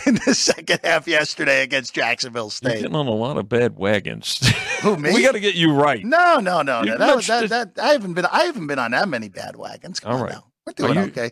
in 0.06 0.14
the 0.26 0.34
second 0.34 0.80
half 0.84 1.08
yesterday 1.08 1.62
against 1.62 1.94
Jacksonville 1.94 2.50
State. 2.50 2.72
You're 2.72 2.82
getting 2.82 2.96
on 2.96 3.06
a 3.06 3.10
lot 3.10 3.36
of 3.36 3.48
bad 3.48 3.76
wagons. 3.76 4.38
Who 4.82 4.96
me? 4.98 5.12
we 5.12 5.22
got 5.22 5.32
to 5.32 5.40
get 5.40 5.54
you 5.54 5.72
right. 5.72 6.04
No, 6.04 6.38
no, 6.38 6.62
no, 6.62 6.82
no. 6.82 6.96
That, 6.96 7.16
was, 7.16 7.26
that, 7.26 7.48
that, 7.48 7.78
I 7.80 7.92
haven't 7.92 8.14
been. 8.14 8.26
I 8.26 8.44
haven't 8.44 8.66
been 8.66 8.78
on 8.78 8.92
that 8.92 9.08
many 9.08 9.28
bad 9.28 9.56
wagons. 9.56 10.00
Come 10.00 10.12
All 10.12 10.22
right. 10.22 10.32
now. 10.32 10.44
We're 10.66 10.72
doing 10.72 10.94
you, 10.94 11.04
okay. 11.04 11.30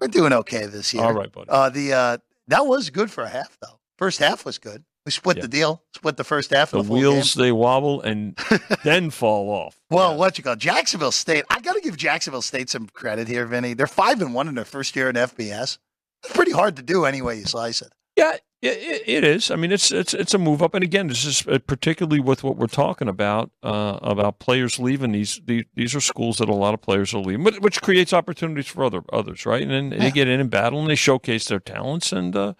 We're 0.00 0.08
doing 0.08 0.32
okay 0.32 0.66
this 0.66 0.92
year. 0.94 1.04
All 1.04 1.12
right, 1.12 1.30
buddy. 1.30 1.48
Uh, 1.50 1.68
the 1.68 1.92
uh, 1.92 2.18
that 2.48 2.66
was 2.66 2.90
good 2.90 3.10
for 3.10 3.24
a 3.24 3.28
half 3.28 3.58
though. 3.60 3.78
First 3.98 4.18
half 4.18 4.44
was 4.44 4.58
good. 4.58 4.84
We 5.04 5.10
split 5.12 5.36
Yeah. 5.38 5.42
the 5.42 5.48
deal. 5.48 5.82
Split 5.96 6.16
the 6.16 6.24
first 6.24 6.50
half. 6.50 6.70
The 6.70 6.78
of 6.78 6.86
the 6.86 6.92
wheels 6.92 7.34
they 7.34 7.50
wobble 7.52 8.00
and 8.02 8.36
then 8.84 9.10
fall 9.10 9.48
off. 9.50 9.76
Well, 9.90 10.12
Yeah. 10.12 10.16
what 10.16 10.38
you 10.38 10.44
call 10.44 10.56
Jacksonville 10.56 11.10
State? 11.12 11.44
I 11.50 11.60
got 11.60 11.74
to 11.74 11.80
give 11.80 11.96
Jacksonville 11.96 12.42
State 12.42 12.70
some 12.70 12.86
credit 12.88 13.26
here, 13.28 13.46
Vinny. 13.46 13.74
They're 13.74 13.86
five 13.86 14.20
and 14.22 14.32
one 14.34 14.46
in 14.48 14.54
their 14.54 14.64
first 14.64 14.94
year 14.94 15.08
in 15.08 15.16
FBS. 15.16 15.78
It's 16.24 16.32
pretty 16.32 16.52
hard 16.52 16.76
to 16.76 16.82
do 16.82 17.04
anyway 17.04 17.38
you 17.38 17.44
slice 17.46 17.82
it. 17.82 17.92
Yeah, 18.16 18.34
it, 18.60 19.02
it 19.06 19.24
is. 19.24 19.50
I 19.50 19.56
mean, 19.56 19.72
it's 19.72 19.90
it's 19.90 20.12
it's 20.14 20.34
a 20.34 20.38
move 20.38 20.62
up, 20.62 20.74
and 20.74 20.84
again, 20.84 21.08
this 21.08 21.24
is 21.24 21.44
uh, 21.48 21.58
particularly 21.66 22.20
with 22.20 22.44
what 22.44 22.56
we're 22.58 22.66
talking 22.68 23.08
about 23.08 23.50
uh, 23.62 23.98
about 24.02 24.38
players 24.38 24.78
leaving. 24.78 25.10
These, 25.12 25.40
these 25.46 25.64
these 25.74 25.94
are 25.96 26.00
schools 26.00 26.36
that 26.36 26.48
a 26.50 26.54
lot 26.54 26.74
of 26.74 26.82
players 26.82 27.12
are 27.14 27.18
leaving, 27.20 27.42
which 27.60 27.80
creates 27.82 28.12
opportunities 28.12 28.68
for 28.68 28.84
other 28.84 29.02
others, 29.12 29.46
right? 29.46 29.62
And 29.62 29.70
then 29.72 29.90
Yeah. 29.92 29.98
they 30.04 30.10
get 30.12 30.28
in 30.28 30.38
and 30.40 30.50
battle, 30.50 30.78
and 30.80 30.88
they 30.90 30.94
showcase 30.94 31.46
their 31.46 31.58
talents, 31.58 32.12
and 32.12 32.36
uh, 32.36 32.52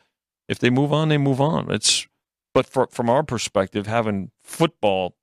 if 0.48 0.58
they 0.58 0.70
move 0.70 0.92
on, 0.92 1.08
they 1.10 1.18
move 1.18 1.40
on. 1.40 1.70
It's 1.70 2.08
but 2.54 2.66
for, 2.66 2.86
from 2.88 3.08
our 3.10 3.22
perspective, 3.22 3.86
having 3.86 4.30
football 4.42 5.16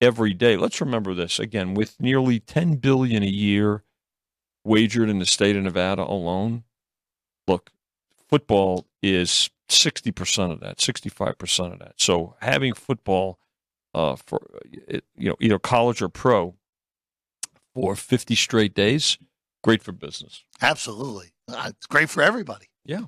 every 0.00 0.34
day. 0.34 0.56
Let's 0.56 0.80
remember 0.80 1.14
this 1.14 1.38
again: 1.38 1.74
with 1.74 2.00
nearly 2.00 2.40
ten 2.40 2.76
billion 2.76 3.22
a 3.22 3.26
year 3.26 3.84
wagered 4.64 5.08
in 5.08 5.18
the 5.18 5.26
state 5.26 5.56
of 5.56 5.62
Nevada 5.62 6.02
alone. 6.02 6.64
Look, 7.48 7.70
football 8.28 8.86
is 9.02 9.50
60% 9.68 10.52
of 10.52 10.60
that, 10.60 10.78
65% 10.78 11.72
of 11.72 11.78
that. 11.80 11.94
So 11.96 12.36
having 12.40 12.72
football 12.74 13.38
uh, 13.94 14.16
for 14.16 14.40
you 15.16 15.28
know 15.28 15.36
either 15.40 15.58
college 15.58 16.00
or 16.00 16.08
pro 16.08 16.54
for 17.74 17.96
50 17.96 18.34
straight 18.34 18.74
days, 18.74 19.18
great 19.64 19.82
for 19.82 19.92
business. 19.92 20.44
Absolutely, 20.60 21.32
Uh, 21.48 21.66
it's 21.68 21.86
great 21.86 22.08
for 22.10 22.22
everybody. 22.22 22.66
Yeah. 22.84 23.06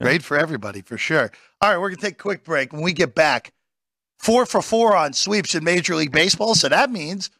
Great 0.00 0.22
for 0.22 0.38
everybody 0.38 0.80
for 0.80 0.96
sure. 0.96 1.32
All 1.60 1.70
right, 1.70 1.78
we're 1.78 1.90
gonna 1.90 2.00
take 2.00 2.14
a 2.14 2.22
quick 2.22 2.44
break. 2.44 2.72
When 2.72 2.82
we 2.82 2.92
get 2.92 3.14
back, 3.14 3.52
four 4.18 4.46
for 4.46 4.62
four 4.62 4.96
on 4.96 5.12
sweeps 5.12 5.54
in 5.54 5.64
Major 5.64 5.96
League 5.96 6.12
Baseball. 6.12 6.54
So 6.54 6.68
that 6.68 6.90
means 6.90 7.30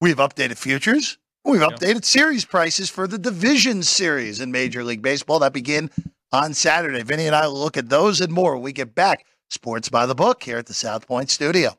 we've 0.00 0.16
updated 0.16 0.58
futures. 0.58 1.16
We've 1.44 1.60
updated 1.60 2.04
series 2.04 2.44
prices 2.44 2.88
for 2.90 3.08
the 3.08 3.18
division 3.18 3.82
series 3.82 4.40
in 4.40 4.52
Major 4.52 4.84
League 4.84 5.02
Baseball 5.02 5.38
that 5.40 5.52
begin 5.52 5.90
on 6.32 6.54
Saturday. 6.54 7.02
Vinny 7.02 7.26
and 7.26 7.34
I 7.34 7.46
will 7.46 7.58
look 7.58 7.76
at 7.76 7.88
those 7.88 8.20
and 8.20 8.32
more 8.32 8.54
when 8.54 8.62
we 8.62 8.72
get 8.72 8.94
back. 8.94 9.24
Sports 9.50 9.88
by 9.88 10.06
the 10.06 10.14
book 10.14 10.42
here 10.42 10.58
at 10.58 10.66
the 10.66 10.74
South 10.74 11.06
Point 11.06 11.30
Studio. 11.30 11.76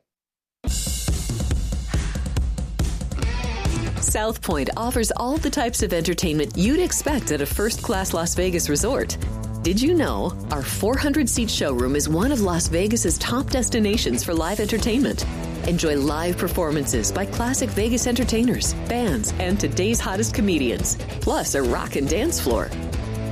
South 4.00 4.42
Point 4.42 4.70
offers 4.76 5.10
all 5.16 5.38
the 5.38 5.50
types 5.50 5.82
of 5.82 5.92
entertainment 5.92 6.56
you'd 6.56 6.78
expect 6.78 7.32
at 7.32 7.40
a 7.40 7.46
first 7.46 7.82
class 7.82 8.12
Las 8.12 8.34
Vegas 8.34 8.68
resort. 8.68 9.16
Did 9.64 9.80
you 9.80 9.94
know 9.94 10.30
our 10.50 10.62
400 10.62 11.26
seat 11.26 11.48
showroom 11.48 11.96
is 11.96 12.06
one 12.06 12.32
of 12.32 12.42
Las 12.42 12.68
Vegas's 12.68 13.16
top 13.16 13.48
destinations 13.48 14.22
for 14.22 14.34
live 14.34 14.60
entertainment? 14.60 15.24
Enjoy 15.66 15.96
live 15.96 16.36
performances 16.36 17.10
by 17.10 17.24
classic 17.24 17.70
Vegas 17.70 18.06
entertainers, 18.06 18.74
bands, 18.90 19.32
and 19.38 19.58
today's 19.58 19.98
hottest 19.98 20.34
comedians, 20.34 20.98
plus 21.22 21.54
a 21.54 21.62
rock 21.62 21.96
and 21.96 22.06
dance 22.06 22.38
floor. 22.38 22.68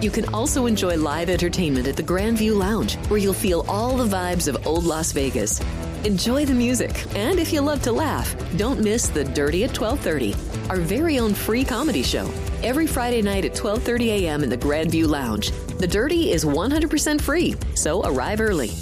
You 0.01 0.11
can 0.11 0.25
also 0.33 0.64
enjoy 0.64 0.97
live 0.97 1.29
entertainment 1.29 1.87
at 1.87 1.99
the 1.99 2.03
Grandview 2.03 2.57
Lounge, 2.57 2.97
where 3.11 3.21
you'll 3.21 3.35
feel 3.35 3.66
all 3.68 3.95
the 3.99 4.16
vibes 4.16 4.49
of 4.49 4.66
old 4.66 4.85
Las 4.85 5.12
Vegas. 5.12 5.61
Enjoy 6.05 6.45
the 6.45 6.53
music, 6.53 7.07
and 7.15 7.38
if 7.38 7.53
you 7.53 7.61
love 7.61 7.81
to 7.83 7.93
laugh, 7.93 8.35
don't 8.57 8.81
miss 8.81 9.07
The 9.07 9.23
Dirty 9.23 9.62
at 9.62 9.71
12:30, 9.73 10.35
our 10.69 10.79
very 10.79 11.21
own 11.21 11.33
free 11.33 11.62
comedy 11.62 12.03
show. 12.03 12.29
Every 12.65 12.88
Friday 12.88 13.23
night 13.23 13.45
at 13.45 13.55
12:30 13.55 14.09
a.m. 14.09 14.43
in 14.43 14.51
the 14.51 14.59
Grandview 14.59 15.07
Lounge. 15.07 15.53
The 15.79 15.87
Dirty 15.87 16.33
is 16.33 16.45
100% 16.45 17.21
free, 17.21 17.55
so 17.77 18.03
arrive 18.03 18.41
early. 18.41 18.73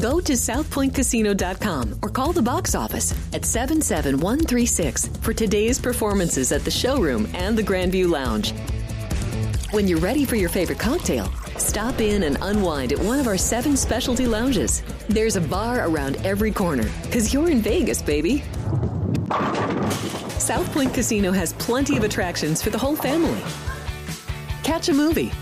Go 0.00 0.20
to 0.20 0.32
southpointcasino.com 0.32 1.98
or 2.00 2.08
call 2.08 2.32
the 2.32 2.40
box 2.40 2.74
office 2.74 3.12
at 3.34 3.44
77136 3.44 5.08
for 5.20 5.34
today's 5.34 5.78
performances 5.78 6.50
at 6.50 6.64
the 6.64 6.70
showroom 6.70 7.28
and 7.34 7.58
the 7.58 7.62
Grandview 7.62 8.08
Lounge. 8.08 8.54
When 9.72 9.86
you're 9.86 10.00
ready 10.00 10.24
for 10.24 10.36
your 10.36 10.48
favorite 10.48 10.78
cocktail, 10.78 11.30
stop 11.60 12.00
in 12.00 12.22
and 12.24 12.38
unwind 12.40 12.92
at 12.92 12.98
one 12.98 13.20
of 13.20 13.26
our 13.26 13.36
seven 13.36 13.76
specialty 13.76 14.26
lounges. 14.26 14.82
There's 15.08 15.36
a 15.36 15.40
bar 15.40 15.88
around 15.88 16.16
every 16.24 16.50
corner, 16.50 16.88
because 17.02 17.32
you're 17.32 17.50
in 17.50 17.60
Vegas, 17.60 18.02
baby. 18.02 18.42
South 20.38 20.72
Point 20.72 20.94
Casino 20.94 21.30
has 21.32 21.52
plenty 21.54 21.96
of 21.96 22.04
attractions 22.04 22.62
for 22.62 22.70
the 22.70 22.78
whole 22.78 22.96
family. 22.96 23.40
Catch 24.62 24.88
a 24.88 24.94
movie. 24.94 25.32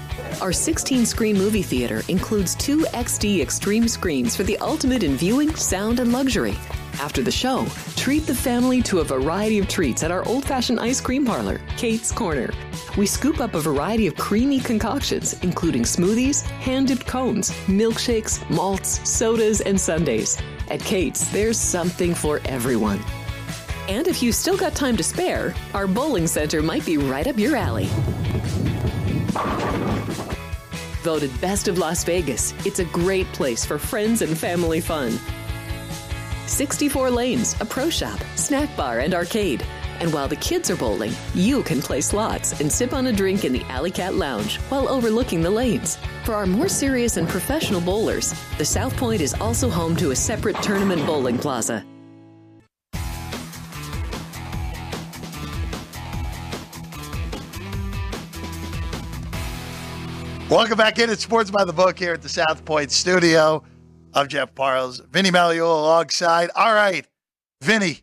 Our 0.40 0.52
16 0.52 1.06
screen 1.06 1.36
movie 1.36 1.62
theater 1.62 2.02
includes 2.08 2.54
two 2.54 2.80
XD 2.80 3.40
extreme 3.40 3.88
screens 3.88 4.36
for 4.36 4.42
the 4.42 4.58
ultimate 4.58 5.02
in 5.02 5.16
viewing, 5.16 5.54
sound, 5.54 6.00
and 6.00 6.12
luxury. 6.12 6.56
After 7.00 7.22
the 7.22 7.30
show, 7.30 7.64
treat 7.94 8.26
the 8.26 8.34
family 8.34 8.82
to 8.82 8.98
a 8.98 9.04
variety 9.04 9.60
of 9.60 9.68
treats 9.68 10.02
at 10.02 10.10
our 10.10 10.26
old 10.26 10.44
fashioned 10.44 10.80
ice 10.80 11.00
cream 11.00 11.24
parlor, 11.24 11.60
Kate's 11.76 12.10
Corner. 12.10 12.50
We 12.96 13.06
scoop 13.06 13.40
up 13.40 13.54
a 13.54 13.60
variety 13.60 14.08
of 14.08 14.16
creamy 14.16 14.58
concoctions, 14.58 15.34
including 15.44 15.84
smoothies, 15.84 16.42
hand 16.42 16.88
dipped 16.88 17.06
cones, 17.06 17.52
milkshakes, 17.66 18.48
malts, 18.50 19.08
sodas, 19.08 19.60
and 19.60 19.80
sundaes. 19.80 20.42
At 20.70 20.80
Kate's, 20.80 21.28
there's 21.28 21.56
something 21.56 22.14
for 22.14 22.40
everyone. 22.44 23.00
And 23.88 24.08
if 24.08 24.20
you 24.20 24.32
still 24.32 24.56
got 24.56 24.74
time 24.74 24.96
to 24.96 25.04
spare, 25.04 25.54
our 25.74 25.86
bowling 25.86 26.26
center 26.26 26.62
might 26.62 26.84
be 26.84 26.98
right 26.98 27.28
up 27.28 27.38
your 27.38 27.54
alley. 27.54 27.88
Voted 31.02 31.40
Best 31.40 31.68
of 31.68 31.78
Las 31.78 32.02
Vegas, 32.02 32.52
it's 32.66 32.80
a 32.80 32.84
great 32.86 33.26
place 33.28 33.64
for 33.64 33.78
friends 33.78 34.20
and 34.20 34.36
family 34.36 34.80
fun. 34.80 35.18
64 36.48 37.10
lanes, 37.10 37.54
a 37.60 37.64
pro 37.64 37.90
shop, 37.90 38.18
snack 38.34 38.74
bar, 38.76 39.00
and 39.00 39.14
arcade. 39.14 39.64
And 40.00 40.12
while 40.12 40.28
the 40.28 40.36
kids 40.36 40.70
are 40.70 40.76
bowling, 40.76 41.12
you 41.34 41.62
can 41.62 41.82
play 41.82 42.00
slots 42.00 42.60
and 42.60 42.70
sip 42.70 42.92
on 42.92 43.08
a 43.08 43.12
drink 43.12 43.44
in 43.44 43.52
the 43.52 43.64
Alley 43.64 43.90
Cat 43.90 44.14
Lounge 44.14 44.56
while 44.70 44.88
overlooking 44.88 45.42
the 45.42 45.50
lanes. 45.50 45.98
For 46.24 46.34
our 46.34 46.46
more 46.46 46.68
serious 46.68 47.16
and 47.16 47.28
professional 47.28 47.80
bowlers, 47.80 48.32
the 48.56 48.64
South 48.64 48.96
Point 48.96 49.20
is 49.20 49.34
also 49.34 49.68
home 49.68 49.94
to 49.96 50.10
a 50.10 50.16
separate 50.16 50.56
tournament 50.62 51.04
bowling 51.04 51.36
plaza. 51.38 51.84
Welcome 60.48 60.78
back 60.78 60.98
in 60.98 61.10
at 61.10 61.18
Sports 61.18 61.50
by 61.50 61.66
the 61.66 61.74
Book 61.74 61.98
here 61.98 62.14
at 62.14 62.22
the 62.22 62.28
South 62.30 62.64
Point 62.64 62.90
Studio. 62.90 63.62
I'm 64.14 64.28
Jeff 64.28 64.54
Parles, 64.54 65.00
Vinny 65.00 65.30
Magliulo 65.30 65.80
alongside. 65.80 66.50
All 66.54 66.72
right, 66.74 67.06
Vinny, 67.62 68.00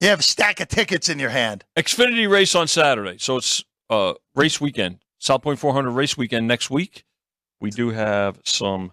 you 0.00 0.08
have 0.08 0.20
a 0.20 0.24
stack 0.24 0.60
of 0.60 0.68
tickets 0.68 1.08
in 1.08 1.18
your 1.18 1.30
hand. 1.30 1.64
Xfinity 1.76 2.28
race 2.28 2.54
on 2.54 2.66
Saturday. 2.66 3.16
So 3.18 3.36
it's 3.36 3.64
uh, 3.88 4.14
race 4.34 4.60
weekend, 4.60 4.98
South 5.18 5.42
Point 5.42 5.58
400 5.58 5.90
race 5.90 6.16
weekend 6.16 6.48
next 6.48 6.70
week. 6.70 7.04
We 7.60 7.70
do 7.70 7.90
have 7.90 8.40
some 8.44 8.92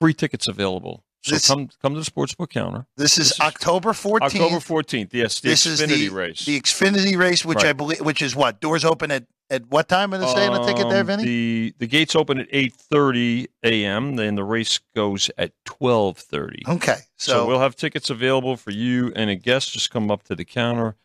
free 0.00 0.14
tickets 0.14 0.48
available. 0.48 1.04
So 1.22 1.32
This- 1.34 1.48
come 1.48 1.68
come 1.82 1.94
to 1.94 2.00
the 2.00 2.08
sportsbook 2.10 2.50
counter. 2.50 2.86
This 2.96 3.12
is 3.18 3.28
This 3.28 3.32
is 3.32 3.40
October 3.40 3.92
14th. 3.92 4.22
October 4.40 4.56
14th. 4.60 5.12
Yes, 5.12 5.40
the 5.40 5.48
this 5.50 5.66
Xfinity 5.66 5.90
is 5.90 5.98
the, 5.98 6.08
race. 6.10 6.44
the 6.44 6.60
Xfinity 6.60 7.18
race, 7.18 7.44
which 7.44 7.56
Right. 7.56 7.66
I 7.66 7.72
believe, 7.72 8.00
which 8.00 8.22
is 8.22 8.36
what 8.36 8.60
doors 8.60 8.84
open 8.84 9.10
at 9.10 9.24
at 9.50 9.66
what 9.68 9.88
time 9.88 10.12
are 10.12 10.18
they 10.18 10.26
saying 10.26 10.52
the 10.52 10.62
ticket 10.66 10.90
there, 10.90 11.00
Um, 11.00 11.06
Vinny? 11.06 11.24
The 11.24 11.74
the 11.78 11.86
gates 11.86 12.14
open 12.14 12.38
at 12.38 12.46
eight 12.50 12.74
thirty 12.74 13.48
a.m. 13.64 14.16
Then 14.16 14.34
the 14.36 14.44
race 14.44 14.78
goes 14.94 15.30
at 15.38 15.52
twelve 15.64 16.18
thirty. 16.18 16.62
okay, 16.68 16.98
So, 17.16 17.32
so, 17.32 17.46
we'll 17.46 17.58
have 17.60 17.74
tickets 17.74 18.10
available 18.10 18.56
for 18.56 18.70
you 18.70 19.10
and 19.16 19.28
a 19.30 19.34
guest. 19.34 19.72
Just 19.72 19.90
come 19.90 20.10
up 20.10 20.22
to 20.24 20.36
the 20.36 20.44
counter, 20.44 20.96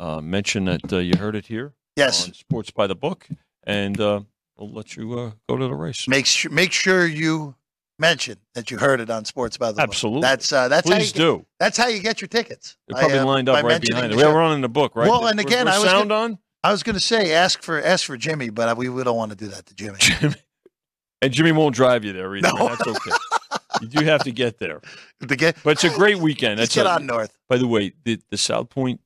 uh, 0.00 0.20
mention 0.20 0.64
that 0.66 0.92
uh, 0.92 0.98
you 0.98 1.16
heard 1.16 1.36
it 1.36 1.46
here 1.46 1.72
yes, 1.96 2.26
on 2.26 2.34
Sports 2.34 2.70
by 2.72 2.86
the 2.88 2.96
Book, 2.96 3.28
and 3.62 3.98
uh, 4.00 4.20
we'll 4.58 4.72
let 4.72 4.96
you 4.96 5.16
uh, 5.18 5.30
go 5.48 5.56
to 5.56 5.66
the 5.68 5.74
race. 5.74 6.06
make 6.08 6.26
sure 6.26 6.50
make 6.50 6.72
sure 6.72 7.06
you 7.06 7.54
mention 7.98 8.36
that 8.54 8.70
you 8.70 8.78
heard 8.78 9.00
it 9.00 9.10
on 9.10 9.24
Sports 9.24 9.56
by 9.56 9.68
the 9.68 9.74
Book. 9.74 9.82
Absolutely. 9.82 10.22
That's 10.22 10.52
uh, 10.52 10.68
that's 10.68 10.86
Please 10.86 11.12
how 11.12 11.18
you, 11.18 11.38
do. 11.38 11.46
That's 11.58 11.76
how 11.76 11.88
you 11.88 12.00
get 12.00 12.20
your 12.20 12.28
tickets. 12.28 12.76
They're 12.88 12.98
probably 12.98 13.18
by, 13.18 13.22
uh, 13.22 13.26
lined 13.26 13.48
up 13.48 13.64
right 13.64 13.80
behind 13.80 14.12
it. 14.12 14.16
We're 14.16 14.34
running 14.34 14.60
the 14.60 14.68
book, 14.68 14.96
right? 14.96 15.08
Well, 15.08 15.26
and 15.26 15.40
again, 15.40 15.68
I 15.68 15.78
was 15.78 15.88
sound 15.88 16.12
on. 16.12 16.38
I 16.62 16.72
was 16.72 16.82
going 16.82 16.94
to 16.94 17.00
say 17.00 17.32
ask 17.34 17.62
for 17.62 17.80
ask 17.82 18.06
for 18.06 18.16
Jimmy, 18.16 18.50
but 18.50 18.76
we, 18.76 18.88
we 18.88 19.04
don't 19.04 19.16
want 19.16 19.30
to 19.30 19.36
do 19.36 19.48
that 19.48 19.66
to 19.66 19.74
Jimmy. 19.74 19.96
Jimmy. 19.98 20.34
And 21.20 21.32
Jimmy 21.32 21.52
won't 21.52 21.74
drive 21.74 22.04
you 22.04 22.12
there 22.12 22.34
either. 22.36 22.52
No. 22.52 22.68
That's 22.68 22.86
okay. 22.86 23.10
you 23.80 23.88
do 23.88 24.04
have 24.04 24.22
to 24.24 24.32
get 24.32 24.58
there. 24.58 24.80
to 25.28 25.36
get, 25.36 25.56
But 25.62 25.70
it's 25.70 25.84
a 25.84 25.90
great 25.90 26.18
weekend. 26.18 26.58
That's 26.58 26.74
get 26.74 26.86
a- 26.86 26.92
on 26.92 27.06
north. 27.06 27.36
By 27.48 27.56
the 27.58 27.66
way, 27.66 27.92
the, 28.04 28.20
the 28.30 28.36
South 28.36 28.68
Point 28.70 29.00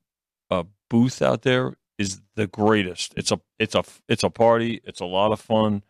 uh, 0.51 0.65
booth 0.89 1.23
out 1.23 1.43
there 1.43 1.77
is 1.99 2.21
the 2.37 2.47
greatest. 2.47 3.13
It's 3.17 3.33
a 3.33 3.41
it's 3.59 3.75
a 3.75 3.83
it's 4.09 4.23
a 4.23 4.31
party. 4.31 4.81
It's 4.85 5.01
a 5.01 5.05
lot 5.05 5.33
of 5.33 5.41
fun. 5.41 5.83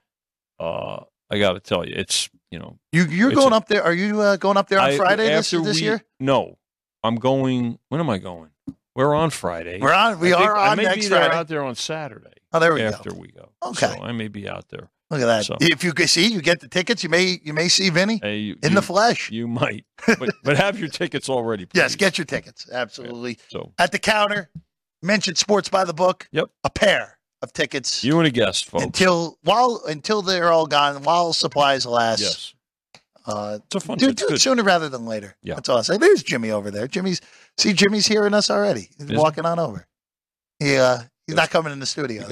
Uh, 0.59 1.05
I 1.31 1.39
got 1.39 1.53
to 1.53 1.61
tell 1.61 1.87
you, 1.87 1.95
it's 1.97 2.31
you 2.51 2.59
know 2.59 2.79
You 2.93 3.05
you're 3.07 3.33
going 3.33 3.53
a- 3.53 3.57
up 3.57 3.69
there. 3.69 3.83
Are 3.83 3.93
you 3.93 4.21
uh, 4.21 4.37
going 4.37 4.57
up 4.57 4.69
there 4.69 4.79
on 4.81 4.91
I- 4.91 4.97
Friday 4.97 5.29
this, 5.29 5.51
this 5.51 5.77
we- 5.77 5.83
year? 5.83 6.03
No, 6.21 6.59
I'm 7.03 7.17
going. 7.17 7.79
When 7.89 8.01
am 8.01 8.11
I 8.11 8.19
going? 8.19 8.51
We're 8.95 9.15
on 9.15 9.31
Friday. 9.31 9.79
We're 9.81 9.93
on. 9.95 10.19
We 10.19 10.33
I 10.33 10.43
are 10.43 10.57
I 10.57 10.75
may 10.75 10.83
next 10.85 11.05
be 11.05 11.09
there 11.09 11.21
Friday. 11.21 11.35
out 11.37 11.49
there 11.49 11.63
on 11.65 11.75
Saturday 11.77 12.33
Oh, 12.53 12.59
there 12.59 12.73
we 12.75 12.83
after 12.83 13.11
go. 13.11 13.15
After 13.17 13.21
we 13.21 13.29
go. 13.29 13.49
Okay. 13.63 13.95
so 13.95 14.03
I 14.03 14.13
may 14.13 14.29
be 14.29 14.49
out 14.49 14.69
there. 14.71 14.91
Look 15.11 15.21
at 15.21 15.27
that. 15.27 15.45
So- 15.45 15.57
If 15.61 15.85
you 15.85 15.93
can 15.93 16.07
see, 16.09 16.27
you 16.27 16.43
get 16.43 16.61
the 16.61 16.69
tickets. 16.69 17.03
You 17.05 17.09
may 17.11 17.39
you 17.45 17.53
may 17.55 17.69
see 17.69 17.91
Vinny 17.91 18.19
Hey, 18.23 18.39
you, 18.39 18.57
in 18.63 18.71
you, 18.71 18.75
the 18.77 18.83
flesh. 18.83 19.31
you 19.31 19.47
might, 19.47 19.85
but 20.19 20.31
but 20.43 20.57
have 20.57 20.79
your 20.79 20.89
tickets 20.89 21.29
already. 21.29 21.67
Please. 21.67 21.79
Yes, 21.81 21.97
get 21.97 22.19
your 22.19 22.25
tickets. 22.25 22.69
Absolutely. 22.73 23.39
so 23.49 23.73
At 23.79 23.93
the 23.93 23.99
counter, 23.99 24.51
mention 25.03 25.35
Sports 25.37 25.69
by 25.69 25.85
the 25.85 25.95
Book. 25.95 26.29
Yep. 26.33 26.47
A 26.65 26.71
pair 26.71 27.18
of 27.43 27.53
tickets 27.53 28.03
you 28.03 28.19
and 28.19 28.27
a 28.27 28.31
guest, 28.31 28.67
folks. 28.67 28.85
until 28.85 29.39
while 29.43 29.83
until 29.87 30.23
they're 30.23 30.51
all 30.53 30.67
gone, 30.67 31.03
while 31.03 31.33
supplies 31.33 31.87
last. 31.87 32.21
yes, 32.21 32.55
Uh, 33.27 33.59
it's 33.67 33.75
a 33.77 33.81
fun. 33.81 33.99
do, 33.99 34.13
do 34.13 34.29
it 34.31 34.41
sooner 34.41 34.63
rather 34.63 34.89
than 34.89 35.07
later. 35.07 35.37
Yeah. 35.43 35.55
That's 35.55 35.69
all 35.69 35.79
I 35.79 35.83
say. 35.83 35.97
There's 35.99 36.23
Jimmy 36.23 36.51
over 36.51 36.71
there. 36.71 36.89
Jimmy's 36.89 37.21
see 37.57 37.73
Jimmy's 37.73 38.07
hearing 38.07 38.35
us 38.35 38.51
already. 38.51 38.89
He's 38.99 39.17
walking 39.19 39.45
on 39.45 39.59
over. 39.59 39.87
He 40.59 40.77
uh 40.77 40.99
he's 41.27 41.37
not 41.37 41.51
coming 41.51 41.73
in 41.73 41.79
the 41.81 41.87
studio. 41.87 42.27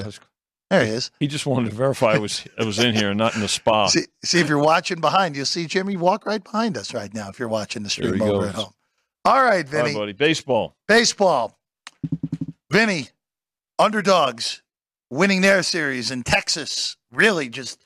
There 0.69 0.85
he 0.85 0.91
is. 0.91 1.13
He 1.21 1.29
just 1.29 1.47
wanted 1.47 1.71
to 1.71 1.77
verify 1.77 2.15
I 2.15 2.19
was 2.19 2.45
I 2.59 2.65
was 2.65 2.81
in 2.81 2.93
here 2.97 3.11
and 3.11 3.19
not 3.19 3.37
in 3.37 3.41
the 3.41 3.47
spa. 3.49 3.87
See, 3.89 4.07
see 4.25 4.41
if 4.41 4.49
you're 4.49 4.59
watching 4.59 5.01
behind, 5.01 5.37
you'll 5.37 5.47
see 5.47 5.67
Jimmy 5.67 5.97
walk 5.97 6.27
right 6.27 6.43
behind 6.43 6.77
us 6.77 6.93
right 6.93 7.13
now 7.15 7.29
if 7.29 7.39
you're 7.39 7.47
watching 7.49 7.85
the 7.85 7.91
stream 7.91 8.21
over 8.21 8.41
goes. 8.41 8.49
at 8.49 8.55
home. 8.57 8.73
All 9.25 9.35
right, 9.35 9.43
All 9.43 9.45
right, 9.51 9.69
Vinny. 9.69 9.95
buddy. 9.95 10.13
Baseball. 10.13 10.77
Baseball. 10.89 11.57
Vinny, 12.71 13.09
underdogs 13.79 14.63
winning 15.11 15.41
their 15.41 15.63
series 15.63 16.11
in 16.11 16.23
Texas. 16.23 16.97
Really 17.13 17.49
just 17.49 17.85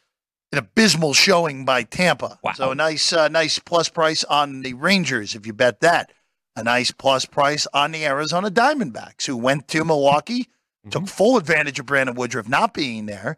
an 0.53 0.59
abysmal 0.59 1.13
showing 1.15 1.65
by 1.65 1.83
Tampa. 1.85 2.39
Wow. 2.43 2.53
So 2.53 2.71
a 2.73 2.75
nice, 2.75 3.13
uh, 3.13 3.29
nice 3.29 3.59
plus 3.59 3.89
price 3.89 4.25
on 4.25 4.63
the 4.63 4.75
Rangers 4.75 5.35
if 5.35 5.47
you 5.47 5.53
bet 5.53 5.81
that. 5.81 6.13
A 6.57 6.65
nice 6.65 6.91
plus 6.91 7.25
price 7.25 7.67
on 7.73 7.93
the 7.93 8.05
Arizona 8.05 8.51
Diamondbacks 8.51 9.27
who 9.27 9.37
went 9.37 9.69
to 9.69 9.85
Milwaukee, 9.85 10.49
took 10.91 11.07
full 11.07 11.37
advantage 11.37 11.79
of 11.79 11.87
Brandon 11.87 12.15
Woodruff 12.17 12.49
not 12.49 12.75
being 12.75 13.07
there. 13.07 13.37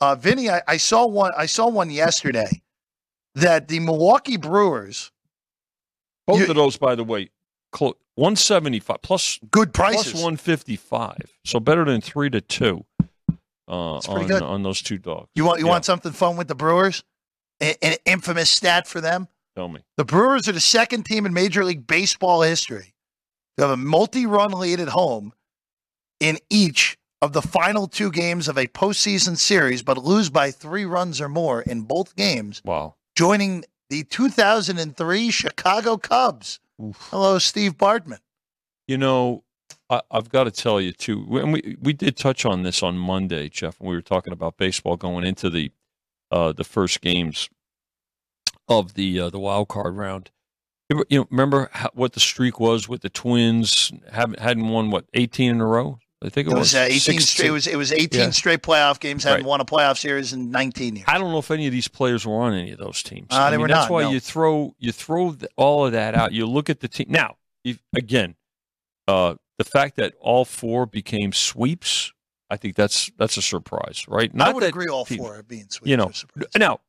Uh, 0.00 0.14
Vinny, 0.14 0.50
I, 0.50 0.60
I 0.68 0.76
saw 0.76 1.06
one. 1.06 1.32
I 1.36 1.46
saw 1.46 1.68
one 1.68 1.88
yesterday 1.90 2.62
that 3.34 3.68
the 3.68 3.80
Milwaukee 3.80 4.36
Brewers 4.36 5.10
Both 6.26 6.40
You- 6.40 6.46
of 6.48 6.56
those, 6.56 6.76
by 6.76 6.94
the 6.94 7.04
way, 7.04 7.30
clo- 7.72 7.96
175 8.16 9.00
plus 9.02 9.38
good 9.50 9.72
plus 9.72 9.94
prices. 9.94 10.14
155. 10.14 11.16
So 11.44 11.60
better 11.60 11.84
than 11.84 12.00
three 12.00 12.28
to 12.30 12.40
two 12.40 12.84
uh, 13.70 13.98
on 14.08 14.26
good. 14.26 14.42
on 14.42 14.62
those 14.62 14.82
two 14.82 14.98
dogs. 14.98 15.28
You 15.34 15.44
want 15.44 15.60
you 15.60 15.66
Yeah, 15.66 15.72
want 15.72 15.84
something 15.84 16.12
fun 16.12 16.36
with 16.36 16.48
the 16.48 16.54
Brewers? 16.54 17.04
A- 17.62 17.82
An 17.84 17.96
infamous 18.04 18.50
stat 18.50 18.86
for 18.86 19.00
them: 19.00 19.28
Tell 19.56 19.68
me. 19.68 19.80
the 19.96 20.04
Brewers 20.04 20.48
are 20.48 20.52
the 20.52 20.60
second 20.60 21.04
team 21.04 21.24
in 21.26 21.32
Major 21.32 21.64
League 21.64 21.86
Baseball 21.86 22.42
history 22.42 22.94
to 23.56 23.62
have 23.64 23.70
a 23.70 23.76
multi-run 23.76 24.52
lead 24.52 24.80
at 24.80 24.88
home 24.88 25.32
in 26.18 26.38
each 26.50 26.98
of 27.22 27.32
the 27.34 27.42
final 27.42 27.86
two 27.86 28.10
games 28.10 28.48
of 28.48 28.56
a 28.56 28.66
postseason 28.66 29.36
series, 29.36 29.82
but 29.82 29.98
lose 29.98 30.30
by 30.30 30.50
three 30.50 30.84
runs 30.86 31.20
or 31.20 31.28
more 31.28 31.60
in 31.62 31.82
both 31.82 32.16
games, 32.16 32.62
Wow. 32.64 32.94
joining 33.14 33.64
the 33.90 34.04
2003 34.04 35.30
Chicago 35.30 35.96
Cubs. 35.98 36.60
Hello, 37.10 37.38
Steve 37.38 37.76
Bartman. 37.76 38.20
You 38.88 38.96
know, 38.96 39.44
I, 39.90 40.00
I've 40.10 40.28
got 40.30 40.44
to 40.44 40.50
tell 40.50 40.80
you 40.80 40.92
too. 40.92 41.26
And 41.38 41.52
we 41.52 41.76
we 41.80 41.92
did 41.92 42.16
touch 42.16 42.44
on 42.46 42.62
this 42.62 42.82
on 42.82 42.96
Monday, 42.96 43.48
Jeff. 43.48 43.80
When 43.80 43.90
we 43.90 43.96
were 43.96 44.02
talking 44.02 44.32
about 44.32 44.56
baseball 44.56 44.96
going 44.96 45.24
into 45.26 45.50
the 45.50 45.72
uh, 46.30 46.52
the 46.52 46.64
first 46.64 47.00
games 47.00 47.48
of 48.68 48.94
the 48.94 49.20
uh, 49.20 49.30
the 49.30 49.38
wild 49.38 49.68
card 49.68 49.96
round. 49.96 50.30
You 50.88 51.04
know, 51.20 51.26
remember 51.30 51.70
how, 51.72 51.90
what 51.94 52.14
the 52.14 52.20
streak 52.20 52.58
was 52.58 52.88
with 52.88 53.02
the 53.02 53.10
Twins? 53.10 53.92
Haven't 54.10 54.38
hadn't 54.40 54.68
won 54.68 54.90
what 54.90 55.06
eighteen 55.14 55.50
in 55.52 55.60
a 55.60 55.66
row. 55.66 55.98
I 56.22 56.28
think 56.28 56.48
it, 56.48 56.52
It 56.52 56.58
was 56.58 56.74
uh, 56.74 56.80
18 56.80 56.98
16. 57.00 57.20
straight. 57.22 57.48
It 57.48 57.50
was 57.50 57.66
it 57.66 57.76
was 57.76 57.92
18 57.92 58.20
Yeah. 58.20 58.30
straight 58.30 58.62
playoff 58.62 59.00
games. 59.00 59.24
Hadn't 59.24 59.40
Right. 59.40 59.48
won 59.48 59.60
a 59.62 59.64
playoff 59.64 59.96
series 59.96 60.34
in 60.34 60.50
19 60.50 60.96
years. 60.96 61.06
I 61.08 61.16
don't 61.16 61.32
know 61.32 61.38
if 61.38 61.50
any 61.50 61.66
of 61.66 61.72
these 61.72 61.88
players 61.88 62.26
were 62.26 62.34
on 62.42 62.52
any 62.52 62.72
of 62.72 62.78
those 62.78 63.02
teams. 63.02 63.28
Uh, 63.30 63.36
I 63.36 63.50
they 63.50 63.56
mean, 63.56 63.68
that's 63.68 63.88
not, 63.88 63.90
why 63.90 64.02
no. 64.02 64.10
you 64.10 64.20
throw 64.20 64.74
you 64.78 64.92
throw 64.92 65.30
the, 65.32 65.48
all 65.56 65.86
of 65.86 65.92
that 65.92 66.14
out. 66.14 66.32
You 66.32 66.44
look 66.44 66.68
at 66.68 66.80
the 66.80 66.88
team 66.88 67.06
now. 67.08 67.36
If, 67.64 67.78
again, 67.96 68.34
uh, 69.08 69.36
the 69.60 69.64
fact 69.64 69.96
that 69.96 70.14
all 70.20 70.46
four 70.46 70.86
became 70.86 71.34
sweeps, 71.34 72.14
I 72.48 72.56
think 72.56 72.76
that's 72.76 73.10
that's 73.18 73.36
a 73.36 73.42
surprise, 73.42 74.06
right? 74.08 74.30
I 74.40 74.54
would 74.54 74.62
that 74.62 74.70
agree. 74.70 74.88
All 74.88 75.04
four 75.04 75.36
are 75.36 75.42
being 75.42 75.66
sweet. 75.68 75.90
you 75.90 75.98
know, 75.98 76.10
Now, 76.56 76.80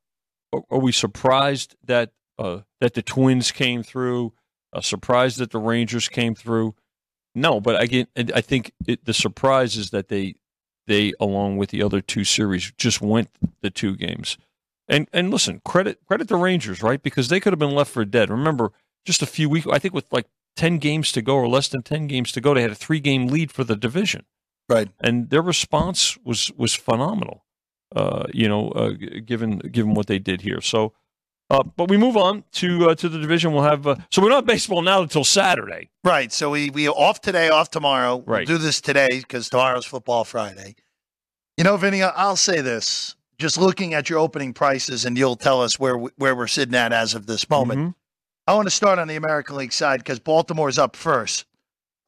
are, 0.54 0.62
are 0.70 0.78
we 0.78 0.90
surprised 0.90 1.76
that 1.84 2.12
uh, 2.38 2.60
that 2.80 2.94
the 2.94 3.02
Twins 3.02 3.52
came 3.52 3.82
through? 3.82 4.32
Uh, 4.72 4.80
surprised 4.80 5.36
that 5.36 5.50
the 5.50 5.58
Rangers 5.58 6.08
came 6.08 6.34
through? 6.34 6.74
No, 7.34 7.60
but 7.60 7.78
again, 7.78 8.06
I 8.16 8.40
think 8.40 8.72
it, 8.86 9.04
the 9.04 9.12
surprise 9.12 9.76
is 9.76 9.90
that 9.90 10.08
they 10.08 10.36
they 10.86 11.12
along 11.20 11.58
with 11.58 11.68
the 11.68 11.82
other 11.82 12.00
two 12.00 12.24
series 12.24 12.72
just 12.78 13.02
went 13.02 13.28
the 13.60 13.68
two 13.68 13.96
games. 13.96 14.38
And 14.88 15.10
and 15.12 15.30
listen, 15.30 15.60
credit 15.62 15.98
credit 16.08 16.28
the 16.28 16.36
Rangers, 16.36 16.82
right? 16.82 17.02
Because 17.02 17.28
they 17.28 17.38
could 17.38 17.52
have 17.52 17.60
been 17.60 17.74
left 17.74 17.90
for 17.90 18.06
dead. 18.06 18.30
Remember, 18.30 18.72
just 19.04 19.20
a 19.20 19.26
few 19.26 19.50
weeks, 19.50 19.66
I 19.70 19.78
think 19.78 19.92
with 19.92 20.10
like 20.10 20.26
ten 20.56 20.78
games 20.78 21.12
to 21.12 21.22
go 21.22 21.36
or 21.36 21.48
less 21.48 21.68
than 21.68 21.82
ten 21.82 22.06
games 22.06 22.32
to 22.32 22.40
go, 22.40 22.54
they 22.54 22.62
had 22.62 22.70
a 22.70 22.74
three 22.76 23.00
game 23.00 23.26
lead 23.28 23.50
for 23.52 23.64
the 23.64 23.76
division 23.76 24.24
right. 24.68 24.88
and 25.00 25.30
their 25.30 25.42
response 25.42 26.16
was 26.24 26.50
was 26.56 26.74
phenomenal. 26.74 27.44
Uh, 27.94 28.24
you 28.32 28.48
know, 28.48 28.70
uh, 28.70 28.92
given 29.26 29.58
given 29.58 29.92
what 29.92 30.06
they 30.06 30.18
did 30.18 30.40
here. 30.40 30.62
So, 30.62 30.94
uh, 31.50 31.62
but 31.62 31.90
we 31.90 31.98
move 31.98 32.16
on 32.16 32.44
to 32.52 32.88
uh, 32.88 32.94
to 32.94 33.08
the 33.08 33.18
division. 33.18 33.52
We'll 33.52 33.64
have 33.64 33.86
uh, 33.86 33.96
so 34.10 34.22
we're 34.22 34.30
not 34.30 34.46
baseball 34.46 34.80
now 34.80 35.02
until 35.02 35.24
Saturday. 35.24 35.90
Right. 36.02 36.32
So 36.32 36.48
we 36.48 36.70
we 36.70 36.88
off 36.88 37.20
today, 37.20 37.50
off 37.50 37.70
tomorrow. 37.70 38.22
Right. 38.26 38.48
We'll 38.48 38.56
do 38.56 38.62
this 38.64 38.80
today 38.80 39.08
because 39.18 39.50
tomorrow's 39.50 39.84
football 39.84 40.24
Friday. 40.24 40.76
You 41.58 41.64
know, 41.64 41.76
Vinny, 41.76 42.02
I'll 42.02 42.36
say 42.36 42.62
this: 42.62 43.14
just 43.38 43.58
looking 43.58 43.92
at 43.92 44.08
your 44.08 44.20
opening 44.20 44.54
prices, 44.54 45.04
and 45.04 45.18
you'll 45.18 45.36
tell 45.36 45.60
us 45.60 45.78
where 45.78 45.98
we- 45.98 46.10
where 46.16 46.34
we're 46.34 46.46
sitting 46.46 46.74
at 46.74 46.94
as 46.94 47.12
of 47.14 47.26
this 47.26 47.50
moment. 47.50 47.78
Mhm. 47.80 47.94
I 48.46 48.54
want 48.54 48.66
to 48.66 48.70
start 48.74 48.98
on 48.98 49.08
the 49.08 49.16
American 49.16 49.56
League 49.56 49.72
side 49.72 50.00
because 50.00 50.18
Baltimore's 50.18 50.78
up 50.78 50.96
first. 50.96 51.46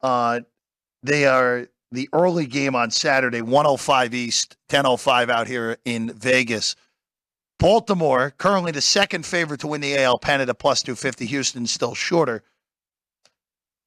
Uh, 0.01 0.41
they 1.01 1.25
are 1.25 1.67
the 1.91 2.09
early 2.13 2.45
game 2.45 2.75
on 2.75 2.91
Saturday, 2.91 3.41
105 3.41 4.13
East, 4.13 4.57
1005 4.69 5.29
out 5.29 5.47
here 5.47 5.77
in 5.85 6.11
Vegas. 6.11 6.75
Baltimore, 7.57 8.31
currently 8.37 8.71
the 8.73 8.81
second 8.81 9.25
favorite 9.25 9.61
to 9.61 9.67
win 9.67 9.79
the 9.79 9.97
AL 9.97 10.19
pennant 10.19 10.49
at 10.49 10.59
plus 10.59 10.81
250. 10.81 11.25
Houston's 11.27 11.71
still 11.71 11.95
shorter. 11.95 12.43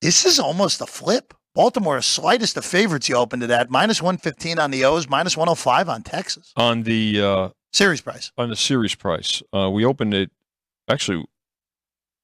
This 0.00 0.24
is 0.24 0.38
almost 0.38 0.80
a 0.80 0.86
flip. 0.86 1.34
Baltimore 1.54 1.98
is 1.98 2.06
slightest 2.06 2.56
of 2.56 2.64
favorites 2.64 3.08
you 3.08 3.16
opened 3.16 3.42
it 3.42 3.50
at, 3.50 3.68
minus 3.68 4.00
115 4.00 4.58
on 4.58 4.70
the 4.70 4.84
O's, 4.84 5.08
minus 5.08 5.36
105 5.36 5.88
on 5.88 6.02
Texas. 6.02 6.52
on 6.56 6.84
the 6.84 7.20
uh, 7.20 7.48
Series 7.72 8.00
price. 8.00 8.32
on 8.38 8.48
the 8.48 8.56
series 8.56 8.94
price. 8.94 9.42
Uh, 9.54 9.68
we 9.68 9.84
opened 9.84 10.14
it 10.14 10.30
actually. 10.88 11.26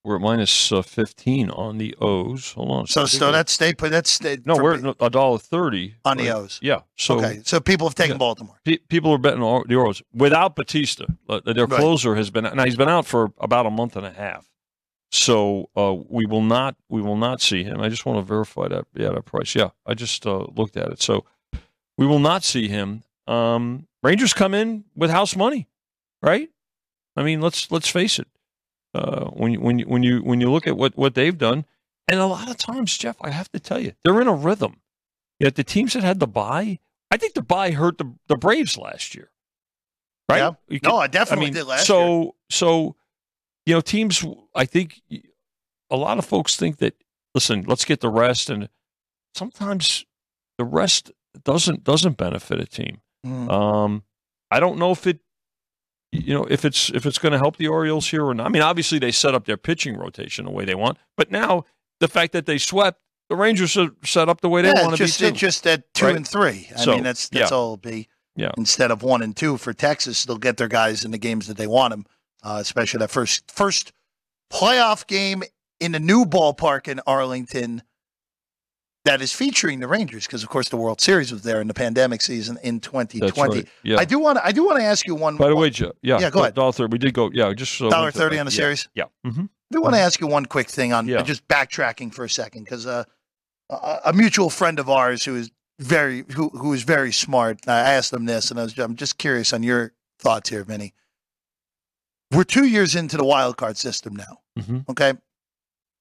We're 0.05 0.17
at 0.17 0.21
minus 0.21 0.71
uh, 0.71 0.83
fifteen 0.83 1.49
on 1.51 1.79
the 1.79 1.97
O's. 1.99 2.53
Hold 2.53 2.71
on. 2.71 2.87
So, 2.87 3.07
so 3.07 3.33
that's 3.33 3.53
stay 3.53 3.73
put. 3.73 3.91
That's 3.91 4.11
stay. 4.11 4.37
no, 4.45 4.55
we're 4.57 4.75
at 4.75 4.97
a 5.01 5.09
dollar 5.09 5.39
thirty 5.39 5.95
on 6.05 6.19
the 6.19 6.25
right? 6.29 6.35
O's. 6.37 6.59
Yeah. 6.61 6.81
So 6.97 7.17
okay, 7.19 7.41
so 7.43 7.59
people 7.59 7.89
have 7.89 7.95
taken 7.95 8.17
Yeah. 8.17 8.19
Baltimore. 8.19 8.61
pe- 8.67 8.77
people 8.89 9.13
are 9.13 9.19
betting 9.19 9.43
on 9.43 9.65
the 9.67 9.75
Orioles 9.77 10.03
without 10.13 10.57
Bautista. 10.57 11.07
Uh, 11.29 11.41
Their 11.47 11.65
Right. 11.67 11.81
closer 11.81 12.15
has 12.17 12.31
been 12.31 12.45
now 12.45 12.65
he's 12.67 12.77
been 12.77 12.89
out 12.91 13.07
for 13.07 13.33
about 13.39 13.65
a 13.65 13.71
month 13.71 13.97
and 13.97 14.05
a 14.05 14.11
half. 14.13 14.47
So 15.11 15.71
uh, 15.77 15.95
we 16.11 16.27
will 16.27 16.43
not 16.43 16.77
we 16.91 17.01
will 17.01 17.17
not 17.17 17.41
see 17.41 17.63
him. 17.65 17.81
I 17.81 17.89
just 17.89 18.05
want 18.05 18.19
to 18.19 18.23
verify 18.23 18.69
that 18.69 18.85
yeah 18.95 19.09
that 19.11 19.25
price. 19.25 19.55
Yeah, 19.55 19.71
I 19.87 19.95
just 19.95 20.27
uh, 20.27 20.47
looked 20.55 20.77
at 20.77 20.89
it. 20.89 21.01
So 21.01 21.25
we 21.97 22.07
will 22.07 22.19
not 22.19 22.45
see 22.45 22.69
him. 22.69 23.05
Um, 23.27 23.87
Rangers 24.03 24.35
come 24.35 24.53
in 24.53 24.85
with 24.95 25.11
house 25.11 25.35
money, 25.35 25.67
right? 26.21 26.51
I 27.17 27.23
mean, 27.23 27.41
let's 27.41 27.71
let's 27.71 27.89
face 27.89 28.19
it. 28.19 28.27
Uh, 28.95 29.27
when 29.31 29.53
you, 29.53 29.61
when 29.61 29.79
you, 29.79 29.87
when 29.87 30.03
you 30.03 30.21
when 30.21 30.41
you 30.41 30.51
look 30.51 30.67
at 30.67 30.77
what 30.77 30.97
what 30.97 31.15
they've 31.15 31.37
done, 31.37 31.65
and 32.07 32.21
a 32.21 32.27
lot 32.27 32.49
of 32.49 32.57
times, 32.57 32.97
Jeff, 32.97 33.17
I 33.21 33.31
have 33.31 33.51
to 33.53 33.59
tell 33.59 33.81
you, 33.81 33.93
they're 34.05 34.21
in 34.21 34.29
a 34.29 34.35
rhythm. 34.35 34.81
Yet 35.41 35.57
the 35.57 35.65
teams 35.65 35.95
that 35.95 36.05
had 36.05 36.21
the 36.21 36.29
buy, 36.29 36.79
I 37.11 37.17
think 37.17 37.35
the 37.35 37.43
buy 37.43 37.73
hurt 37.73 37.99
the 37.99 38.15
the 38.29 38.37
Braves 38.37 38.79
last 38.79 39.15
year, 39.15 39.31
right? 40.29 40.39
Yeah. 40.39 40.53
You 40.69 40.81
No, 40.83 40.99
I 40.99 41.09
definitely 41.09 41.47
mean, 41.47 41.55
did 41.55 41.67
last 41.67 41.87
so, 41.87 42.21
year. 42.21 42.31
So, 42.51 42.97
you 43.67 43.75
know, 43.75 43.81
teams. 43.81 44.25
I 44.55 44.65
think 44.65 45.03
a 45.91 45.97
lot 45.97 46.19
of 46.19 46.25
folks 46.25 46.57
think 46.57 46.79
that. 46.79 46.95
Listen, 47.35 47.65
let's 47.67 47.85
get 47.85 47.99
the 47.99 48.11
rest, 48.11 48.49
and 48.49 48.69
sometimes 49.35 50.07
the 50.57 50.65
rest 50.65 51.11
doesn't 51.43 51.83
doesn't 51.83 52.17
benefit 52.17 52.61
a 52.61 52.65
team. 52.65 53.01
Mm. 53.27 53.51
Um, 53.51 54.05
I 54.53 54.61
don't 54.61 54.79
know 54.79 54.93
if 54.93 55.05
it, 55.09 55.19
you 56.15 56.35
know, 56.35 56.45
if 56.51 56.65
it's 56.65 56.91
if 56.91 57.07
it's 57.07 57.19
going 57.19 57.33
to 57.33 57.39
help 57.39 57.57
the 57.57 57.69
Orioles 57.69 58.09
here 58.09 58.25
or 58.25 58.35
not. 58.35 58.47
I 58.47 58.49
mean, 58.49 58.63
obviously 58.63 58.99
they 58.99 59.11
set 59.13 59.35
up 59.35 59.45
their 59.47 59.57
pitching 59.57 59.97
rotation 59.97 60.45
the 60.45 60.51
way 60.51 60.65
they 60.65 60.75
want, 60.75 60.99
but 61.17 61.31
now 61.31 61.65
the 62.01 62.09
fact 62.09 62.33
that 62.33 62.47
they 62.47 62.59
swept, 62.59 63.01
the 63.29 63.37
Rangers 63.37 63.77
are 63.77 63.89
set 64.05 64.29
up 64.29 64.41
the 64.41 64.49
way 64.49 64.63
they 64.63 64.73
yeah, 64.75 64.83
want 64.83 64.97
to 64.97 65.05
just 65.05 65.19
be 65.19 65.27
too. 65.27 65.31
it's 65.31 65.39
just 65.41 65.67
at 65.67 65.93
two 65.95 66.07
Right. 66.07 66.17
and 66.17 66.27
three. 66.29 66.69
I 66.77 66.81
So, 66.81 66.95
mean, 66.95 67.03
that's 67.05 67.29
that's 67.29 67.51
yeah. 67.51 67.57
all 67.57 67.75
it'll 67.75 67.77
be. 67.79 68.09
Yeah. 68.37 68.51
Instead 68.57 68.91
of 68.91 69.03
one 69.03 69.23
and 69.23 69.37
two 69.37 69.57
for 69.57 69.73
Texas, 69.73 70.25
they'll 70.25 70.39
get 70.39 70.57
their 70.57 70.69
guys 70.69 71.05
in 71.05 71.11
the 71.13 71.19
games 71.19 71.47
that 71.47 71.57
they 71.57 71.67
want 71.69 71.93
them. 71.93 72.05
Uh, 72.43 72.59
especially 72.61 72.99
that 72.99 73.11
first 73.11 73.51
first 73.51 73.93
playoff 74.53 75.07
game 75.07 75.43
in 75.81 75.93
the 75.93 76.01
new 76.01 76.25
ballpark 76.25 76.89
in 76.89 77.01
Arlington 77.07 77.83
that 79.05 79.21
is 79.21 79.33
featuring 79.33 79.81
the 79.81 79.87
Rangers 79.89 80.27
because, 80.27 80.43
of 80.43 80.49
course, 80.49 80.69
the 80.71 80.77
World 80.77 81.01
Series 81.01 81.31
was 81.31 81.43
there 81.43 81.61
in 81.61 81.69
the 81.69 81.75
pandemic 81.75 82.23
season 82.23 82.59
in 82.63 82.81
2020. 82.81 83.21
That's 83.21 83.39
right. 83.57 83.69
Yeah. 83.83 83.99
I 83.99 84.05
do 84.05 84.19
want 84.19 84.39
to 84.39 84.47
I 84.47 84.53
do 84.53 84.65
want 84.65 84.79
to 84.79 84.85
ask 84.85 85.07
you 85.07 85.15
one. 85.15 85.37
By 85.37 85.49
the 85.49 85.57
way, 85.57 85.71
Joe, 85.71 85.93
yeah, 86.03 86.19
Yeah, 86.19 86.31
go 86.31 86.41
ahead. 86.41 86.55
Dollar 86.55 86.73
thirty. 86.73 86.91
We 86.93 86.99
did 86.99 87.13
go. 87.15 87.31
Yeah, 87.33 87.53
just 87.53 87.75
so 87.75 87.91
Dollar 87.91 88.11
thirty 88.11 88.39
on 88.39 88.47
the 88.47 88.53
yeah, 88.53 88.57
series. 88.57 88.89
Yeah. 88.95 89.05
hmm 89.25 89.43
I 89.43 89.77
do 89.77 89.83
want 89.83 89.95
to 89.95 90.01
ask 90.01 90.21
you 90.21 90.27
one 90.27 90.47
quick 90.47 90.69
thing 90.69 90.93
on 90.93 91.09
Yeah. 91.09 91.23
just 91.23 91.47
backtracking 91.49 92.15
for 92.15 92.25
a 92.25 92.31
second 92.31 92.65
because 92.65 92.87
uh, 92.87 93.05
a, 93.71 93.99
a 94.07 94.13
mutual 94.13 94.49
friend 94.51 94.79
of 94.79 94.89
ours 94.89 95.25
who 95.25 95.35
is 95.37 95.51
very 95.81 96.25
who 96.33 96.49
who 96.51 96.73
is 96.73 96.83
very 96.83 97.13
smart. 97.13 97.59
I 97.67 97.81
asked 97.95 98.13
him 98.13 98.25
this, 98.27 98.51
and 98.51 98.61
I 98.61 98.65
was, 98.65 98.79
I'm 98.79 98.95
just 98.97 99.19
curious 99.19 99.53
on 99.53 99.63
your 99.63 99.93
thoughts 100.19 100.49
here, 100.51 100.65
Vinny. 100.65 100.95
We're 102.33 102.45
two 102.45 102.67
years 102.67 102.95
into 102.95 103.17
the 103.17 103.25
wild 103.25 103.57
card 103.57 103.77
system 103.77 104.17
now. 104.17 104.41
hmm 104.63 104.79
Okay, 104.89 105.15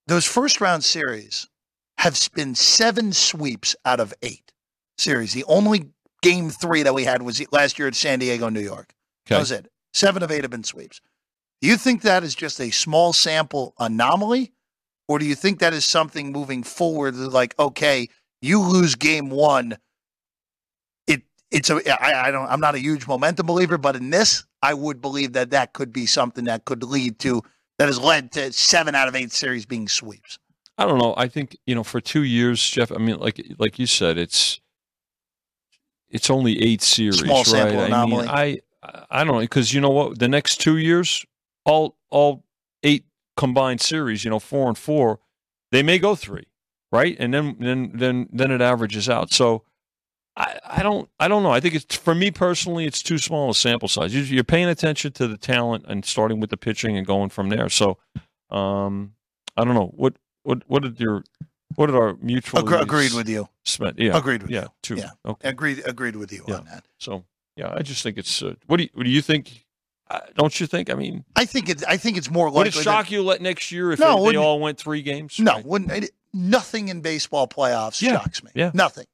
those 0.08 0.26
first 0.26 0.62
round 0.62 0.84
series 0.84 1.48
have 1.98 2.20
been 2.34 2.56
seven 2.56 3.14
sweeps 3.14 3.76
out 3.86 4.00
of 4.00 4.14
eight 4.22 4.52
series. 4.98 5.34
The 5.34 5.46
only 5.46 5.90
game 6.22 6.50
three 6.50 6.84
that 6.84 6.94
we 6.94 7.04
had 7.04 7.22
was 7.22 7.44
last 7.52 7.80
year 7.80 7.88
at 7.88 7.96
San 7.96 8.20
Diego, 8.20 8.50
New 8.50 8.62
York. 8.62 8.94
That 9.28 9.40
was 9.40 9.52
it. 9.52 9.70
Seven 9.94 10.24
of 10.24 10.32
eight 10.32 10.44
have 10.44 10.52
been 10.52 10.64
sweeps. 10.64 11.02
Do 11.62 11.68
you 11.68 11.78
think 11.78 12.02
that 12.02 12.24
is 12.24 12.36
just 12.36 12.60
a 12.60 12.72
small 12.72 13.14
sample 13.14 13.74
anomaly? 13.80 14.52
Or 15.08 15.20
do 15.20 15.26
you 15.26 15.36
think 15.36 15.60
that 15.60 15.74
is 15.74 15.86
something 15.86 16.32
moving 16.32 16.64
forward 16.64 17.16
like, 17.16 17.58
okay, 17.60 18.10
you 18.42 18.60
lose 18.60 18.96
game 18.96 19.30
one. 19.30 19.78
It 21.08 21.24
it's 21.52 21.70
a 21.70 21.76
I, 22.04 22.28
I 22.28 22.32
don't 22.32 22.48
I'm 22.48 22.60
not 22.60 22.76
a 22.76 22.80
huge 22.80 23.08
momentum 23.08 23.46
believer, 23.46 23.78
but 23.78 23.96
in 23.96 24.10
this, 24.10 24.46
I 24.62 24.74
would 24.74 25.02
believe 25.02 25.34
that 25.34 25.52
that 25.52 25.74
could 25.74 25.94
be 25.94 26.06
something 26.06 26.46
that 26.46 26.66
could 26.66 26.84
lead 26.84 27.20
to 27.20 27.42
that 27.80 27.88
has 27.88 28.00
led 28.00 28.32
to 28.34 28.52
seven 28.52 28.96
out 28.96 29.08
of 29.08 29.16
eight 29.16 29.32
series 29.32 29.66
being 29.66 29.88
sweeps. 29.88 30.40
I 30.84 30.88
don't 30.88 30.98
know. 31.00 31.14
I 31.16 31.28
think 31.30 31.58
you 31.66 31.76
know 31.76 31.84
for 31.84 32.02
two 32.02 32.24
years, 32.24 32.68
Jeff. 32.70 32.92
I 32.92 32.98
mean, 32.98 33.18
like 33.18 33.42
like 33.58 33.80
you 33.80 33.88
said, 33.88 34.18
it's 34.18 34.60
it's 36.10 36.30
only 36.30 36.62
eight 36.62 36.82
series, 36.82 37.20
Small 37.20 37.44
sample 37.44 37.78
right? 37.80 37.88
anomaly. 37.88 38.28
I 38.28 38.46
mean, 38.46 38.62
I 38.84 39.06
I 39.10 39.24
don't 39.24 39.34
know 39.36 39.40
because 39.40 39.74
you 39.74 39.82
know 39.82 39.90
what? 39.90 40.20
The 40.20 40.28
next 40.28 40.58
two 40.62 40.78
years, 40.78 41.26
all 41.66 41.96
all 42.10 42.44
eight 42.84 43.06
combined 43.38 43.82
series, 43.82 44.24
you 44.24 44.30
know, 44.30 44.40
four 44.40 44.68
and 44.68 44.78
four, 44.78 45.20
they 45.72 45.82
may 45.84 45.98
go 46.00 46.16
three, 46.16 46.48
right? 46.92 47.16
And 47.20 47.34
then 47.34 47.56
then 47.60 47.92
then 47.96 48.30
then 48.32 48.52
it 48.52 48.62
averages 48.62 49.10
out. 49.10 49.32
So. 49.32 49.64
I, 50.36 50.58
I 50.66 50.82
don't 50.82 51.08
I 51.20 51.28
don't 51.28 51.44
know. 51.44 51.52
I 51.52 51.60
think 51.60 51.76
it's 51.76 51.96
for 51.96 52.16
me 52.16 52.32
personally, 52.32 52.88
it's 52.88 53.04
too 53.04 53.20
small 53.20 53.52
a 53.52 53.54
sample 53.54 53.88
size. 53.88 54.16
You- 54.16 54.24
You're 54.24 54.44
paying 54.44 54.68
attention 54.68 55.12
to 55.12 55.28
the 55.28 55.38
talent 55.38 55.86
and 55.88 56.04
starting 56.04 56.40
with 56.40 56.50
the 56.50 56.58
pitching 56.58 56.98
and 56.98 57.06
going 57.06 57.30
from 57.30 57.50
there. 57.50 57.70
So, 57.70 58.00
um, 58.50 59.14
I 59.56 59.64
don't 59.64 59.76
know 59.76 59.92
what 59.96 60.16
what 60.44 60.62
what 60.68 60.84
did 60.84 61.00
your 61.00 61.24
what 61.76 61.88
did 61.88 61.96
our 61.96 62.16
mutual 62.22 62.62
Agre- 62.62 62.82
agreed 62.82 63.14
with 63.14 63.28
you. 63.28 63.50
spent? 63.64 63.98
Yeah, 64.00 64.16
Agreed 64.18 64.44
with 64.44 64.52
yeah, 64.52 64.62
you. 64.64 64.68
two. 64.84 64.96
Yeah. 64.96 65.10
Okay. 65.26 65.50
Agreed 65.50 65.82
agreed 65.86 66.16
with 66.16 66.32
you 66.32 66.44
Yeah. 66.48 66.58
on 66.58 66.66
that. 66.66 66.86
So 67.00 67.24
yeah, 67.56 67.74
I 67.76 67.82
just 67.82 68.04
think 68.04 68.18
it's. 68.18 68.42
Uh, 68.44 68.56
what 68.68 68.78
do 68.78 68.84
you 68.84 68.90
what 68.94 69.04
do 69.04 69.10
you 69.10 69.22
think? 69.22 69.66
Uh, 70.10 70.20
don't 70.36 70.60
you 70.60 70.68
think? 70.68 70.90
I 70.92 70.96
mean, 70.96 71.24
I 71.36 71.46
think 71.46 71.70
it 71.70 71.84
I 71.88 71.98
think 71.98 72.18
it's 72.18 72.30
more 72.30 72.48
likely. 72.48 72.60
would 72.60 72.68
it 72.76 72.84
shock 72.84 73.10
you 73.12 73.24
let 73.24 73.42
next 73.42 73.72
year 73.72 73.92
if 73.92 74.00
No, 74.00 74.24
they- 74.26 74.32
they, 74.32 74.38
all 74.38 74.60
went 74.60 74.78
three 74.78 75.02
games? 75.02 75.40
No, 75.40 75.54
Right. 75.54 75.66
wouldn't 75.66 75.92
it, 75.92 76.12
nothing 76.34 76.90
in 76.90 77.02
baseball 77.02 77.48
playoffs 77.48 78.02
Yeah, 78.02 78.20
shocks 78.20 78.44
me. 78.44 78.52
yeah. 78.54 78.72
Nothing. 78.74 79.06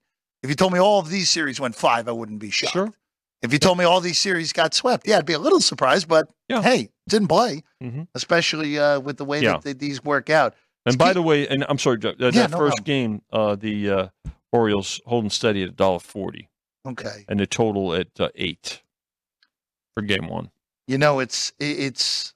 If 0.42 0.50
you 0.50 0.56
told 0.56 0.74
me 0.74 0.80
all 0.80 1.00
of 1.00 1.10
these 1.10 1.30
series 1.30 1.60
went 1.60 1.76
five, 1.76 2.08
I 2.08 2.12
wouldn't 2.12 2.40
be 2.40 2.50
shocked. 2.50 2.74
Sure. 2.74 2.94
If 3.42 3.54
you 3.54 3.60
told 3.60 3.78
me 3.78 3.86
all 3.86 4.02
these 4.02 4.18
series 4.18 4.52
got 4.52 4.74
swept, 4.74 5.08
yeah, 5.08 5.18
I'd 5.18 5.26
be 5.26 5.34
a 5.34 5.40
little 5.40 5.62
surprised, 5.62 6.08
but 6.10 6.30
Yeah. 6.50 6.62
hey, 6.62 6.90
didn't 7.08 7.28
play, 7.30 7.64
Mhm. 7.82 8.08
especially 8.16 8.78
uh, 8.80 9.00
with 9.00 9.18
the 9.18 9.26
way 9.26 9.42
Yeah. 9.42 9.54
that 9.54 9.62
they, 9.64 9.74
these 9.74 10.04
work 10.04 10.30
out. 10.30 10.56
And 10.86 10.98
by 10.98 11.14
the 11.14 11.22
way, 11.22 11.48
and 11.48 11.66
I'm 11.70 11.78
sorry, 11.78 11.98
Jeff, 12.00 12.18
that, 12.18 12.34
Yeah, 12.34 12.48
no 12.48 12.58
first 12.58 12.78
problem. 12.78 12.84
game, 12.84 13.22
uh, 13.32 13.56
the 13.56 13.90
uh, 13.90 14.08
Orioles 14.52 15.02
holding 15.06 15.30
steady 15.30 15.62
at 15.64 15.70
a 15.70 15.74
dollar 15.74 16.00
forty, 16.00 16.50
Okay. 16.88 17.26
and 17.28 17.40
the 17.40 17.46
total 17.46 17.94
at 17.94 18.08
uh, 18.20 18.30
eight 18.36 18.82
for 19.94 20.02
game 20.02 20.28
one. 20.28 20.50
You 20.88 20.98
know, 20.98 21.20
it's 21.20 21.54
it's. 21.60 22.34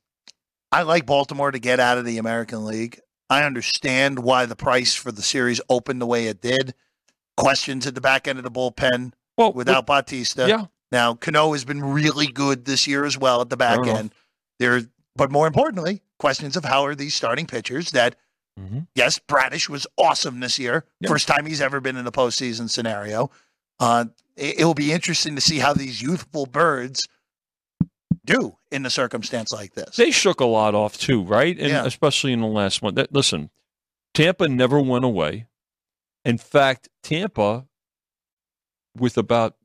I 0.71 0.81
like 0.83 1.05
Baltimore 1.05 1.51
to 1.51 1.59
get 1.59 1.79
out 1.79 1.97
of 1.97 2.05
the 2.05 2.17
American 2.17 2.65
League. 2.65 2.99
I 3.29 3.43
understand 3.43 4.19
why 4.19 4.45
the 4.45 4.55
price 4.55 4.93
for 4.93 5.11
the 5.11 5.21
series 5.21 5.61
opened 5.69 6.01
the 6.01 6.05
way 6.05 6.27
it 6.27 6.41
did. 6.41 6.73
Questions 7.37 7.87
at 7.87 7.95
the 7.95 8.01
back 8.01 8.27
end 8.27 8.37
of 8.37 8.43
the 8.43 8.51
bullpen 8.51 9.13
Well, 9.37 9.53
without 9.53 9.85
Bautista. 9.87 10.47
yeah, 10.47 10.65
Now, 10.91 11.15
Cano 11.15 11.53
has 11.53 11.63
been 11.65 11.83
really 11.83 12.27
good 12.27 12.65
this 12.65 12.85
year 12.85 13.05
as 13.05 13.17
well 13.17 13.41
at 13.41 13.49
the 13.49 13.57
back 13.57 13.87
end. 13.87 14.13
There, 14.59 14.81
but 15.15 15.31
more 15.31 15.47
importantly, 15.47 16.01
questions 16.19 16.55
of 16.57 16.65
how 16.65 16.85
are 16.85 16.93
these 16.95 17.15
starting 17.15 17.47
pitchers 17.47 17.91
that 17.91 18.15
Mhm. 18.59 18.87
yes, 18.95 19.19
Bradish 19.19 19.67
was 19.69 19.87
awesome 19.97 20.39
this 20.39 20.59
year. 20.59 20.85
Yeah. 20.99 21.09
First 21.09 21.27
time 21.27 21.45
he's 21.45 21.61
ever 21.61 21.79
been 21.79 21.97
in 21.97 22.05
a 22.05 22.11
postseason 22.11 22.69
scenario. 22.69 23.31
Uh, 23.79 24.05
it, 24.35 24.59
it'll 24.59 24.73
be 24.75 24.91
interesting 24.91 25.35
to 25.35 25.41
see 25.41 25.59
how 25.59 25.73
these 25.73 26.01
youthful 26.01 26.45
birds 26.45 27.07
do 28.25 28.55
in 28.71 28.85
a 28.85 28.89
circumstance 28.89 29.51
like 29.51 29.73
this. 29.73 29.95
they 29.95 30.11
shook 30.11 30.39
a 30.39 30.45
lot 30.45 30.75
off 30.75 30.97
too, 30.97 31.23
right? 31.23 31.57
And 31.59 31.69
Yeah. 31.69 31.85
especially 31.85 32.31
in 32.31 32.41
the 32.41 32.47
last 32.47 32.81
one. 32.81 32.95
That, 32.95 33.11
listen, 33.13 33.49
Tampa 34.13 34.47
never 34.47 34.79
went 34.79 35.03
away. 35.03 35.47
In 36.23 36.37
fact, 36.37 36.87
Tampa, 37.01 37.65
with 38.95 39.17
about 39.17 39.55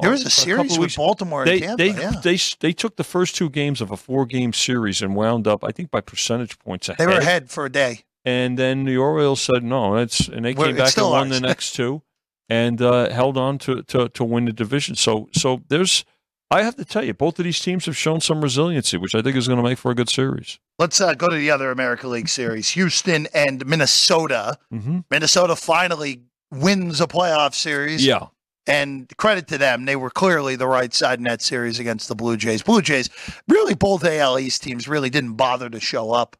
there 0.00 0.10
was 0.10 0.24
oh, 0.24 0.26
a 0.26 0.30
series 0.30 0.62
couple 0.62 0.76
with 0.76 0.86
weeks- 0.88 0.96
Baltimore 0.96 1.44
they 1.44 1.62
and 1.62 1.62
Tampa. 1.62 1.76
they, 1.76 1.90
yeah. 2.02 2.20
they 2.22 2.38
they 2.60 2.72
took 2.72 2.96
the 2.96 3.04
first 3.04 3.36
two 3.36 3.48
games 3.50 3.80
of 3.80 3.90
a 3.90 3.96
four 3.96 4.26
game 4.26 4.52
series 4.52 5.02
and 5.02 5.14
wound 5.14 5.46
up, 5.46 5.62
I 5.64 5.70
think, 5.70 5.90
by 5.90 6.00
percentage 6.00 6.58
points 6.58 6.88
ahead. 6.88 6.98
they 6.98 7.06
were 7.06 7.18
ahead 7.20 7.50
for 7.50 7.64
a 7.66 7.70
day. 7.70 8.00
And 8.24 8.58
then 8.58 8.84
the 8.84 8.96
Orioles 8.96 9.40
said 9.42 9.62
no, 9.62 9.96
it's 9.96 10.28
and 10.28 10.44
they 10.44 10.54
Well, 10.54 10.66
came 10.68 10.76
it's 10.76 10.78
back 10.78 10.84
and 10.86 10.90
still 10.92 11.10
won 11.10 11.30
ours. 11.30 11.40
the 11.40 11.46
next 11.46 11.72
two, 11.74 12.02
and 12.48 12.80
uh, 12.82 13.10
held 13.10 13.36
on 13.36 13.58
to, 13.58 13.82
to 13.84 14.08
to 14.08 14.24
win 14.24 14.46
the 14.46 14.52
division. 14.52 14.94
So 14.96 15.28
so 15.32 15.60
there's, 15.68 16.04
I 16.50 16.62
have 16.62 16.74
to 16.76 16.84
tell 16.84 17.04
you, 17.04 17.12
both 17.14 17.38
of 17.38 17.44
these 17.44 17.60
teams 17.60 17.84
have 17.86 17.96
shown 17.96 18.20
some 18.20 18.40
resiliency, 18.40 18.96
which 18.96 19.14
I 19.14 19.22
think 19.22 19.36
is 19.36 19.46
going 19.46 19.58
to 19.58 19.62
make 19.68 19.78
for 19.78 19.90
a 19.90 19.94
good 19.94 20.08
series. 20.08 20.58
Let's 20.78 21.00
uh, 21.00 21.14
go 21.14 21.28
to 21.28 21.36
the 21.36 21.50
other 21.50 21.70
America 21.70 22.08
League 22.08 22.28
series 22.28 22.70
Houston 22.70 23.28
and 23.34 23.64
Minnesota. 23.66 24.58
hmm 24.70 25.00
Minnesota 25.10 25.54
finally 25.54 26.22
wins 26.50 27.00
a 27.00 27.06
playoff 27.06 27.54
series. 27.54 28.04
Yeah, 28.06 28.26
And 28.66 29.14
credit 29.18 29.46
to 29.48 29.58
them, 29.58 29.84
they 29.84 29.96
were 29.96 30.10
clearly 30.10 30.56
the 30.56 30.66
right 30.66 30.92
side 30.92 31.18
in 31.18 31.24
that 31.24 31.42
series 31.42 31.78
against 31.78 32.08
the 32.08 32.14
Blue 32.14 32.36
Jays. 32.36 32.62
Blue 32.62 32.80
Jays, 32.80 33.10
really, 33.46 33.74
both 33.74 34.04
AL 34.04 34.38
East 34.38 34.62
teams 34.62 34.88
really 34.88 35.10
didn't 35.10 35.34
bother 35.34 35.68
to 35.68 35.80
show 35.80 36.12
up 36.12 36.36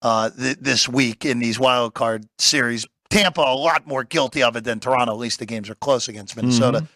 uh, 0.00 0.30
th- 0.30 0.58
this 0.60 0.88
week 0.88 1.24
in 1.24 1.40
these 1.40 1.58
wild 1.58 1.94
card 1.94 2.26
series. 2.38 2.86
Tampa, 3.10 3.40
a 3.40 3.54
lot 3.54 3.86
more 3.86 4.04
guilty 4.04 4.42
of 4.42 4.56
it 4.56 4.64
than 4.64 4.80
Toronto. 4.80 5.12
At 5.12 5.18
least 5.18 5.38
the 5.38 5.46
games 5.46 5.68
are 5.68 5.74
close 5.74 6.08
against 6.08 6.36
Minnesota. 6.36 6.86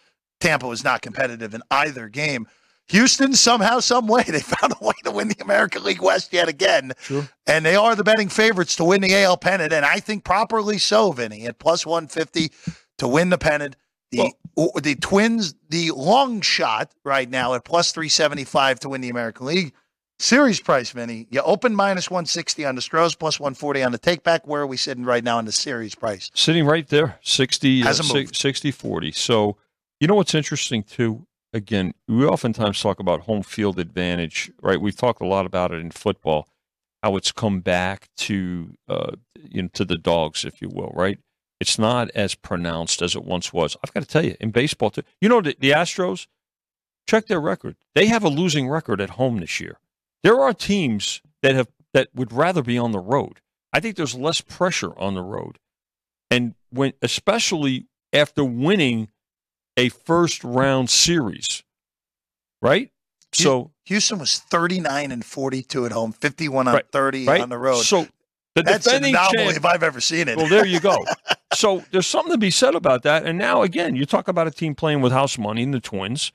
Tampa 0.40 0.66
was 0.66 0.84
not 0.84 1.02
competitive 1.02 1.54
in 1.54 1.62
either 1.70 2.08
game. 2.08 2.46
Houston, 2.88 3.32
somehow, 3.32 3.80
some 3.80 4.06
way, 4.06 4.22
they 4.28 4.40
found 4.40 4.74
a 4.78 4.84
way 4.84 4.94
to 5.04 5.10
win 5.10 5.28
the 5.28 5.42
American 5.42 5.84
League 5.84 6.02
West 6.02 6.32
yet 6.32 6.48
again. 6.48 6.92
Sure. 7.00 7.28
And 7.46 7.64
they 7.64 7.76
are 7.76 7.94
the 7.94 8.04
betting 8.04 8.28
favorites 8.28 8.76
to 8.76 8.84
win 8.84 9.00
the 9.00 9.14
AL 9.22 9.38
pennant, 9.38 9.72
and 9.72 9.84
I 9.84 10.00
think 10.00 10.24
properly 10.24 10.78
so, 10.78 11.12
Vinny, 11.12 11.46
at 11.46 11.58
plus 11.58 11.86
150 11.86 12.52
to 12.98 13.08
win 13.08 13.30
the 13.30 13.38
pennant. 13.38 13.76
The 14.12 14.32
o- 14.56 14.78
the 14.80 14.94
Twins, 14.96 15.54
the 15.70 15.90
long 15.92 16.40
shot 16.42 16.92
right 17.04 17.28
now 17.28 17.54
at 17.54 17.64
plus 17.64 17.92
375 17.92 18.80
to 18.80 18.88
win 18.90 19.00
the 19.00 19.08
American 19.08 19.46
League. 19.46 19.72
Series 20.18 20.60
price, 20.60 20.90
Vinny. 20.90 21.26
You 21.30 21.40
open 21.40 21.74
minus 21.74 22.08
160 22.08 22.64
on 22.64 22.76
the 22.76 22.82
Stros, 22.82 23.16
plus 23.16 23.40
140 23.40 23.82
on 23.82 23.90
the 23.90 23.98
take 23.98 24.22
back. 24.22 24.46
Where 24.46 24.62
are 24.62 24.66
we 24.68 24.76
sitting 24.76 25.04
right 25.04 25.24
now 25.24 25.38
on 25.38 25.46
the 25.46 25.52
series 25.52 25.96
price? 25.96 26.30
sitting 26.34 26.64
right 26.64 26.86
there, 26.86 27.18
60, 27.22 27.82
uh, 27.82 27.86
Hasn't 27.86 28.06
si- 28.08 28.14
moved. 28.14 28.36
60 28.36 28.70
40. 28.70 29.10
So, 29.12 29.56
You 30.00 30.06
know 30.08 30.14
what's 30.16 30.34
interesting 30.34 30.82
too? 30.84 31.26
Again, 31.52 31.92
we 32.08 32.24
oftentimes 32.24 32.80
talk 32.80 32.98
about 33.00 33.22
home 33.22 33.42
field 33.42 33.78
advantage, 33.78 34.50
right? 34.62 34.80
We've 34.80 34.96
talked 34.96 35.20
a 35.20 35.26
lot 35.26 35.44
about 35.46 35.70
it 35.72 35.80
in 35.80 35.90
football, 35.90 36.48
how 37.02 37.16
it's 37.16 37.30
come 37.32 37.60
back 37.60 38.08
to 38.18 38.74
uh, 38.88 39.12
you 39.50 39.62
know 39.62 39.68
to 39.74 39.84
the 39.84 39.96
dogs, 39.98 40.44
if 40.44 40.60
you 40.62 40.68
will, 40.68 40.92
right? 40.94 41.18
It's 41.62 41.78
not 41.78 42.10
as 42.10 42.34
pronounced 42.34 43.02
as 43.02 43.14
it 43.14 43.22
once 43.24 43.52
was. 43.52 43.76
I've 43.84 43.94
got 43.94 44.00
to 44.00 44.08
tell 44.08 44.24
you, 44.24 44.34
in 44.40 44.50
baseball 44.50 44.90
too. 44.90 45.04
You 45.20 45.28
know 45.28 45.40
the, 45.40 45.54
the 45.60 45.70
Astros, 45.70 46.26
check 47.08 47.28
their 47.28 47.40
record. 47.40 47.76
They 47.94 48.06
have 48.08 48.24
a 48.24 48.28
losing 48.28 48.68
record 48.68 49.00
at 49.00 49.10
home 49.10 49.38
this 49.38 49.60
year. 49.60 49.78
There 50.24 50.40
are 50.40 50.52
teams 50.52 51.22
that 51.40 51.54
have 51.54 51.68
that 51.94 52.08
would 52.16 52.32
rather 52.32 52.62
be 52.62 52.76
on 52.78 52.90
the 52.90 52.98
road. 52.98 53.40
I 53.72 53.78
think 53.78 53.94
there's 53.94 54.16
less 54.16 54.40
pressure 54.40 54.98
on 54.98 55.14
the 55.14 55.22
road, 55.22 55.58
and 56.32 56.54
when 56.70 56.94
especially 57.00 57.86
after 58.12 58.44
winning 58.44 59.08
a 59.76 59.88
first 59.88 60.42
round 60.42 60.90
series, 60.90 61.62
right? 62.60 62.90
So 63.34 63.70
Houston 63.86 64.18
was 64.18 64.40
39 64.40 65.12
and 65.12 65.24
42 65.24 65.86
at 65.86 65.92
home, 65.92 66.12
51 66.12 66.66
on 66.66 66.74
Right, 66.74 66.84
30 66.90 67.26
right. 67.26 67.40
on 67.40 67.50
the 67.50 67.56
road. 67.56 67.82
So 67.82 68.08
the 68.54 68.62
That's 68.62 68.86
an 68.86 69.02
defending 69.02 69.14
champ. 69.14 69.56
if 69.56 69.64
I've 69.64 69.82
ever 69.82 70.00
seen 70.00 70.28
it. 70.28 70.36
Well, 70.36 70.48
there 70.48 70.66
you 70.66 70.80
go. 70.80 70.96
so 71.54 71.82
there's 71.90 72.06
something 72.06 72.32
to 72.32 72.38
be 72.38 72.50
said 72.50 72.74
about 72.74 73.02
that. 73.02 73.24
And 73.24 73.38
now 73.38 73.62
again, 73.62 73.96
you 73.96 74.04
talk 74.06 74.28
about 74.28 74.46
a 74.46 74.50
team 74.50 74.74
playing 74.74 75.00
with 75.00 75.12
house 75.12 75.38
money 75.38 75.62
and 75.62 75.72
the 75.72 75.80
Twins. 75.80 76.32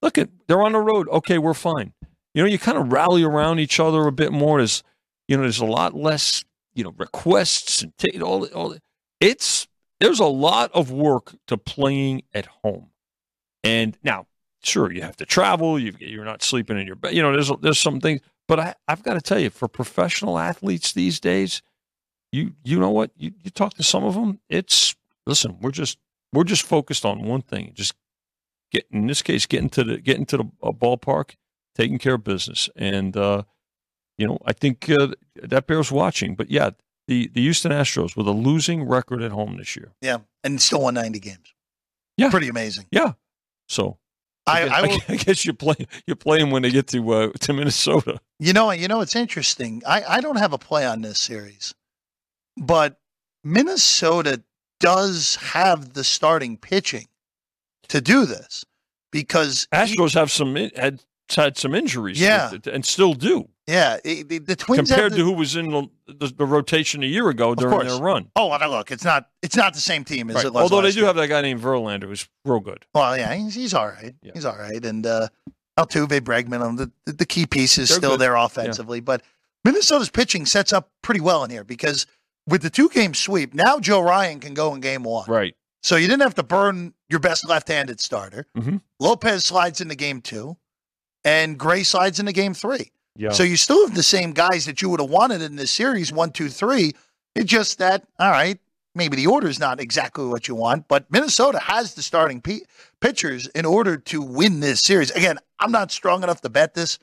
Look 0.00 0.18
at 0.18 0.30
they're 0.46 0.62
on 0.62 0.72
the 0.72 0.80
road. 0.80 1.08
Okay, 1.08 1.38
we're 1.38 1.54
fine. 1.54 1.92
You 2.34 2.42
know, 2.42 2.48
you 2.48 2.58
kind 2.58 2.78
of 2.78 2.90
rally 2.90 3.22
around 3.22 3.58
each 3.58 3.78
other 3.78 4.06
a 4.06 4.12
bit 4.12 4.32
more. 4.32 4.58
There's, 4.58 4.82
you 5.28 5.36
know, 5.36 5.42
there's 5.42 5.60
a 5.60 5.66
lot 5.66 5.94
less, 5.94 6.44
you 6.74 6.82
know, 6.82 6.94
requests 6.96 7.82
and 7.82 7.92
ta- 7.98 8.24
all. 8.24 8.46
all 8.46 8.76
it's 9.20 9.68
there's 10.00 10.18
a 10.18 10.24
lot 10.24 10.72
of 10.74 10.90
work 10.90 11.34
to 11.46 11.56
playing 11.56 12.22
at 12.34 12.46
home. 12.46 12.88
And 13.62 13.96
now, 14.02 14.26
sure, 14.64 14.90
you 14.90 15.02
have 15.02 15.16
to 15.18 15.26
travel. 15.26 15.78
You 15.78 15.92
you're 16.00 16.24
not 16.24 16.42
sleeping 16.42 16.78
in 16.80 16.86
your 16.86 16.96
bed. 16.96 17.14
You 17.14 17.22
know, 17.22 17.32
there's 17.32 17.52
there's 17.60 17.78
some 17.78 18.00
things. 18.00 18.20
But 18.48 18.60
I, 18.60 18.74
I've 18.88 19.02
got 19.02 19.14
to 19.14 19.20
tell 19.20 19.38
you, 19.38 19.50
for 19.50 19.68
professional 19.68 20.38
athletes 20.38 20.92
these 20.92 21.20
days, 21.20 21.62
you 22.32 22.52
you 22.64 22.78
know 22.78 22.90
what? 22.90 23.10
You 23.16 23.32
you 23.42 23.50
talk 23.50 23.74
to 23.74 23.82
some 23.82 24.04
of 24.04 24.14
them. 24.14 24.40
It's 24.48 24.94
listen. 25.26 25.58
We're 25.60 25.70
just 25.70 25.98
we're 26.32 26.44
just 26.44 26.62
focused 26.62 27.04
on 27.04 27.22
one 27.22 27.42
thing. 27.42 27.72
Just 27.74 27.94
get 28.72 28.86
in 28.90 29.06
this 29.06 29.22
case, 29.22 29.46
getting 29.46 29.68
to 29.70 29.84
the 29.84 29.98
getting 29.98 30.26
to 30.26 30.36
the 30.38 30.44
uh, 30.62 30.72
ballpark, 30.72 31.36
taking 31.76 31.98
care 31.98 32.14
of 32.14 32.24
business, 32.24 32.68
and 32.74 33.16
uh, 33.16 33.42
you 34.18 34.26
know 34.26 34.38
I 34.44 34.52
think 34.52 34.90
uh, 34.90 35.08
that 35.42 35.66
bears 35.66 35.92
watching. 35.92 36.34
But 36.34 36.50
yeah, 36.50 36.70
the 37.06 37.28
the 37.28 37.42
Houston 37.42 37.70
Astros 37.72 38.16
with 38.16 38.26
a 38.26 38.32
losing 38.32 38.84
record 38.84 39.22
at 39.22 39.30
home 39.30 39.56
this 39.56 39.76
year. 39.76 39.92
yeah, 40.00 40.18
and 40.42 40.60
still 40.60 40.80
won 40.82 40.94
90 40.94 41.20
games. 41.20 41.54
Yeah. 42.16 42.30
Pretty 42.30 42.48
amazing. 42.48 42.86
Yeah, 42.90 43.12
so 43.68 43.98
I, 44.46 44.64
guess, 44.64 44.72
I 44.72 44.82
will, 44.82 44.98
I 45.08 45.16
guess 45.16 45.44
you 45.44 45.52
play 45.52 45.76
you 46.06 46.16
play 46.16 46.38
them 46.38 46.50
when 46.50 46.62
they 46.62 46.70
get 46.70 46.88
to 46.88 47.12
uh, 47.12 47.32
to 47.40 47.52
Minnesota. 47.52 48.20
You 48.38 48.52
know, 48.52 48.70
you 48.72 48.88
know, 48.88 49.00
it's 49.00 49.14
interesting. 49.14 49.82
I, 49.86 50.02
I 50.02 50.20
don't 50.20 50.36
have 50.36 50.52
a 50.52 50.58
play 50.58 50.84
on 50.84 51.02
this 51.02 51.20
series, 51.20 51.74
but 52.56 52.98
Minnesota 53.44 54.42
does 54.80 55.36
have 55.36 55.92
the 55.92 56.02
starting 56.02 56.56
pitching 56.56 57.06
to 57.88 58.00
do 58.00 58.26
this 58.26 58.64
because 59.12 59.68
Astros 59.72 60.14
have 60.14 60.30
some 60.30 60.56
had 60.56 61.00
had 61.36 61.56
some 61.56 61.74
injuries, 61.74 62.20
Yeah. 62.20 62.50
and 62.72 62.84
still 62.84 63.14
do 63.14 63.48
yeah, 63.68 63.98
the, 64.04 64.38
the 64.38 64.56
Twins 64.56 64.88
compared 64.90 65.12
the- 65.12 65.18
to 65.18 65.24
who 65.24 65.32
was 65.32 65.54
in 65.54 65.70
the, 65.70 65.88
the, 66.08 66.26
the 66.26 66.44
rotation 66.46 67.02
a 67.04 67.06
year 67.06 67.28
ago 67.28 67.54
during 67.54 67.86
their 67.86 67.96
run. 67.98 68.28
Oh, 68.34 68.48
well, 68.48 68.70
look, 68.70 68.90
it's 68.90 69.04
not 69.04 69.28
it's 69.40 69.54
not 69.56 69.72
the 69.74 69.80
same 69.80 70.04
team 70.04 70.28
as 70.30 70.36
Right. 70.36 70.44
it 70.46 70.52
was. 70.52 70.62
Although 70.64 70.82
they 70.82 70.90
do 70.90 70.98
year. 70.98 71.06
have 71.06 71.16
that 71.16 71.28
guy 71.28 71.40
named 71.42 71.62
Verlander 71.62 72.04
who's 72.04 72.28
real 72.44 72.58
good. 72.60 72.84
Well, 72.94 73.16
yeah, 73.16 73.32
he's, 73.34 73.54
he's 73.54 73.72
all 73.74 73.86
right. 73.88 74.14
Yeah. 74.22 74.32
He's 74.34 74.44
all 74.44 74.56
right, 74.56 74.84
and 74.84 75.06
uh, 75.06 75.28
Altuve, 75.78 76.20
Bregman, 76.20 76.60
um, 76.60 76.76
the 76.76 76.90
the, 77.12 77.24
key 77.24 77.46
pieces 77.46 77.88
They're 77.88 77.98
still 77.98 78.10
good. 78.12 78.20
there 78.20 78.34
offensively. 78.34 78.98
But 79.00 79.22
Minnesota's 79.64 80.10
pitching 80.10 80.44
sets 80.44 80.72
up 80.72 80.90
pretty 81.02 81.20
well 81.20 81.44
in 81.44 81.50
here 81.50 81.64
because 81.64 82.06
with 82.48 82.62
the 82.62 82.70
two 82.70 82.88
game 82.88 83.14
sweep, 83.14 83.54
now 83.54 83.78
Joe 83.78 84.00
Ryan 84.00 84.40
can 84.40 84.54
go 84.54 84.74
in 84.74 84.80
game 84.80 85.04
one. 85.04 85.24
Right. 85.28 85.54
So 85.84 85.96
you 85.96 86.08
didn't 86.08 86.22
have 86.22 86.34
to 86.34 86.42
burn 86.42 86.94
your 87.08 87.20
best 87.20 87.48
left-handed 87.48 88.00
starter. 88.00 88.46
Mhm. 88.56 88.80
Lopez 89.00 89.44
slides 89.44 89.80
into 89.80 89.94
game 89.94 90.20
two, 90.20 90.56
and 91.24 91.58
Gray 91.58 91.82
slides 91.82 92.18
into 92.20 92.32
game 92.32 92.54
three. 92.54 92.90
Yeah. 93.16 93.30
So 93.30 93.42
you 93.42 93.56
still 93.56 93.86
have 93.86 93.94
the 93.94 94.02
same 94.02 94.32
guys 94.32 94.64
that 94.66 94.80
you 94.82 94.88
would 94.88 95.00
have 95.00 95.10
wanted 95.10 95.42
in 95.42 95.56
this 95.56 95.70
series, 95.70 96.12
one, 96.12 96.30
two, 96.30 96.48
three. 96.48 96.92
It's 97.34 97.50
just 97.50 97.78
that, 97.78 98.04
all 98.18 98.30
right, 98.30 98.58
maybe 98.94 99.16
the 99.16 99.26
order 99.26 99.48
is 99.48 99.58
not 99.58 99.80
exactly 99.80 100.24
what 100.26 100.48
you 100.48 100.54
want, 100.54 100.88
but 100.88 101.10
Minnesota 101.10 101.58
has 101.58 101.94
the 101.94 102.02
starting 102.02 102.40
p- 102.40 102.64
pitchers 103.00 103.46
in 103.48 103.64
order 103.64 103.96
to 103.96 104.22
win 104.22 104.60
this 104.60 104.80
series. 104.80 105.10
Again, 105.10 105.38
I'm 105.60 105.72
not 105.72 105.90
strong 105.92 106.22
enough 106.22 106.40
to 106.42 106.48
bet 106.48 106.74
this 106.74 106.96
Mhm. 106.96 107.00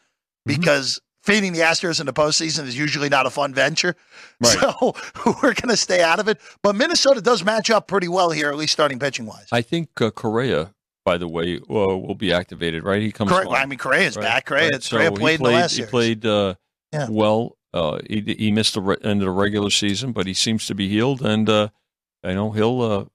because 0.48 1.00
fading 1.24 1.54
the 1.54 1.60
Astros 1.60 2.00
in 2.00 2.06
the 2.06 2.14
postseason 2.14 2.66
is 2.66 2.78
usually 2.78 3.10
not 3.10 3.26
a 3.26 3.30
fun 3.30 3.54
venture. 3.54 3.96
Right. 4.42 4.58
So 4.58 4.96
we're 5.26 5.54
going 5.54 5.68
to 5.70 5.76
stay 5.78 6.02
out 6.02 6.20
of 6.20 6.28
it. 6.30 6.40
But 6.64 6.76
Minnesota 6.76 7.22
does 7.22 7.44
match 7.44 7.70
up 7.70 7.88
pretty 7.90 8.08
well 8.08 8.32
here, 8.32 8.50
at 8.50 8.56
least 8.56 8.72
starting 8.74 8.98
pitching 8.98 9.26
wise. 9.26 9.48
I 9.52 9.62
think 9.62 10.00
uh, 10.02 10.12
Correa, 10.12 10.74
by 11.10 11.18
the 11.18 11.28
way, 11.28 11.58
uh, 11.58 11.64
will 11.70 12.14
be 12.16 12.32
activated. 12.32 12.84
Right. 12.84 13.02
He 13.02 13.12
comes. 13.12 13.32
Correct. 13.32 13.48
on. 13.48 13.56
I 13.56 13.66
mean, 13.66 13.80
Correa's 13.80 14.16
Right, 14.16 14.24
back. 14.24 14.46
Correa, 14.46 14.70
right. 14.70 14.84
So 14.84 14.98
Correa 14.98 15.10
he 15.10 15.16
played, 15.18 15.40
the 15.40 15.44
last 15.44 15.76
He 15.78 15.84
played 15.86 16.26
uh, 16.26 16.54
Yeah. 16.94 17.08
well. 17.10 17.58
Uh, 17.74 18.00
he 18.08 18.36
he 18.38 18.52
missed 18.52 18.74
the 18.76 18.82
re- 18.82 18.98
end 19.04 19.22
of 19.22 19.26
the 19.26 19.32
regular 19.32 19.70
season, 19.72 20.12
but 20.12 20.26
he 20.28 20.34
seems 20.34 20.66
to 20.68 20.76
be 20.76 20.88
healed, 20.90 21.22
and 21.22 21.48
uh, 21.50 21.70
I 22.24 22.34
know 22.34 22.52
he'll. 22.52 22.82
Uh, 22.82 23.06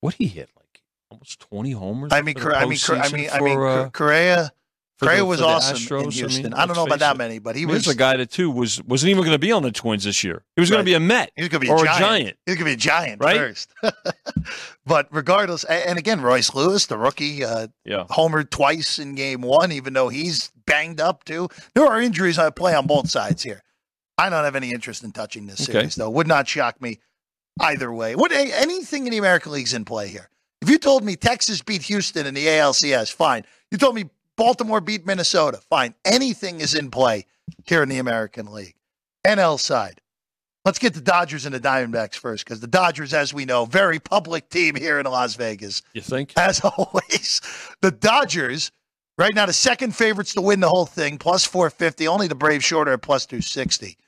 what 0.00 0.14
he 0.14 0.26
hit 0.26 0.50
like 0.56 0.82
almost 1.10 1.40
twenty 1.40 1.72
homers. 1.72 2.12
I 2.12 2.22
mean, 2.22 2.34
for 2.34 2.40
the 2.40 2.50
Cor- 2.50 2.56
I 2.56 2.66
mean, 2.66 2.78
Cor- 2.78 2.96
I 2.96 3.08
mean, 3.10 3.28
I 3.32 3.40
mean, 3.40 3.58
uh, 3.60 3.90
Correa. 3.90 4.52
For 5.00 5.06
Correa 5.06 5.18
the- 5.18 5.24
was 5.24 5.40
for 5.40 5.46
the 5.46 5.48
awesome 5.48 5.76
Astros. 5.76 6.04
in 6.04 6.10
Houston. 6.12 6.42
mean, 6.44 6.54
I, 6.54 6.66
don't 6.66 6.76
know 6.76 6.84
about 6.86 7.00
that 7.00 7.16
it. 7.16 7.18
many, 7.18 7.38
but 7.40 7.56
he 7.56 7.62
Here's 7.62 7.86
was 7.86 7.88
a 7.88 7.98
guy 7.98 8.16
that 8.16 8.30
too 8.30 8.50
was 8.50 8.80
wasn't 8.84 9.10
even 9.10 9.22
going 9.24 9.34
to 9.34 9.38
be 9.38 9.50
on 9.50 9.62
the 9.64 9.72
Twins 9.72 10.04
this 10.04 10.22
year. 10.22 10.44
He 10.54 10.60
was 10.60 10.70
going 10.70 10.78
Right. 10.78 10.82
to 10.82 10.90
be 10.90 10.94
a 10.94 11.00
Met 11.00 11.32
He 11.34 11.42
was 11.42 11.48
going 11.48 11.62
to 11.62 11.66
be 11.66 11.72
a 11.72 11.76
giant. 11.84 11.96
a 11.96 11.98
Giant. 12.00 12.36
He 12.46 12.52
was 12.52 12.56
going 12.56 12.58
to 12.58 12.64
be 12.64 12.72
a 12.72 12.76
giant 12.76 13.20
Right? 13.24 13.36
first. 13.36 13.72
but 14.86 15.08
regardless, 15.10 15.64
and 15.64 15.98
again, 15.98 16.20
Royce 16.20 16.54
Lewis, 16.54 16.86
the 16.86 16.98
rookie, 16.98 17.44
uh, 17.44 17.68
Yeah. 17.84 18.04
homered 18.10 18.50
twice 18.50 18.98
in 18.98 19.14
game 19.14 19.42
one, 19.42 19.72
even 19.72 19.92
though 19.92 20.08
he's 20.08 20.50
banged 20.66 21.00
up 21.00 21.24
too. 21.24 21.48
There 21.74 21.86
are 21.86 22.00
injuries 22.00 22.38
I 22.38 22.50
play 22.50 22.74
on 22.74 22.86
both 22.86 23.10
sides 23.10 23.42
here. 23.42 23.62
I 24.18 24.28
don't 24.28 24.44
have 24.44 24.56
any 24.56 24.72
interest 24.72 25.02
in 25.02 25.12
touching 25.12 25.46
this 25.46 25.62
Okay. 25.62 25.72
series, 25.72 25.94
though. 25.94 26.10
Would 26.10 26.26
not 26.26 26.46
shock 26.46 26.80
me 26.82 26.98
either 27.60 27.92
way. 27.92 28.14
Would 28.14 28.32
anything 28.32 29.06
in 29.06 29.12
the 29.12 29.18
American 29.18 29.52
League's 29.52 29.72
in 29.74 29.84
play 29.84 30.08
here? 30.08 30.28
If 30.62 30.68
you 30.68 30.78
told 30.78 31.02
me 31.04 31.16
Texas 31.16 31.62
beat 31.62 31.82
Houston 31.82 32.26
in 32.26 32.34
the 32.34 32.46
ALCS, 32.46 33.10
fine. 33.10 33.44
You 33.70 33.78
told 33.78 33.94
me 33.94 34.10
Baltimore 34.40 34.80
beat 34.80 35.04
Minnesota, 35.04 35.60
fine. 35.68 35.94
Anything 36.02 36.62
is 36.62 36.74
in 36.74 36.90
play 36.90 37.26
here 37.66 37.82
in 37.82 37.90
the 37.90 37.98
American 37.98 38.50
League. 38.50 38.74
NL 39.26 39.60
side. 39.60 40.00
Let's 40.64 40.78
get 40.78 40.94
the 40.94 41.02
Dodgers 41.02 41.44
and 41.44 41.54
the 41.54 41.60
Diamondbacks 41.60 42.14
first, 42.14 42.46
because 42.46 42.58
the 42.60 42.66
Dodgers, 42.66 43.12
as 43.12 43.34
we 43.34 43.44
know, 43.44 43.66
very 43.66 43.98
public 43.98 44.48
team 44.48 44.76
here 44.76 44.98
in 44.98 45.04
Las 45.04 45.34
Vegas. 45.34 45.82
You 45.92 46.00
think? 46.00 46.32
As 46.38 46.60
always, 46.64 47.42
the 47.82 47.90
Dodgers, 47.90 48.72
right 49.18 49.34
now, 49.34 49.44
the 49.44 49.52
second 49.52 49.94
favorites 49.94 50.32
to 50.32 50.40
win 50.40 50.60
the 50.60 50.70
whole 50.70 50.86
thing, 50.86 51.18
plus 51.18 51.44
450. 51.44 52.08
Only 52.08 52.26
the 52.26 52.34
Braves 52.34 52.64
shorter 52.64 52.92
at 52.94 53.02
plus 53.02 53.26
260. 53.26 53.98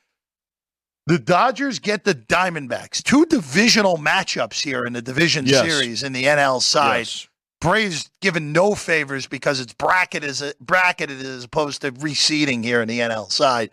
The 1.08 1.18
Dodgers 1.18 1.78
get 1.78 2.04
the 2.04 2.14
Diamondbacks. 2.14 3.02
Two 3.02 3.26
divisional 3.26 3.98
matchups 3.98 4.62
here 4.64 4.86
in 4.86 4.94
the 4.94 5.02
division 5.02 5.44
Yes. 5.44 5.66
series 5.70 6.02
in 6.02 6.14
the 6.14 6.24
NL 6.24 6.62
side. 6.62 7.00
Yes. 7.00 7.28
Braves 7.62 8.10
given 8.20 8.52
no 8.52 8.74
favors 8.74 9.26
because 9.26 9.60
it's 9.60 9.72
bracket 9.72 10.24
as 10.24 10.42
bracketed 10.60 11.20
as 11.24 11.44
opposed 11.44 11.80
to 11.82 11.92
reseeding 11.92 12.64
here 12.64 12.82
in 12.82 12.88
the 12.88 12.98
NL 12.98 13.30
side. 13.30 13.70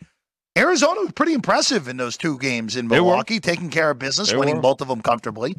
Arizona 0.58 1.02
was 1.02 1.12
pretty 1.14 1.34
impressive 1.34 1.88
in 1.88 1.98
those 1.98 2.16
two 2.16 2.38
games 2.38 2.76
in 2.76 2.88
Milwaukee, 2.88 3.40
taking 3.40 3.70
care 3.70 3.90
of 3.90 3.98
business, 4.00 4.30
They 4.30 4.38
winning 4.38 4.58
were. 4.58 4.62
both 4.62 4.82
of 4.82 4.88
them 4.88 5.02
comfortably. 5.02 5.56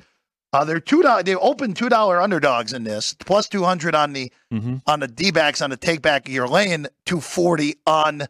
Uh, 0.53 0.65
they're 0.65 0.81
two 0.81 1.03
dollars. 1.03 1.25
They 1.25 1.35
open 1.35 1.75
two 1.75 1.89
dollar 1.89 2.21
underdogs 2.21 2.73
in 2.73 2.85
this, 2.85 3.15
plus 3.15 3.49
two 3.49 3.65
hundred 3.65 3.95
on 3.95 4.13
the 4.13 4.33
hmm 4.51 4.77
on 4.87 5.01
the 5.01 5.09
D 5.09 5.31
backs 5.31 5.61
on 5.63 5.71
the 5.71 5.77
take 5.77 6.03
back. 6.03 6.29
You're 6.29 6.49
laying 6.49 6.87
two 7.07 7.21
forty 7.21 7.77
on 7.87 8.23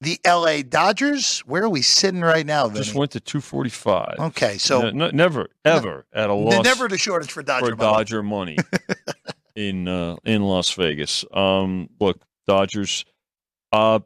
the 0.00 0.18
L.A. 0.24 0.62
Dodgers. 0.62 1.40
Where 1.40 1.62
are 1.64 1.68
we 1.68 1.82
sitting 1.82 2.22
right 2.22 2.46
now? 2.46 2.66
Vinny? 2.68 2.84
Just 2.84 2.94
went 2.96 3.10
to 3.12 3.20
245. 3.20 4.14
okay, 4.18 4.56
so 4.56 4.80
No- 4.80 4.90
no- 4.92 5.10
never, 5.10 5.48
ever 5.64 6.06
at 6.14 6.30
a 6.30 6.32
loss 6.32 6.64
never 6.64 6.88
the 6.88 6.96
shortage 6.96 7.30
for 7.30 7.42
Dodger. 7.42 7.66
for 7.66 7.76
money. 7.76 7.92
Dodger 7.92 8.22
money 8.22 8.56
in 9.60 9.88
uh, 9.88 10.16
in 10.24 10.42
Las 10.42 10.72
Vegas. 10.72 11.24
Um, 11.32 11.90
look, 12.00 12.22
Dodgers. 12.46 13.04
Uh, 13.72 14.00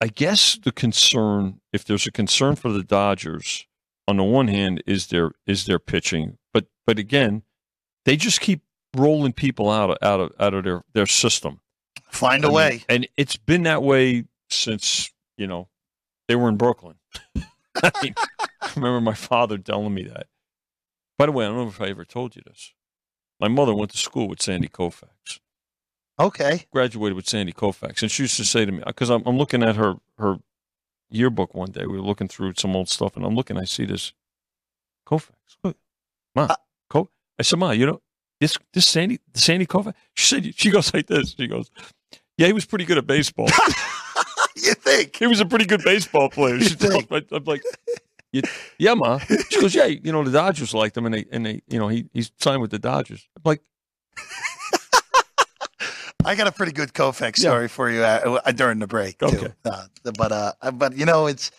I 0.00 0.08
guess 0.08 0.58
the 0.62 0.72
concern, 0.72 1.60
if 1.72 1.84
there's 1.84 2.06
a 2.06 2.12
concern 2.12 2.56
for 2.56 2.72
the 2.72 2.82
Dodgers, 2.82 3.66
on 4.08 4.16
the 4.16 4.24
one 4.24 4.48
hand, 4.48 4.82
is 4.86 5.08
their 5.08 5.32
is 5.46 5.66
their 5.66 5.78
pitching, 5.78 6.38
but 6.52 6.66
but 6.86 6.98
again, 6.98 7.42
they 8.04 8.16
just 8.16 8.40
keep 8.40 8.62
rolling 8.96 9.32
people 9.32 9.70
out 9.70 9.90
of 9.90 9.98
out 10.02 10.20
of 10.20 10.32
out 10.38 10.54
of 10.54 10.64
their 10.64 10.82
their 10.92 11.06
system. 11.06 11.60
Find 12.10 12.44
I 12.44 12.48
a 12.48 12.50
mean, 12.50 12.56
way. 12.56 12.84
and 12.88 13.08
it's 13.16 13.36
been 13.36 13.64
that 13.64 13.82
way 13.82 14.24
since 14.48 15.10
you 15.36 15.46
know 15.46 15.68
they 16.28 16.36
were 16.36 16.48
in 16.48 16.56
Brooklyn. 16.56 16.96
I, 17.82 17.90
mean, 18.02 18.14
I 18.38 18.70
remember 18.76 19.00
my 19.00 19.14
father 19.14 19.58
telling 19.58 19.94
me 19.94 20.04
that. 20.04 20.26
By 21.18 21.26
the 21.26 21.32
way, 21.32 21.44
I 21.44 21.48
don't 21.48 21.56
know 21.56 21.68
if 21.68 21.80
I 21.80 21.86
ever 21.86 22.04
told 22.04 22.36
you 22.36 22.42
this. 22.44 22.74
My 23.42 23.48
mother 23.48 23.74
went 23.74 23.90
to 23.90 23.98
school 23.98 24.28
with 24.28 24.40
Sandy 24.40 24.68
Koufax. 24.68 25.40
Okay. 26.18 26.66
Graduated 26.72 27.16
with 27.16 27.28
Sandy 27.28 27.52
Koufax, 27.52 28.00
and 28.02 28.10
she 28.10 28.22
used 28.22 28.36
to 28.36 28.44
say 28.44 28.64
to 28.64 28.70
me 28.70 28.82
because 28.86 29.10
I'm, 29.10 29.22
I'm 29.26 29.36
looking 29.36 29.62
at 29.64 29.74
her 29.76 29.96
her 30.18 30.36
yearbook 31.10 31.52
one 31.54 31.72
day. 31.72 31.84
We 31.86 31.98
were 31.98 32.06
looking 32.06 32.28
through 32.28 32.54
some 32.56 32.76
old 32.76 32.88
stuff, 32.88 33.16
and 33.16 33.24
I'm 33.26 33.34
looking. 33.34 33.58
I 33.58 33.64
see 33.64 33.84
this 33.84 34.12
Koufax. 35.06 35.32
Ma, 35.64 35.72
Uh, 36.36 36.54
Co- 36.88 37.10
I 37.38 37.42
said, 37.42 37.58
ma, 37.58 37.72
you 37.72 37.84
know 37.86 38.00
this 38.40 38.56
this 38.72 38.86
Sandy 38.86 39.18
Sandy 39.34 39.66
Koufax. 39.66 39.94
She 40.14 40.24
said 40.34 40.54
she 40.56 40.70
goes 40.70 40.94
like 40.94 41.08
this. 41.08 41.34
She 41.36 41.48
goes, 41.48 41.68
yeah, 42.38 42.46
he 42.46 42.52
was 42.52 42.64
pretty 42.64 42.84
good 42.84 42.98
at 42.98 43.06
baseball. 43.08 43.48
you 44.56 44.74
think? 44.74 45.16
he 45.16 45.26
was 45.26 45.40
a 45.40 45.46
pretty 45.46 45.64
good 45.66 45.82
baseball 45.82 46.28
player. 46.30 46.60
She 46.60 46.76
tells 46.76 47.10
me, 47.10 47.26
I'm 47.32 47.44
like, 47.44 47.62
"Yeah, 48.32 48.42
yeah, 48.78 48.94
ma. 48.94 49.18
She 49.50 49.60
goes, 49.60 49.74
yeah, 49.74 49.86
you 49.86 50.12
know 50.12 50.24
the 50.24 50.30
Dodgers 50.32 50.74
liked 50.74 50.96
him, 50.96 51.06
and 51.06 51.14
they 51.14 51.24
and 51.30 51.44
they, 51.46 51.62
you 51.68 51.78
know, 51.78 51.88
he 51.88 52.06
he's 52.12 52.32
signed 52.40 52.62
with 52.62 52.70
the 52.70 52.78
Dodgers. 52.78 53.28
I'm 53.36 53.42
like, 53.44 53.62
I 56.24 56.34
got 56.36 56.46
a 56.46 56.52
pretty 56.52 56.72
good 56.72 56.92
Koufax 56.94 57.38
Yeah. 57.38 57.50
story 57.50 57.68
for 57.68 57.90
you 57.90 58.02
uh, 58.04 58.40
uh, 58.44 58.52
during 58.52 58.78
the 58.78 58.86
break 58.86 59.18
too. 59.18 59.26
Okay. 59.26 59.52
Uh, 59.64 59.86
but 60.16 60.32
uh, 60.32 60.52
but 60.72 60.96
you 60.96 61.04
know, 61.04 61.26
it's 61.26 61.50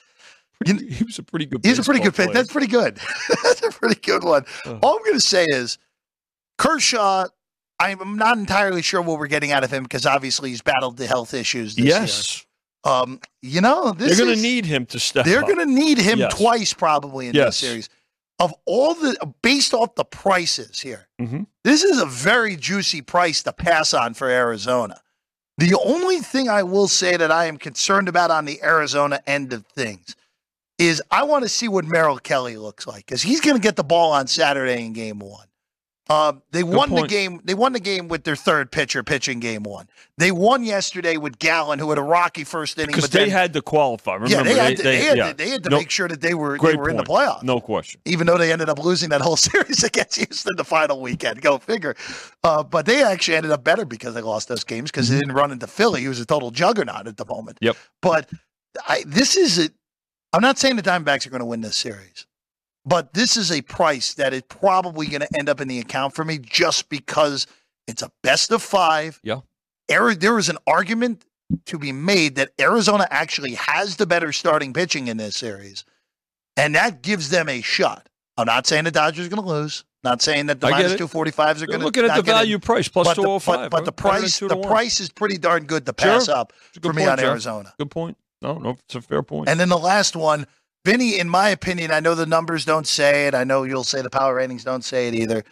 pretty, 0.63 0.87
he 0.89 1.03
was 1.03 1.19
a 1.19 1.23
pretty 1.23 1.45
good. 1.45 1.63
he's 1.65 1.79
a 1.79 1.83
pretty 1.83 1.99
good 1.99 2.15
fit. 2.15 2.31
That's 2.33 2.51
pretty 2.51 2.67
good. 2.67 2.97
That's 3.43 3.61
a 3.63 3.71
pretty 3.71 3.99
good 3.99 4.23
one. 4.23 4.45
Uh. 4.65 4.79
All 4.81 4.95
I'm 4.97 5.03
going 5.03 5.15
to 5.15 5.19
say 5.19 5.45
is 5.45 5.77
Kershaw. 6.57 7.27
I'm 7.79 8.15
not 8.15 8.37
entirely 8.37 8.81
sure 8.81 9.01
what 9.01 9.19
we're 9.19 9.27
getting 9.27 9.51
out 9.51 9.65
of 9.65 9.73
him 9.73 9.83
because 9.83 10.05
obviously 10.05 10.51
he's 10.51 10.61
battled 10.61 10.95
the 10.95 11.07
health 11.07 11.33
issues. 11.33 11.75
This 11.75 11.85
Yes, 11.85 12.37
year. 12.37 12.45
Um, 12.83 13.19
you 13.41 13.61
know, 13.61 13.91
this 13.93 14.17
they're 14.17 14.25
going 14.25 14.35
to 14.37 14.41
need 14.41 14.65
him 14.65 14.85
to 14.87 14.99
step. 14.99 15.25
They're 15.25 15.41
going 15.41 15.57
to 15.57 15.65
need 15.65 15.97
him 15.97 16.19
Yes. 16.19 16.35
twice 16.37 16.73
probably 16.73 17.27
in 17.27 17.35
Yes. 17.35 17.47
this 17.47 17.57
series. 17.69 17.89
Of 18.39 18.53
all 18.65 18.93
the 18.95 19.15
based 19.41 19.73
off 19.73 19.95
the 19.95 20.03
prices 20.03 20.81
here, 20.81 21.07
Mhm. 21.21 21.47
this 21.63 21.83
is 21.83 21.99
a 21.99 22.05
very 22.05 22.55
juicy 22.57 23.01
price 23.01 23.41
to 23.43 23.53
pass 23.53 23.93
on 23.93 24.13
for 24.13 24.27
Arizona. 24.29 25.01
The 25.59 25.75
only 25.85 26.19
thing 26.19 26.49
I 26.49 26.63
will 26.63 26.87
say 26.87 27.15
that 27.15 27.31
I 27.31 27.45
am 27.45 27.57
concerned 27.57 28.09
about 28.09 28.31
on 28.31 28.45
the 28.45 28.61
Arizona 28.63 29.21
end 29.27 29.53
of 29.53 29.65
things 29.67 30.15
is 30.79 31.01
I 31.11 31.23
want 31.23 31.43
to 31.43 31.49
see 31.49 31.67
what 31.67 31.85
Merrill 31.85 32.17
Kelly 32.17 32.57
looks 32.57 32.87
like 32.87 33.05
because 33.05 33.21
he's 33.21 33.39
going 33.39 33.55
to 33.55 33.61
get 33.61 33.75
the 33.75 33.83
ball 33.83 34.11
on 34.11 34.27
Saturday 34.27 34.83
in 34.83 34.91
Game 34.93 35.19
One. 35.19 35.45
Uh, 36.09 36.33
they 36.51 36.63
won 36.63 36.89
the 36.93 37.07
game. 37.07 37.39
They 37.45 37.53
won 37.53 37.71
the 37.71 37.79
game 37.79 38.09
with 38.09 38.25
their 38.25 38.35
third 38.35 38.71
pitcher 38.71 39.03
pitching 39.03 39.39
Game 39.39 39.63
One. 39.63 39.87
They 40.17 40.31
won 40.31 40.63
yesterday 40.65 41.15
with 41.15 41.39
Gallen, 41.39 41.79
who 41.79 41.89
had 41.89 41.97
a 41.97 42.01
rocky 42.03 42.43
first 42.43 42.77
inning. 42.77 42.87
because 42.87 43.05
but 43.05 43.11
they 43.11 43.19
then- 43.25 43.29
had 43.29 43.53
to 43.53 43.61
qualify. 43.61 44.15
Remember, 44.15 44.35
yeah, 44.35 44.43
they 44.43 44.53
had 44.53 44.77
to, 44.77 44.83
they, 44.83 44.97
had 45.01 45.17
yeah. 45.17 45.27
to, 45.31 45.33
they 45.37 45.49
had 45.49 45.63
to 45.63 45.69
No- 45.69 45.77
make 45.77 45.89
sure 45.89 46.09
that 46.09 46.19
they 46.19 46.33
were 46.33 46.57
they 46.59 46.75
were 46.75 46.89
in 46.89 46.97
the 46.97 47.03
point. 47.03 47.29
playoffs. 47.29 47.43
No 47.43 47.61
question. 47.61 48.01
Even 48.03 48.27
though 48.27 48.37
they 48.37 48.51
ended 48.51 48.67
up 48.67 48.79
losing 48.83 49.09
that 49.09 49.21
whole 49.21 49.37
series 49.51 49.81
against 49.85 50.17
Houston 50.17 50.51
the 50.57 50.65
final 50.65 50.99
weekend, 50.99 51.41
go 51.41 51.57
figure. 51.57 51.95
Uh, 52.43 52.63
but 52.63 52.85
they 52.85 53.01
actually 53.01 53.37
ended 53.37 53.51
up 53.53 53.63
better 53.63 53.85
because 53.85 54.13
they 54.13 54.21
lost 54.21 54.49
those 54.49 54.65
games 54.65 54.91
because 54.91 55.07
they 55.07 55.17
didn't 55.17 55.33
run 55.33 55.51
into 55.51 55.67
Philly, 55.67 56.03
who's 56.03 56.19
a 56.19 56.25
total 56.25 56.51
juggernaut 56.51 57.07
at 57.07 57.15
the 57.15 57.25
moment. 57.25 57.57
Mm-hmm. 57.57 57.67
Yep. 57.67 57.77
But 58.01 58.29
I, 58.87 59.03
this 59.07 59.37
is 59.37 59.57
a. 59.57 59.69
I'm 60.33 60.41
not 60.41 60.57
saying 60.59 60.75
the 60.75 60.81
Diamondbacks 60.83 61.25
are 61.25 61.29
going 61.29 61.39
to 61.39 61.45
win 61.45 61.61
this 61.61 61.77
series, 61.77 62.25
but 62.85 63.13
this 63.13 63.37
is 63.37 63.51
a 63.51 63.61
price 63.61 64.13
that 64.15 64.33
is 64.33 64.41
probably 64.43 65.07
going 65.07 65.21
to 65.21 65.37
end 65.37 65.49
up 65.49 65.61
in 65.61 65.67
the 65.67 65.79
account 65.79 66.13
for 66.15 66.23
me 66.25 66.37
just 66.39 66.89
because 66.89 67.47
it's 67.87 68.01
a 68.01 68.11
best 68.23 68.51
of 68.51 68.61
five. 68.61 69.19
Yeah. 69.23 69.41
Ari- 69.91 70.15
there 70.15 70.37
is 70.37 70.49
an 70.49 70.57
argument 70.67 71.25
to 71.65 71.77
be 71.77 71.91
made 71.91 72.35
that 72.35 72.51
Arizona 72.59 73.07
actually 73.11 73.53
has 73.55 73.97
the 73.97 74.05
better 74.05 74.31
starting 74.31 74.73
pitching 74.73 75.07
in 75.07 75.17
this 75.17 75.35
series, 75.35 75.85
and 76.57 76.73
that 76.75 77.01
gives 77.01 77.29
them 77.29 77.49
a 77.49 77.61
shot. 77.61 78.09
I'm 78.37 78.45
not 78.47 78.65
saying 78.65 78.85
the 78.85 78.91
Dodgers 78.91 79.27
are 79.27 79.29
going 79.29 79.43
to 79.43 79.47
lose. 79.47 79.83
Not 80.03 80.21
saying 80.21 80.47
that 80.47 80.59
the 80.59 80.69
get 80.69 80.97
two 80.97 81.07
forty 81.07 81.31
fives 81.31 81.61
are 81.63 81.67
going 81.67 81.79
to 81.79 81.85
looking 81.85 82.03
at 82.03 82.15
the 82.15 82.23
value 82.23 82.59
price 82.59 82.89
plus 82.89 83.07
but 83.07 83.13
two 83.15 83.21
the, 83.21 83.27
but, 83.27 83.33
oh 83.35 83.39
five. 83.39 83.69
but 83.69 83.85
the 83.85 83.91
price 83.93 84.39
the 84.39 84.57
price 84.57 84.99
is 84.99 85.09
pretty 85.09 85.37
darn 85.37 85.63
good 85.63 85.85
to 85.85 85.93
Sure. 85.97 86.11
pass 86.11 86.27
up 86.27 86.51
Good 86.73 86.83
for 86.83 86.93
me 86.93 87.05
point, 87.05 87.19
on. 87.21 87.25
Arizona. 87.25 87.73
Good 87.77 87.91
point. 87.91 88.17
No, 88.41 88.57
no, 88.57 88.71
it's 88.71 88.95
a 88.95 89.01
fair 89.01 89.23
point. 89.23 89.47
And 89.47 89.57
then 89.57 89.69
the 89.69 89.77
last 89.77 90.17
one, 90.17 90.45
Vinny, 90.85 91.17
in 91.19 91.29
my 91.29 91.49
opinion, 91.49 91.91
I 91.91 91.99
know 92.01 92.13
the 92.15 92.25
numbers 92.25 92.65
don't 92.65 92.87
say 92.87 93.27
it. 93.27 93.33
I 93.33 93.43
know 93.45 93.63
you'll 93.63 93.83
say 93.85 94.01
the 94.01 94.09
power 94.09 94.35
ratings 94.35 94.63
don't 94.63 94.83
say 94.83 95.07
it 95.07 95.13
either. 95.15 95.43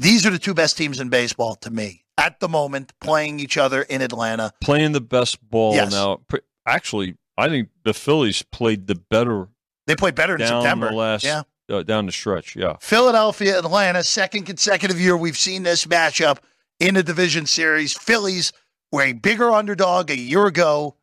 These 0.00 0.26
are 0.26 0.30
the 0.30 0.40
two 0.40 0.54
best 0.54 0.76
teams 0.76 0.98
in 0.98 1.08
baseball 1.08 1.54
to 1.56 1.70
me 1.70 2.04
at 2.18 2.40
the 2.40 2.48
moment, 2.48 2.92
playing 3.00 3.38
each 3.38 3.56
other 3.56 3.82
in 3.82 4.02
Atlanta. 4.02 4.52
Playing 4.60 4.92
the 4.92 5.00
best 5.00 5.40
ball 5.48 5.74
Yes. 5.74 5.92
now. 5.92 6.20
Actually, 6.66 7.16
I 7.38 7.48
think 7.48 7.68
the 7.84 7.94
Phillies 7.94 8.42
played 8.42 8.86
the 8.88 8.96
better 8.96 9.48
They 9.86 9.94
played 9.94 10.14
better 10.16 10.34
in 10.34 10.40
September. 10.46 10.90
last 10.92 11.22
yeah. 11.24 11.42
uh, 11.70 11.82
down 11.84 12.06
the 12.06 12.12
stretch. 12.12 12.56
Yeah, 12.56 12.76
Philadelphia, 12.80 13.58
Atlanta, 13.58 14.02
second 14.02 14.44
consecutive 14.44 15.00
year 15.00 15.16
we've 15.16 15.36
seen 15.36 15.62
this 15.62 15.84
matchup 15.86 16.38
in 16.80 16.96
a 16.96 17.02
division 17.02 17.46
series. 17.46 17.92
Phillies 17.96 18.52
were 18.90 19.02
a 19.02 19.12
bigger 19.12 19.50
underdog 19.52 20.10
a 20.10 20.16
year 20.18 20.46
ago, 20.46 20.96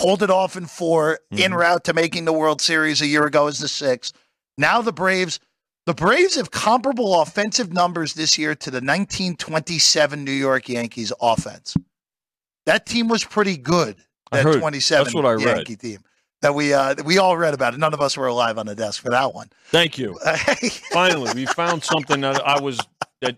pulled 0.00 0.22
it 0.22 0.30
off 0.30 0.56
in 0.56 0.66
4 0.66 1.18
en 1.32 1.50
Mhm. 1.52 1.56
route 1.56 1.84
to 1.84 1.92
making 1.92 2.24
the 2.24 2.32
World 2.32 2.60
Series 2.60 3.00
a 3.00 3.06
year 3.06 3.26
ago 3.26 3.46
as 3.46 3.58
the 3.58 3.68
six. 3.68 4.12
Now 4.56 4.80
the 4.82 4.92
Braves, 4.92 5.38
the 5.86 5.94
Braves 5.94 6.36
have 6.36 6.50
comparable 6.50 7.20
offensive 7.20 7.72
numbers 7.72 8.14
this 8.14 8.38
year 8.38 8.54
to 8.54 8.70
the 8.70 8.80
1927 8.80 10.24
New 10.24 10.30
York 10.32 10.68
Yankees 10.68 11.12
offense. 11.20 11.76
That 12.66 12.86
team 12.86 13.08
was 13.08 13.24
pretty 13.24 13.56
good. 13.56 13.96
That 14.32 14.44
heard. 14.44 14.60
27 14.60 15.04
That's 15.04 15.14
what 15.14 15.26
I 15.26 15.32
read. 15.32 15.66
Team 15.66 15.98
that 16.42 16.54
we 16.54 16.72
uh, 16.72 16.94
that 16.94 17.04
we 17.04 17.18
all 17.18 17.36
read 17.36 17.52
about. 17.52 17.74
it. 17.74 17.78
None 17.78 17.92
of 17.92 18.00
us 18.00 18.16
were 18.16 18.26
alive 18.26 18.56
on 18.58 18.66
the 18.66 18.74
desk 18.74 19.02
for 19.02 19.10
that 19.10 19.34
one. 19.34 19.50
thank 19.70 19.98
you. 19.98 20.18
Finally, 20.92 21.32
we 21.34 21.46
found 21.46 21.82
something 21.84 22.20
that 22.22 22.40
I 22.46 22.58
was 22.60 22.78
that 23.20 23.36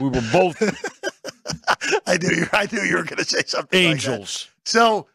we 0.00 0.08
were 0.08 0.22
both 0.32 0.60
I 2.06 2.16
knew 2.16 2.30
you. 2.34 2.46
I 2.52 2.66
knew 2.72 2.80
you 2.82 2.96
were 2.96 3.04
going 3.04 3.18
to 3.18 3.24
say 3.24 3.42
something. 3.46 3.78
like 3.84 3.92
angels. 3.92 4.48
So, 4.64 5.06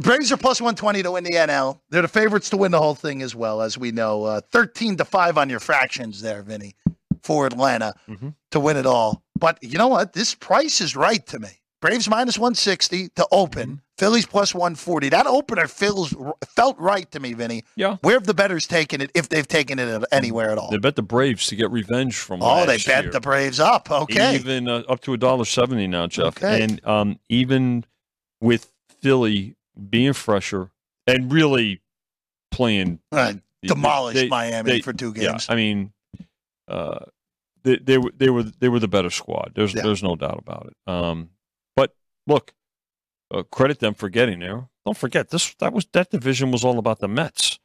Braves 0.00 0.32
are 0.32 0.36
plus 0.36 0.60
one 0.60 0.74
twenty 0.74 1.02
to 1.02 1.12
win 1.12 1.24
the 1.24 1.32
NL. 1.32 1.80
They're 1.90 2.02
the 2.02 2.08
favorites 2.08 2.50
to 2.50 2.56
win 2.56 2.72
the 2.72 2.80
whole 2.80 2.94
thing 2.94 3.22
as 3.22 3.34
well, 3.34 3.62
as 3.62 3.78
we 3.78 3.92
know. 3.92 4.24
Uh, 4.24 4.40
Thirteen 4.50 4.96
to 4.96 5.04
five 5.04 5.38
on 5.38 5.48
your 5.50 5.60
fractions 5.60 6.22
there, 6.22 6.42
Vinny, 6.42 6.74
for 7.22 7.46
Atlanta 7.46 7.94
Mhm. 8.08 8.34
to 8.50 8.60
win 8.60 8.76
it 8.76 8.86
all. 8.86 9.22
But 9.38 9.58
you 9.62 9.78
know 9.78 9.88
what? 9.88 10.12
This 10.12 10.34
price 10.34 10.80
is 10.80 10.96
right 10.96 11.24
to 11.28 11.38
me. 11.38 11.48
Braves 11.80 12.08
minus 12.08 12.38
one 12.38 12.54
sixty 12.54 13.08
to 13.16 13.26
open. 13.32 13.62
Mm-hmm. 13.68 13.76
Phillies 13.98 14.26
plus 14.26 14.54
one 14.54 14.74
forty. 14.74 15.08
That 15.08 15.26
opener 15.26 15.68
feels 15.68 16.14
felt 16.56 16.78
right 16.78 17.08
to 17.12 17.20
me, 17.20 17.34
Vinny. 17.34 17.62
Yeah. 17.76 17.96
Where 18.00 18.14
have 18.14 18.24
the 18.26 18.34
betters 18.34 18.66
taken 18.66 19.00
it, 19.00 19.10
if 19.14 19.28
they've 19.28 19.46
taken 19.46 19.78
it 19.78 20.04
anywhere 20.10 20.50
at 20.50 20.58
all? 20.58 20.70
They 20.70 20.78
bet 20.78 20.96
the 20.96 21.02
Braves 21.02 21.46
to 21.48 21.56
get 21.56 21.70
revenge 21.70 22.16
from. 22.16 22.40
Oh, 22.42 22.66
they 22.66 22.78
bet 22.78 23.04
year. 23.04 23.12
the 23.12 23.20
Braves 23.20 23.60
up. 23.60 23.90
Okay. 23.90 24.34
Even 24.36 24.68
uh, 24.68 24.82
up 24.88 25.00
to 25.02 25.12
a 25.12 25.16
dollar 25.18 25.44
seventy 25.44 25.86
now, 25.86 26.06
Jeff. 26.06 26.36
Okay. 26.38 26.62
And 26.62 26.84
um, 26.86 27.18
even 27.28 27.84
with 28.40 28.72
Philly 29.00 29.56
being 29.90 30.12
fresher 30.12 30.70
and 31.06 31.32
really 31.32 31.80
playing 32.50 33.00
Uh, 33.10 33.34
demolished 33.62 34.16
they- 34.16 34.28
Miami 34.28 34.72
they- 34.72 34.80
for 34.80 34.92
two 34.92 35.12
Yeah, 35.16 35.30
games. 35.32 35.46
I 35.48 35.54
mean, 35.54 35.92
uh, 36.68 37.06
they, 37.64 37.76
they 37.76 37.98
were 37.98 38.12
they 38.16 38.30
were 38.30 38.42
they 38.42 38.68
were 38.68 38.80
the 38.80 38.88
better 38.88 39.10
squad. 39.10 39.52
There's 39.54 39.74
Yeah. 39.74 39.82
there's 39.82 40.02
no 40.02 40.16
doubt 40.16 40.38
about 40.38 40.66
it. 40.66 40.90
Um, 40.92 41.30
but 41.76 41.94
look, 42.26 42.52
uh, 43.30 43.42
credit 43.44 43.78
them 43.78 43.94
for 43.94 44.08
getting 44.08 44.40
there. 44.40 44.68
Don't 44.84 44.96
forget 44.96 45.30
this 45.30 45.54
that 45.56 45.72
was 45.72 45.86
that 45.92 46.10
division 46.10 46.50
was 46.50 46.64
all 46.64 46.78
about 46.78 46.98
the 46.98 47.08
Mets, 47.08 47.58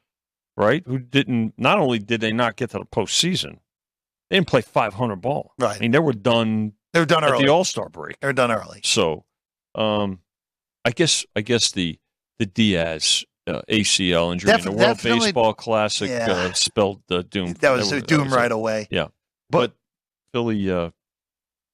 right? 0.56 0.84
Who 0.86 1.00
didn't 1.00 1.54
not 1.58 1.80
only 1.80 2.00
did 2.00 2.22
they 2.22 2.32
not 2.32 2.56
get 2.58 2.70
to 2.72 2.80
the 2.80 2.86
postseason, 2.86 3.60
they 4.30 4.38
didn't 4.38 4.48
play 4.48 4.62
500 4.62 5.16
ball. 5.18 5.54
Right. 5.58 5.78
I 5.78 5.80
mean, 5.80 5.92
they 5.92 6.00
were 6.00 6.14
done 6.14 6.74
They 6.94 7.00
were 7.00 7.06
done 7.08 7.24
at 7.24 7.32
early. 7.32 7.46
the 7.46 7.52
All 7.52 7.64
Star 7.66 7.90
break. 7.90 8.20
They 8.20 8.28
were 8.28 8.34
done 8.34 8.52
early. 8.52 8.82
So, 8.84 9.26
um, 9.74 10.20
I 10.88 10.92
guess 10.92 11.26
I 11.36 11.42
guess 11.42 11.72
the 11.72 12.00
the 12.40 12.46
Diaz 12.46 13.24
uh, 13.48 13.62
ACL 13.70 14.32
injury 14.34 14.52
in 14.52 14.62
the 14.62 14.72
World 14.72 15.02
Baseball 15.02 15.54
Classic 15.54 16.10
Yeah. 16.10 16.32
uh, 16.32 16.54
spelled 16.54 17.02
uh, 17.10 17.24
doom. 17.30 17.54
That 17.62 17.72
was 17.72 17.92
were- 17.92 18.02
doom 18.02 18.26
was 18.26 18.34
right 18.34 18.46
it. 18.46 18.52
away. 18.52 18.88
Yeah. 18.92 19.08
But, 19.50 19.72
But 19.72 19.74
Philly, 20.34 20.70
uh, 20.70 20.90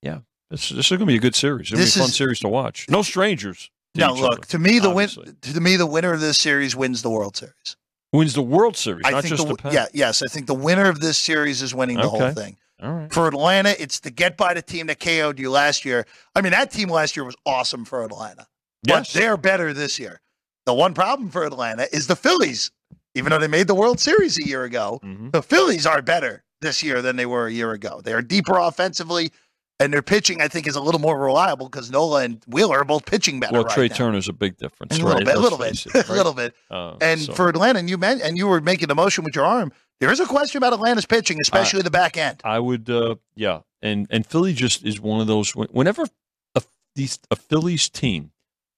yeah, 0.03 0.19
this, 0.51 0.69
this 0.69 0.85
is 0.85 0.89
going 0.89 0.99
to 0.99 1.05
be 1.07 1.15
a 1.15 1.19
good 1.19 1.35
series. 1.35 1.71
It'll 1.71 1.77
be 1.81 1.83
a 1.83 1.87
fun 1.91 2.03
is- 2.09 2.15
series 2.15 2.39
to 2.41 2.47
watch. 2.49 2.87
No 2.89 3.01
strangers. 3.01 3.69
now 3.95 4.13
look, 4.13 4.31
other, 4.33 4.41
to 4.47 4.59
me 4.59 4.79
the 4.79 4.89
win 4.91 5.09
to 5.41 5.61
me 5.61 5.75
the 5.75 5.85
winner 5.87 6.13
of 6.13 6.19
this 6.21 6.37
series 6.37 6.75
wins 6.75 7.01
the 7.01 7.09
World 7.09 7.35
Series. 7.37 7.75
wins 8.11 8.33
the 8.33 8.41
World 8.43 8.75
Series, 8.77 9.03
I 9.05 9.11
not 9.11 9.23
think 9.23 9.35
just 9.37 9.47
the, 9.47 9.55
the 9.55 9.71
yeah, 9.71 9.85
yes, 9.93 10.21
I 10.23 10.27
think 10.27 10.45
the 10.47 10.53
winner 10.53 10.87
of 10.89 10.99
this 10.99 11.17
series 11.17 11.61
is 11.61 11.73
winning 11.75 11.97
the 11.97 12.09
whole 12.09 12.31
thing. 12.31 12.57
Right. 12.81 13.11
For 13.13 13.27
Atlanta, 13.27 13.79
it's 13.81 13.99
the 14.01 14.11
get 14.11 14.35
by 14.35 14.53
the 14.53 14.61
team 14.61 14.87
that 14.87 14.99
KO'd 14.99 15.39
you 15.39 15.49
last 15.49 15.85
year. 15.85 16.05
I 16.35 16.41
mean, 16.41 16.51
that 16.51 16.69
team 16.71 16.89
last 16.89 17.15
year 17.15 17.23
was 17.23 17.35
awesome 17.45 17.85
for 17.85 18.03
Atlanta. 18.03 18.45
But 18.83 18.89
Yes. 18.93 19.13
they're 19.13 19.37
better 19.37 19.73
this 19.73 19.97
year. 19.99 20.21
The 20.65 20.73
one 20.73 20.93
problem 20.93 21.29
for 21.29 21.43
Atlanta 21.45 21.87
is 21.95 22.07
the 22.07 22.15
Phillies. 22.15 22.71
Even 23.15 23.29
though 23.31 23.39
they 23.39 23.47
made 23.47 23.67
the 23.67 23.75
World 23.75 23.99
Series 23.99 24.37
a 24.39 24.47
year 24.47 24.63
ago, 24.63 24.99
Mhm. 25.03 25.31
the 25.31 25.43
Phillies 25.43 25.85
are 25.85 26.01
better 26.01 26.43
this 26.61 26.81
year 26.81 27.01
than 27.01 27.15
they 27.15 27.25
were 27.25 27.47
a 27.47 27.51
year 27.51 27.71
ago. 27.71 28.01
They 28.03 28.13
are 28.13 28.21
deeper 28.21 28.57
offensively, 28.57 29.31
and 29.79 29.93
their 29.93 30.01
pitching, 30.01 30.41
I 30.41 30.47
think, 30.47 30.65
is 30.67 30.75
a 30.75 30.81
little 30.81 30.99
more 31.01 31.19
reliable 31.19 31.67
because 31.69 31.91
Nola 31.91 32.23
and 32.23 32.41
Wheeler 32.47 32.79
are 32.79 32.85
both 32.85 33.05
pitching 33.05 33.39
better. 33.39 33.53
Well, 33.53 33.63
right 33.65 33.73
Trey 33.73 33.87
now. 33.89 33.95
Turner's 33.95 34.27
a 34.29 34.33
big 34.33 34.57
difference. 34.57 34.97
a 34.97 35.01
little 35.03 35.17
right? 35.17 35.25
bit, 35.25 35.35
a 35.35 35.39
little 35.39 35.57
bit, 35.59 35.85
it, 35.85 36.09
a 36.09 36.13
little 36.13 36.33
bit. 36.33 36.55
Uh, 36.71 36.95
And 37.01 37.21
so- 37.21 37.33
for 37.33 37.49
Atlanta, 37.49 37.79
and 37.79 37.89
you 37.89 37.97
meant, 37.97 38.21
and 38.21 38.37
you 38.37 38.47
were 38.47 38.61
making 38.61 38.87
the 38.87 38.95
motion 38.95 39.23
with 39.23 39.35
your 39.35 39.45
arm. 39.45 39.71
There 39.99 40.11
is 40.11 40.19
a 40.19 40.25
question 40.25 40.57
about 40.57 40.73
Atlanta's 40.73 41.05
pitching, 41.05 41.37
especially 41.41 41.81
the 41.83 41.91
back 41.91 42.17
end. 42.17 42.41
I 42.43 42.59
would, 42.59 42.89
uh, 42.89 43.15
yeah, 43.35 43.59
and 43.81 44.07
and 44.09 44.25
Philly 44.25 44.53
just 44.53 44.83
is 44.83 44.99
one 44.99 45.21
of 45.21 45.27
those. 45.27 45.51
Whenever 45.55 46.07
a, 46.55 46.63
these, 46.95 47.19
a 47.31 47.35
Phillies 47.35 47.89
team 47.89 48.31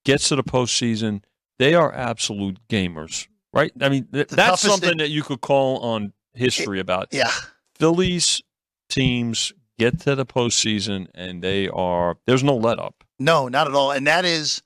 gets 0.05 0.29
to 0.29 0.35
the 0.35 0.43
postseason, 0.43 1.23
they 1.59 1.73
are 1.73 1.93
absolute 1.93 2.57
gamers, 2.69 3.27
right? 3.53 3.71
I 3.81 3.89
mean, 3.89 4.07
th- 4.13 4.27
that's 4.27 4.61
something 4.61 4.89
thing. 4.89 4.97
that 4.99 5.09
you 5.09 5.23
could 5.23 5.41
call 5.41 5.79
on 5.79 6.13
history 6.33 6.79
about. 6.79 7.09
Yeah, 7.11 7.31
Phillies 7.75 8.41
teams 8.89 9.51
get 9.77 9.99
to 10.01 10.15
the 10.15 10.25
postseason 10.25 11.07
and 11.13 11.41
they 11.41 11.67
are 11.67 12.17
there's 12.25 12.43
no 12.43 12.55
let 12.55 12.79
up. 12.79 13.03
No, 13.19 13.47
not 13.49 13.67
at 13.67 13.73
all, 13.73 13.91
and 13.91 14.07
that 14.07 14.23
is 14.23 14.61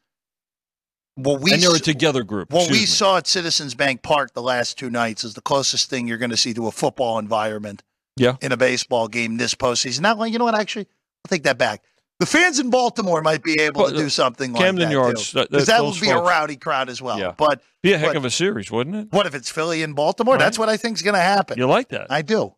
what 1.16 1.42
we 1.42 1.54
and 1.54 1.64
they're 1.64 1.76
a 1.76 1.80
together 1.80 2.24
group. 2.24 2.52
What 2.52 2.70
we 2.70 2.80
me. 2.80 2.86
saw 2.86 3.18
at 3.18 3.28
Citizens 3.28 3.76
Bank 3.76 4.04
Park 4.04 4.34
the 4.34 4.42
last 4.42 4.78
two 4.78 4.90
nights 4.90 5.24
is 5.24 5.34
the 5.34 5.42
closest 5.42 5.90
thing 5.90 6.08
you're 6.08 6.18
going 6.18 6.32
to 6.32 6.38
see 6.38 6.54
to 6.54 6.68
a 6.68 6.72
football 6.72 7.20
environment. 7.20 7.84
Yeah. 8.18 8.36
in 8.42 8.52
a 8.52 8.58
baseball 8.58 9.08
game 9.08 9.38
this 9.38 9.56
postseason. 9.56 10.02
Now, 10.02 10.22
you 10.26 10.38
know 10.38 10.44
what? 10.44 10.54
Actually, 10.54 10.88
I'll 11.24 11.30
take 11.30 11.44
that 11.44 11.58
back. 11.58 11.84
The 12.20 12.26
fans 12.26 12.60
in 12.60 12.70
Baltimore 12.70 13.22
might 13.22 13.44
be 13.44 13.60
able 13.62 13.88
to 13.88 13.96
do 13.96 14.10
something 14.10 14.52
like 14.52 14.62
Camden 14.62 14.90
that 14.90 14.94
Yards. 14.94 15.34
Because 15.34 15.68
that, 15.68 15.84
would 15.84 15.94
be 15.94 16.08
folks. 16.08 16.20
a 16.20 16.22
rowdy 16.22 16.58
crowd 16.58 16.90
as 16.90 17.02
well. 17.02 17.18
Yeah. 17.18 17.34
But 17.38 17.62
be 17.82 17.94
a 17.94 17.98
heck 17.98 18.10
but, 18.10 18.18
of 18.18 18.26
a 18.26 18.30
series, 18.30 18.70
wouldn't 18.70 18.96
it? 18.96 19.08
What 19.12 19.26
if 19.26 19.34
it's 19.34 19.50
Philly 19.50 19.84
and 19.84 19.96
Baltimore? 19.96 20.36
Right. 20.36 20.40
That's 20.40 20.60
what 20.60 20.68
I 20.68 20.76
think 20.76 20.98
is 20.98 21.02
going 21.02 21.16
to 21.16 21.22
happen. 21.22 21.58
You 21.58 21.66
like 21.66 21.90
that? 21.90 22.08
I 22.10 22.22
do. 22.22 22.54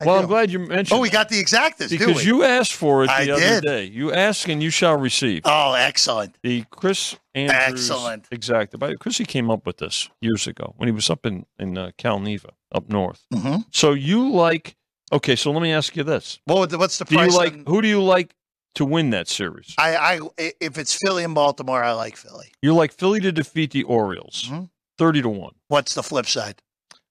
I 0.00 0.06
well, 0.06 0.16
do. 0.16 0.22
I'm 0.22 0.28
glad 0.28 0.50
you 0.50 0.60
mentioned. 0.60 0.98
Oh, 0.98 1.00
we 1.00 1.10
got 1.10 1.28
the 1.28 1.38
exactness 1.38 1.90
because 1.90 2.24
you 2.24 2.42
asked 2.42 2.72
for 2.72 3.04
it 3.04 3.08
the 3.08 3.12
I 3.12 3.30
other 3.30 3.40
did. 3.40 3.62
day. 3.64 3.84
You 3.84 4.12
ask 4.12 4.48
and 4.48 4.62
you 4.62 4.70
shall 4.70 4.96
receive. 4.96 5.42
Oh, 5.44 5.74
excellent! 5.74 6.38
The 6.42 6.64
Chris 6.70 7.16
Andrews. 7.34 7.90
Excellent. 7.90 8.26
Exactly. 8.32 8.78
But 8.78 8.98
Chrissy 8.98 9.24
came 9.24 9.50
up 9.50 9.66
with 9.66 9.76
this 9.76 10.08
years 10.20 10.46
ago 10.46 10.74
when 10.76 10.88
he 10.88 10.92
was 10.92 11.08
up 11.08 11.24
in 11.24 11.46
in 11.58 11.78
uh, 11.78 11.92
Cal 11.98 12.18
Neva 12.18 12.48
up 12.72 12.88
north. 12.88 13.26
Mm-hmm. 13.32 13.62
So 13.70 13.92
you 13.92 14.30
like? 14.30 14.74
Okay, 15.12 15.36
so 15.36 15.52
let 15.52 15.62
me 15.62 15.70
ask 15.70 15.94
you 15.94 16.02
this. 16.02 16.40
Well, 16.46 16.66
what's 16.66 16.98
the 16.98 17.04
do 17.04 17.14
price? 17.14 17.30
You 17.30 17.36
like 17.36 17.52
on, 17.52 17.64
who 17.66 17.82
do 17.82 17.86
you 17.86 18.02
like 18.02 18.34
to 18.74 18.84
win 18.84 19.10
that 19.10 19.28
series? 19.28 19.74
I, 19.78 19.96
I 19.96 20.20
if 20.38 20.78
it's 20.78 20.98
Philly 21.04 21.24
and 21.24 21.34
Baltimore, 21.34 21.82
I 21.82 21.92
like 21.92 22.16
Philly. 22.16 22.52
You 22.62 22.74
like 22.74 22.92
Philly 22.92 23.20
to 23.20 23.32
defeat 23.32 23.72
the 23.72 23.82
Orioles, 23.84 24.48
mm-hmm. 24.48 24.64
thirty 24.98 25.22
to 25.22 25.28
one. 25.28 25.54
What's 25.68 25.94
the 25.94 26.02
flip 26.02 26.26
side? 26.26 26.62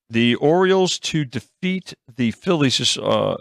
The 0.09 0.35
Orioles 0.35 0.99
to 0.99 1.23
defeat 1.23 1.93
the 2.17 2.31
Phillies 2.31 2.79
is 2.79 2.97
uh, 2.97 3.37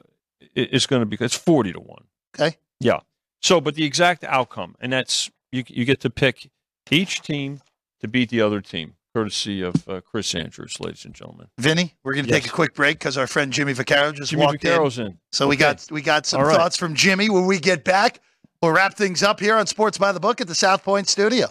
is 0.54 0.86
going 0.86 1.00
to 1.00 1.06
be 1.06 1.16
it's 1.20 1.36
40 1.36 1.72
to 1.72 1.80
1. 1.80 2.04
Okay. 2.38 2.56
Yeah. 2.78 3.00
So, 3.42 3.60
but 3.60 3.74
the 3.74 3.84
exact 3.84 4.24
outcome, 4.24 4.76
and 4.80 4.92
that's 4.92 5.30
you, 5.50 5.64
you 5.66 5.84
get 5.84 6.00
to 6.00 6.10
pick 6.10 6.50
each 6.90 7.22
team 7.22 7.60
to 8.00 8.08
beat 8.08 8.30
the 8.30 8.40
other 8.40 8.60
team, 8.60 8.94
courtesy 9.14 9.62
of 9.62 9.88
uh, 9.88 10.00
Chris 10.00 10.34
Andrews, 10.34 10.78
ladies 10.80 11.04
and 11.04 11.14
gentlemen. 11.14 11.48
Vinny, 11.58 11.94
we're 12.04 12.14
going 12.14 12.26
to 12.26 12.30
Yes. 12.30 12.42
take 12.42 12.50
a 12.50 12.54
quick 12.54 12.74
break 12.74 12.98
because 12.98 13.16
our 13.18 13.26
friend 13.26 13.52
Jimmy 13.52 13.74
Vaccaro 13.74 14.14
just 14.14 14.30
Jimmy 14.30 14.44
walked 14.44 14.62
Vaccaro's 14.62 14.98
in. 14.98 15.06
in. 15.06 15.18
So 15.32 15.48
we 15.48 15.56
got 15.56 15.86
we 15.90 16.02
got 16.02 16.26
some 16.26 16.40
All 16.40 16.46
right. 16.46 16.56
thoughts 16.56 16.76
from 16.76 16.94
Jimmy 16.94 17.28
when 17.28 17.46
we 17.46 17.58
get 17.58 17.84
back. 17.84 18.20
We'll 18.62 18.72
wrap 18.72 18.94
things 18.96 19.22
up 19.22 19.40
here 19.40 19.56
on 19.56 19.66
Sports 19.66 19.96
by 19.98 20.12
the 20.12 20.20
Book 20.20 20.40
at 20.40 20.46
the 20.46 20.54
South 20.54 20.84
Point 20.84 21.08
Studio. 21.08 21.46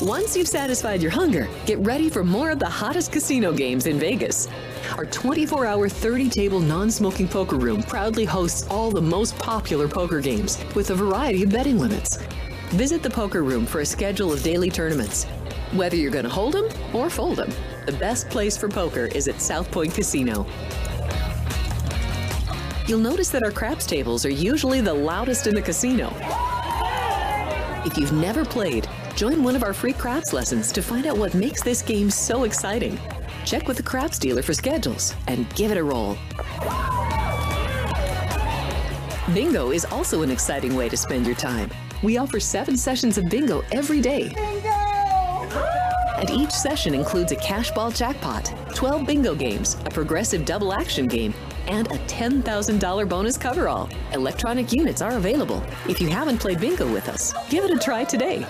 Once 0.00 0.36
you've 0.36 0.48
satisfied 0.48 1.02
your 1.02 1.10
hunger, 1.10 1.48
get 1.66 1.78
ready 1.80 2.08
for 2.08 2.22
more 2.22 2.50
of 2.50 2.58
the 2.60 2.68
hottest 2.68 3.10
casino 3.10 3.52
games 3.52 3.86
in 3.86 3.98
Vegas. 3.98 4.46
Our 4.96 5.06
24 5.06 5.66
hour, 5.66 5.88
30 5.88 6.30
table 6.30 6.60
non 6.60 6.90
smoking 6.90 7.28
poker 7.28 7.56
room 7.56 7.82
proudly 7.82 8.24
hosts 8.24 8.66
all 8.68 8.90
the 8.90 9.00
most 9.00 9.38
popular 9.38 9.86
poker 9.86 10.20
games 10.20 10.58
with 10.74 10.90
a 10.90 10.94
variety 10.94 11.42
of 11.42 11.50
betting 11.50 11.78
limits. 11.78 12.16
Visit 12.70 13.02
the 13.02 13.10
poker 13.10 13.42
room 13.42 13.66
for 13.66 13.80
a 13.80 13.86
schedule 13.86 14.32
of 14.32 14.42
daily 14.42 14.70
tournaments. 14.70 15.24
Whether 15.72 15.96
you're 15.96 16.10
going 16.10 16.24
to 16.24 16.30
hold 16.30 16.56
'em 16.56 16.68
or 16.94 17.10
fold 17.10 17.40
'em, 17.40 17.52
the 17.86 17.92
best 17.92 18.28
place 18.30 18.56
for 18.56 18.68
poker 18.68 19.06
is 19.14 19.28
at 19.28 19.40
South 19.40 19.70
Point 19.70 19.94
Casino. 19.94 20.46
You'll 22.86 22.98
notice 22.98 23.28
that 23.28 23.42
our 23.42 23.50
craps 23.52 23.84
tables 23.84 24.24
are 24.24 24.30
usually 24.30 24.80
the 24.80 24.94
loudest 24.94 25.46
in 25.46 25.54
the 25.54 25.62
casino. 25.62 26.12
If 27.84 27.98
you've 27.98 28.12
never 28.12 28.44
played, 28.44 28.88
join 29.14 29.44
one 29.44 29.54
of 29.54 29.62
our 29.62 29.74
free 29.74 29.92
craps 29.92 30.32
lessons 30.32 30.72
to 30.72 30.82
find 30.82 31.06
out 31.06 31.18
what 31.18 31.34
makes 31.34 31.62
this 31.62 31.82
game 31.82 32.10
so 32.10 32.44
exciting. 32.44 32.98
Check 33.48 33.66
with 33.66 33.78
the 33.78 33.82
craps 33.82 34.18
dealer 34.18 34.42
for 34.42 34.52
schedules 34.52 35.14
and 35.26 35.48
give 35.54 35.70
it 35.70 35.78
a 35.78 35.82
roll. 35.82 36.18
Bingo 39.32 39.70
is 39.70 39.86
also 39.86 40.20
an 40.20 40.30
exciting 40.30 40.76
way 40.76 40.90
to 40.90 40.98
spend 40.98 41.24
your 41.24 41.34
time. 41.34 41.70
We 42.02 42.18
offer 42.18 42.40
seven 42.40 42.76
sessions 42.76 43.16
of 43.16 43.30
bingo 43.30 43.64
every 43.72 44.02
day. 44.02 44.34
And 46.18 46.28
each 46.28 46.50
session 46.50 46.92
includes 46.92 47.32
a 47.32 47.36
cash 47.36 47.70
ball 47.70 47.90
jackpot, 47.90 48.52
12 48.74 49.06
bingo 49.06 49.34
games, 49.34 49.78
a 49.86 49.88
progressive 49.88 50.44
double 50.44 50.74
action 50.74 51.06
game, 51.06 51.32
and 51.68 51.86
a 51.86 51.98
$10,000 52.00 53.08
bonus 53.08 53.38
coverall. 53.38 53.88
Electronic 54.12 54.74
units 54.74 55.00
are 55.00 55.16
available. 55.16 55.62
If 55.88 56.02
you 56.02 56.08
haven't 56.08 56.36
played 56.36 56.60
bingo 56.60 56.92
with 56.92 57.08
us, 57.08 57.32
give 57.48 57.64
it 57.64 57.70
a 57.70 57.78
try 57.78 58.04
today. 58.04 58.44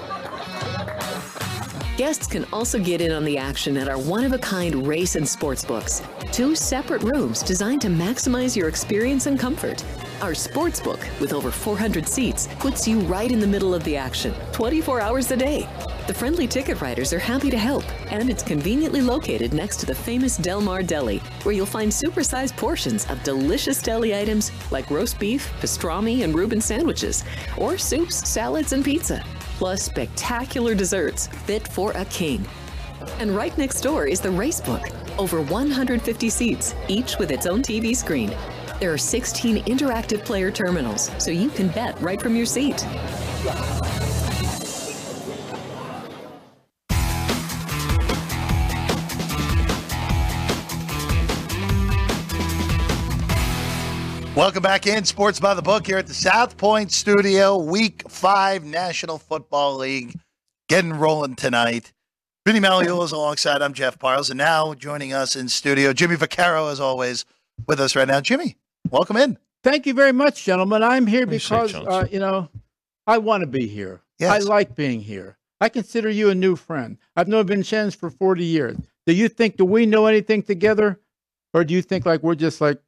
Guests 1.98 2.28
can 2.28 2.44
also 2.52 2.78
get 2.78 3.00
in 3.00 3.10
on 3.10 3.24
the 3.24 3.36
action 3.36 3.76
at 3.76 3.88
our 3.88 3.98
one 3.98 4.22
of 4.22 4.32
a 4.32 4.38
kind 4.38 4.86
race 4.86 5.16
and 5.16 5.28
sports 5.28 5.64
books, 5.64 6.00
two 6.30 6.54
separate 6.54 7.02
rooms 7.02 7.42
designed 7.42 7.80
to 7.80 7.88
maximize 7.88 8.54
your 8.54 8.68
experience 8.68 9.26
and 9.26 9.36
comfort. 9.36 9.84
Our 10.22 10.32
sports 10.32 10.78
book, 10.78 11.00
with 11.18 11.32
over 11.32 11.50
400 11.50 12.06
seats, 12.06 12.46
puts 12.60 12.86
you 12.86 13.00
right 13.00 13.32
in 13.32 13.40
the 13.40 13.48
middle 13.48 13.74
of 13.74 13.82
the 13.82 13.96
action, 13.96 14.32
24 14.52 15.00
hours 15.00 15.32
a 15.32 15.36
day. 15.36 15.68
The 16.06 16.14
friendly 16.14 16.46
ticket 16.46 16.80
writers 16.80 17.12
are 17.12 17.18
happy 17.18 17.50
to 17.50 17.58
help, 17.58 17.82
and 18.12 18.30
it's 18.30 18.44
conveniently 18.44 19.00
located 19.00 19.52
next 19.52 19.78
to 19.78 19.86
the 19.86 19.94
famous 19.94 20.36
Del 20.36 20.60
Mar 20.60 20.84
Deli, 20.84 21.18
where 21.42 21.52
you'll 21.52 21.66
find 21.66 21.90
supersized 21.90 22.56
portions 22.56 23.10
of 23.10 23.20
delicious 23.24 23.82
deli 23.82 24.16
items 24.16 24.52
like 24.70 24.92
roast 24.92 25.18
beef, 25.18 25.52
pastrami, 25.60 26.22
and 26.22 26.32
Reuben 26.32 26.60
sandwiches, 26.60 27.24
or 27.56 27.76
soups, 27.76 28.28
salads, 28.28 28.72
and 28.72 28.84
pizza, 28.84 29.24
plus 29.58 29.82
spectacular 29.82 30.72
desserts 30.72 31.26
fit 31.26 31.66
for 31.66 31.90
a 31.92 32.04
king. 32.06 32.46
And 33.18 33.34
right 33.34 33.56
next 33.58 33.80
door 33.80 34.06
is 34.06 34.20
the 34.20 34.28
Racebook. 34.28 34.92
Over 35.18 35.42
150 35.42 36.30
seats, 36.30 36.76
each 36.86 37.18
with 37.18 37.32
its 37.32 37.44
own 37.44 37.62
TV 37.62 37.94
screen. 37.94 38.32
There 38.78 38.92
are 38.92 38.98
16 38.98 39.64
interactive 39.64 40.24
player 40.24 40.52
terminals, 40.52 41.10
so 41.18 41.32
you 41.32 41.50
can 41.50 41.68
bet 41.68 42.00
right 42.00 42.22
from 42.22 42.36
your 42.36 42.46
seat. 42.46 42.86
Welcome 54.38 54.62
back 54.62 54.86
in 54.86 55.04
Sports 55.04 55.40
by 55.40 55.54
the 55.54 55.62
Book 55.62 55.84
here 55.84 55.98
at 55.98 56.06
the 56.06 56.14
South 56.14 56.56
Point 56.56 56.92
Studio, 56.92 57.56
Week 57.56 58.08
Five 58.08 58.62
National 58.62 59.18
Football 59.18 59.78
League, 59.78 60.16
getting 60.68 60.92
rolling 60.92 61.34
tonight. 61.34 61.92
Vinny 62.46 62.60
Magliulo 62.60 63.02
is 63.02 63.10
alongside. 63.10 63.62
I'm 63.62 63.72
Jeff 63.72 63.98
Parles, 63.98 64.30
and 64.30 64.38
now 64.38 64.74
joining 64.74 65.12
us 65.12 65.34
in 65.34 65.48
studio, 65.48 65.92
Jimmy 65.92 66.14
Vaccaro, 66.14 66.70
as 66.70 66.78
always, 66.78 67.24
with 67.66 67.80
us 67.80 67.96
right 67.96 68.06
now. 68.06 68.20
Jimmy, 68.20 68.56
welcome 68.90 69.16
in. 69.16 69.38
Thank 69.64 69.86
you 69.86 69.92
very 69.92 70.12
much, 70.12 70.44
gentlemen. 70.44 70.84
I'm 70.84 71.08
here 71.08 71.26
because, 71.26 71.72
you, 71.72 71.80
uh, 71.80 72.06
you 72.08 72.20
know, 72.20 72.48
I 73.08 73.18
want 73.18 73.40
to 73.40 73.48
be 73.48 73.66
here. 73.66 74.02
Yes. 74.20 74.30
I 74.30 74.38
like 74.38 74.76
being 74.76 75.00
here. 75.00 75.36
I 75.60 75.68
consider 75.68 76.10
you 76.10 76.30
a 76.30 76.34
new 76.36 76.54
friend. 76.54 76.96
I've 77.16 77.26
known 77.26 77.48
Vincenz 77.48 77.96
for 77.96 78.08
40 78.08 78.44
years. 78.44 78.76
Do 79.04 79.14
you 79.14 79.28
think, 79.28 79.56
do 79.56 79.64
we 79.64 79.84
know 79.84 80.06
anything 80.06 80.44
together? 80.44 81.00
Or 81.54 81.64
do 81.64 81.74
you 81.74 81.82
think 81.82 82.06
like 82.06 82.22
we're 82.22 82.36
just 82.36 82.60
like, 82.60 82.80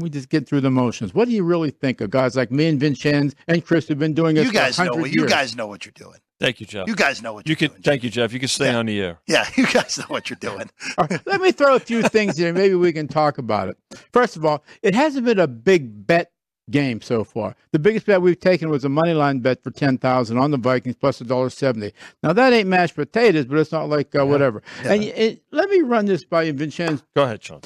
we 0.00 0.10
just 0.10 0.28
get 0.28 0.48
through 0.48 0.62
the 0.62 0.70
motions? 0.70 1.14
What 1.14 1.28
do 1.28 1.34
you 1.34 1.44
really 1.44 1.70
think 1.70 2.00
of 2.00 2.10
guys 2.10 2.36
like 2.36 2.50
me 2.50 2.66
and 2.66 2.80
Vincenz 2.80 3.34
and 3.48 3.64
Chris 3.64 3.86
who've 3.88 3.98
been 3.98 4.14
doing 4.14 4.36
it 4.36 4.44
You 4.44 4.52
guys 4.52 4.78
know 4.78 4.92
what 4.94 5.10
you 5.10 5.20
years? 5.22 5.30
guys 5.32 5.54
know 5.56 5.66
what 5.66 5.84
you're 5.86 5.92
doing. 5.94 6.18
Thank 6.40 6.58
you, 6.58 6.66
Jeff. 6.66 6.88
You 6.88 6.96
guys 6.96 7.20
know 7.22 7.34
what 7.34 7.46
You 7.46 7.50
you're 7.52 7.56
can 7.56 7.68
doing. 7.68 7.82
thank 7.82 8.02
you, 8.02 8.08
Jeff. 8.10 8.32
You 8.32 8.38
can 8.40 8.48
stay 8.48 8.72
Yeah. 8.72 8.78
on 8.78 8.86
the 8.86 8.98
air. 9.00 9.18
Yeah, 9.26 9.46
you 9.56 9.66
guys 9.66 9.98
know 9.98 10.06
what 10.08 10.30
you're 10.30 10.38
doing. 10.40 10.70
All 10.98 11.06
right, 11.10 11.20
Let 11.26 11.40
me 11.42 11.52
throw 11.52 11.74
a 11.76 11.80
few 11.80 12.02
things 12.02 12.38
here. 12.38 12.52
Maybe 12.52 12.74
we 12.74 12.92
can 12.92 13.08
talk 13.08 13.36
about 13.38 13.68
it. 13.68 13.76
First 14.12 14.36
of 14.36 14.44
all, 14.46 14.64
it 14.82 14.94
hasn't 14.94 15.26
been 15.26 15.38
a 15.38 15.46
big 15.46 16.06
bet 16.06 16.32
game 16.70 17.00
so 17.02 17.24
far. 17.24 17.56
The 17.72 17.78
biggest 17.80 18.06
bet 18.06 18.22
we've 18.22 18.38
taken 18.38 18.70
was 18.70 18.84
a 18.84 18.88
money 18.88 19.12
line 19.12 19.40
bet 19.40 19.62
for 19.62 19.70
ten 19.70 19.98
thousand 19.98 20.38
on 20.38 20.50
the 20.52 20.56
Vikings 20.56 20.96
plus 20.96 21.20
a 21.20 21.24
dollar 21.24 21.50
seventy. 21.50 21.92
Now 22.22 22.32
that 22.32 22.52
ain't 22.54 22.68
mashed 22.68 22.94
potatoes, 22.94 23.44
but 23.44 23.58
it's 23.58 23.72
not 23.72 23.88
like 23.90 24.14
uh, 24.14 24.24
whatever. 24.24 24.62
And 24.84 25.02
it, 25.02 25.42
let 25.50 25.68
me 25.68 25.80
run 25.82 26.06
this 26.06 26.24
by 26.24 26.44
you, 26.44 26.54
Vincenz. 26.54 27.02
Go 27.14 27.24
ahead, 27.24 27.42
Sean. 27.42 27.60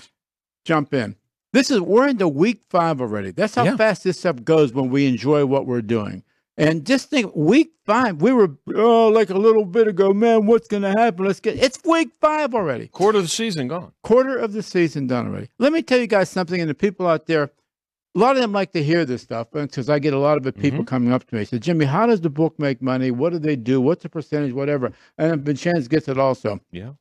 Jump 0.64 0.94
in. 0.94 1.14
This 1.54 1.70
is 1.70 1.80
we're 1.80 2.08
into 2.08 2.26
week 2.26 2.62
five 2.68 3.00
already. 3.00 3.30
That's 3.30 3.54
how 3.54 3.62
Yeah. 3.62 3.76
fast 3.76 4.02
this 4.02 4.18
stuff 4.18 4.42
goes 4.42 4.72
when 4.72 4.90
we 4.90 5.06
enjoy 5.06 5.46
what 5.46 5.66
we're 5.66 5.82
doing. 5.82 6.24
And 6.56 6.84
just 6.84 7.10
think, 7.10 7.34
week 7.34 7.70
five, 7.86 8.20
we 8.20 8.32
were 8.32 8.56
oh 8.74 9.08
like 9.08 9.30
a 9.30 9.38
little 9.38 9.64
bit 9.64 9.86
ago, 9.86 10.12
man. 10.12 10.46
What's 10.46 10.66
going 10.66 10.82
to 10.82 10.90
happen? 10.90 11.26
Let's 11.26 11.38
get. 11.38 11.56
It's 11.56 11.78
week 11.84 12.10
five 12.20 12.54
already 12.54 12.88
Quarter 12.88 13.18
of 13.18 13.24
the 13.24 13.30
season 13.30 13.68
gone. 13.68 13.92
quarter 14.02 14.36
of 14.36 14.52
the 14.52 14.64
season 14.64 15.06
done 15.06 15.28
already. 15.28 15.48
Let 15.60 15.72
me 15.72 15.82
tell 15.82 16.00
you 16.00 16.08
guys 16.08 16.28
something, 16.28 16.60
and 16.60 16.68
the 16.68 16.74
people 16.74 17.06
out 17.06 17.26
there, 17.26 17.44
a 17.44 18.18
lot 18.18 18.34
of 18.34 18.42
them 18.42 18.50
like 18.50 18.72
to 18.72 18.82
hear 18.82 19.04
this 19.04 19.22
stuff 19.22 19.52
because 19.52 19.88
I 19.88 20.00
get 20.00 20.12
a 20.12 20.18
lot 20.18 20.36
of 20.36 20.46
it 20.48 20.56
people 20.56 20.80
mm-hmm. 20.80 20.86
coming 20.86 21.12
up 21.12 21.24
to 21.28 21.36
me. 21.36 21.44
Say, 21.44 21.60
Jimmy, 21.60 21.84
how 21.84 22.06
does 22.06 22.20
the 22.20 22.30
book 22.30 22.58
make 22.58 22.82
money? 22.82 23.12
What 23.12 23.32
do 23.32 23.38
they 23.38 23.54
do? 23.54 23.80
What's 23.80 24.02
the 24.02 24.08
percentage? 24.08 24.52
Whatever. 24.52 24.92
And 25.18 25.44
Vincenz 25.44 25.86
gets 25.88 26.08
it 26.08 26.18
also. 26.18 26.60
Yeah. 26.72 26.94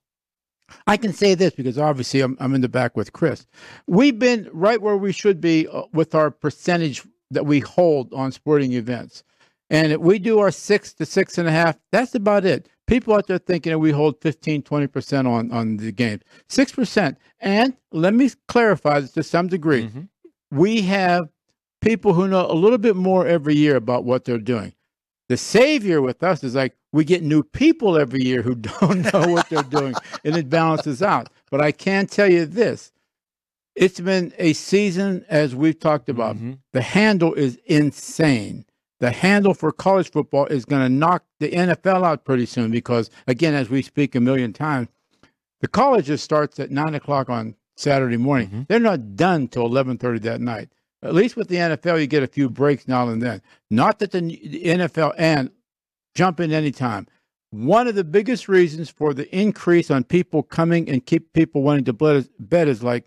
I 0.87 0.97
can 0.97 1.13
say 1.13 1.35
this 1.35 1.53
because 1.53 1.77
obviously 1.77 2.21
I'm, 2.21 2.37
I'm 2.39 2.53
in 2.55 2.61
the 2.61 2.69
back 2.69 2.95
with 2.97 3.13
Chris. 3.13 3.45
We've 3.87 4.17
been 4.17 4.49
right 4.53 4.81
where 4.81 4.97
we 4.97 5.11
should 5.11 5.39
be 5.41 5.67
uh, 5.67 5.83
with 5.93 6.15
our 6.15 6.31
percentage 6.31 7.03
that 7.31 7.45
we 7.45 7.59
hold 7.59 8.13
on 8.13 8.31
sporting 8.31 8.73
events. 8.73 9.23
And 9.69 9.91
if 9.91 9.99
we 9.99 10.19
do 10.19 10.39
our 10.39 10.51
six 10.51 10.93
to 10.95 11.05
six 11.05 11.37
and 11.37 11.47
a 11.47 11.51
half, 11.51 11.77
that's 11.91 12.13
about 12.15 12.45
it. 12.45 12.69
People 12.85 13.15
out 13.15 13.27
there 13.27 13.37
thinking 13.37 13.71
that 13.71 13.79
we 13.79 13.91
hold 13.91 14.21
15, 14.21 14.61
20% 14.61 15.27
on, 15.27 15.51
on 15.51 15.77
the 15.77 15.91
game. 15.91 16.19
6%. 16.49 17.15
And 17.39 17.73
let 17.91 18.13
me 18.13 18.29
clarify 18.47 18.99
this 18.99 19.13
to 19.13 19.23
some 19.23 19.47
degree. 19.47 19.87
Mhm. 19.87 20.09
We 20.51 20.81
have 20.81 21.29
people 21.81 22.13
who 22.13 22.27
know 22.27 22.45
a 22.49 22.53
little 22.53 22.77
bit 22.77 22.95
more 22.95 23.25
every 23.25 23.55
year 23.55 23.75
about 23.75 24.03
what 24.03 24.25
they're 24.25 24.37
doing. 24.37 24.73
The 25.29 25.37
savior 25.37 26.01
with 26.01 26.21
us 26.21 26.43
is 26.43 26.55
like 26.55 26.75
we 26.93 27.03
get 27.03 27.23
new 27.23 27.43
people 27.43 27.97
every 27.97 28.23
year 28.23 28.41
who 28.41 28.55
don't 28.79 29.11
know 29.13 29.27
what 29.33 29.49
they're 29.49 29.63
doing, 29.63 29.93
and 30.23 30.37
it 30.37 30.49
balances 30.49 31.01
out. 31.03 31.29
But 31.51 31.59
I 31.59 31.73
can 31.73 32.07
tell 32.07 32.31
you 32.31 32.45
this 32.45 32.91
it's 33.75 33.99
been 33.99 34.31
a 34.37 34.53
season, 34.53 35.25
as 35.27 35.55
we've 35.55 35.79
talked 35.79 36.07
about. 36.07 36.37
Mhm. 36.37 36.59
The 36.73 36.81
handle 36.83 37.33
is 37.33 37.57
insane. 37.65 38.65
The 38.99 39.09
handle 39.11 39.53
for 39.55 39.71
college 39.71 40.11
football 40.11 40.45
is 40.45 40.63
going 40.63 40.83
to 40.83 40.89
knock 40.89 41.25
the 41.39 41.49
NFL 41.51 42.05
out 42.05 42.23
pretty 42.23 42.45
soon 42.45 42.69
because, 42.71 43.09
again, 43.27 43.53
as 43.55 43.69
we 43.69 43.81
speak 43.81 44.13
a 44.15 44.21
million 44.21 44.53
times, 44.53 44.87
the 45.59 45.67
colleges 45.67 46.21
starts 46.21 46.59
at 46.59 46.71
nine 46.71 46.93
o'clock 46.93 47.29
on 47.29 47.55
Saturday 47.75 48.17
morning. 48.17 48.49
Mhm. 48.49 48.67
They're 48.67 48.79
not 48.79 49.15
done 49.15 49.47
till 49.47 49.65
eleven 49.65 49.97
thirty 49.97 50.19
that 50.19 50.39
night. 50.39 50.69
At 51.01 51.15
least 51.15 51.35
with 51.35 51.47
the 51.49 51.57
NFL, 51.57 51.97
you 51.99 52.07
get 52.07 52.23
a 52.23 52.27
few 52.27 52.49
breaks 52.49 52.87
now 52.87 53.09
and 53.09 53.21
then. 53.21 53.41
Not 53.69 53.99
that 53.99 54.11
the 54.11 54.21
NFL 54.21 55.13
and 55.17 55.49
jump 56.15 56.39
in 56.39 56.51
anytime. 56.51 57.07
One 57.51 57.87
of 57.87 57.95
the 57.95 58.03
biggest 58.03 58.47
reasons 58.47 58.89
for 58.89 59.13
the 59.13 59.33
increase 59.35 59.91
on 59.91 60.03
people 60.03 60.41
coming 60.41 60.89
and 60.89 61.05
keep 61.05 61.33
people 61.33 61.61
wanting 61.61 61.85
to 61.85 62.25
bet 62.39 62.67
is, 62.67 62.81
like 62.81 63.05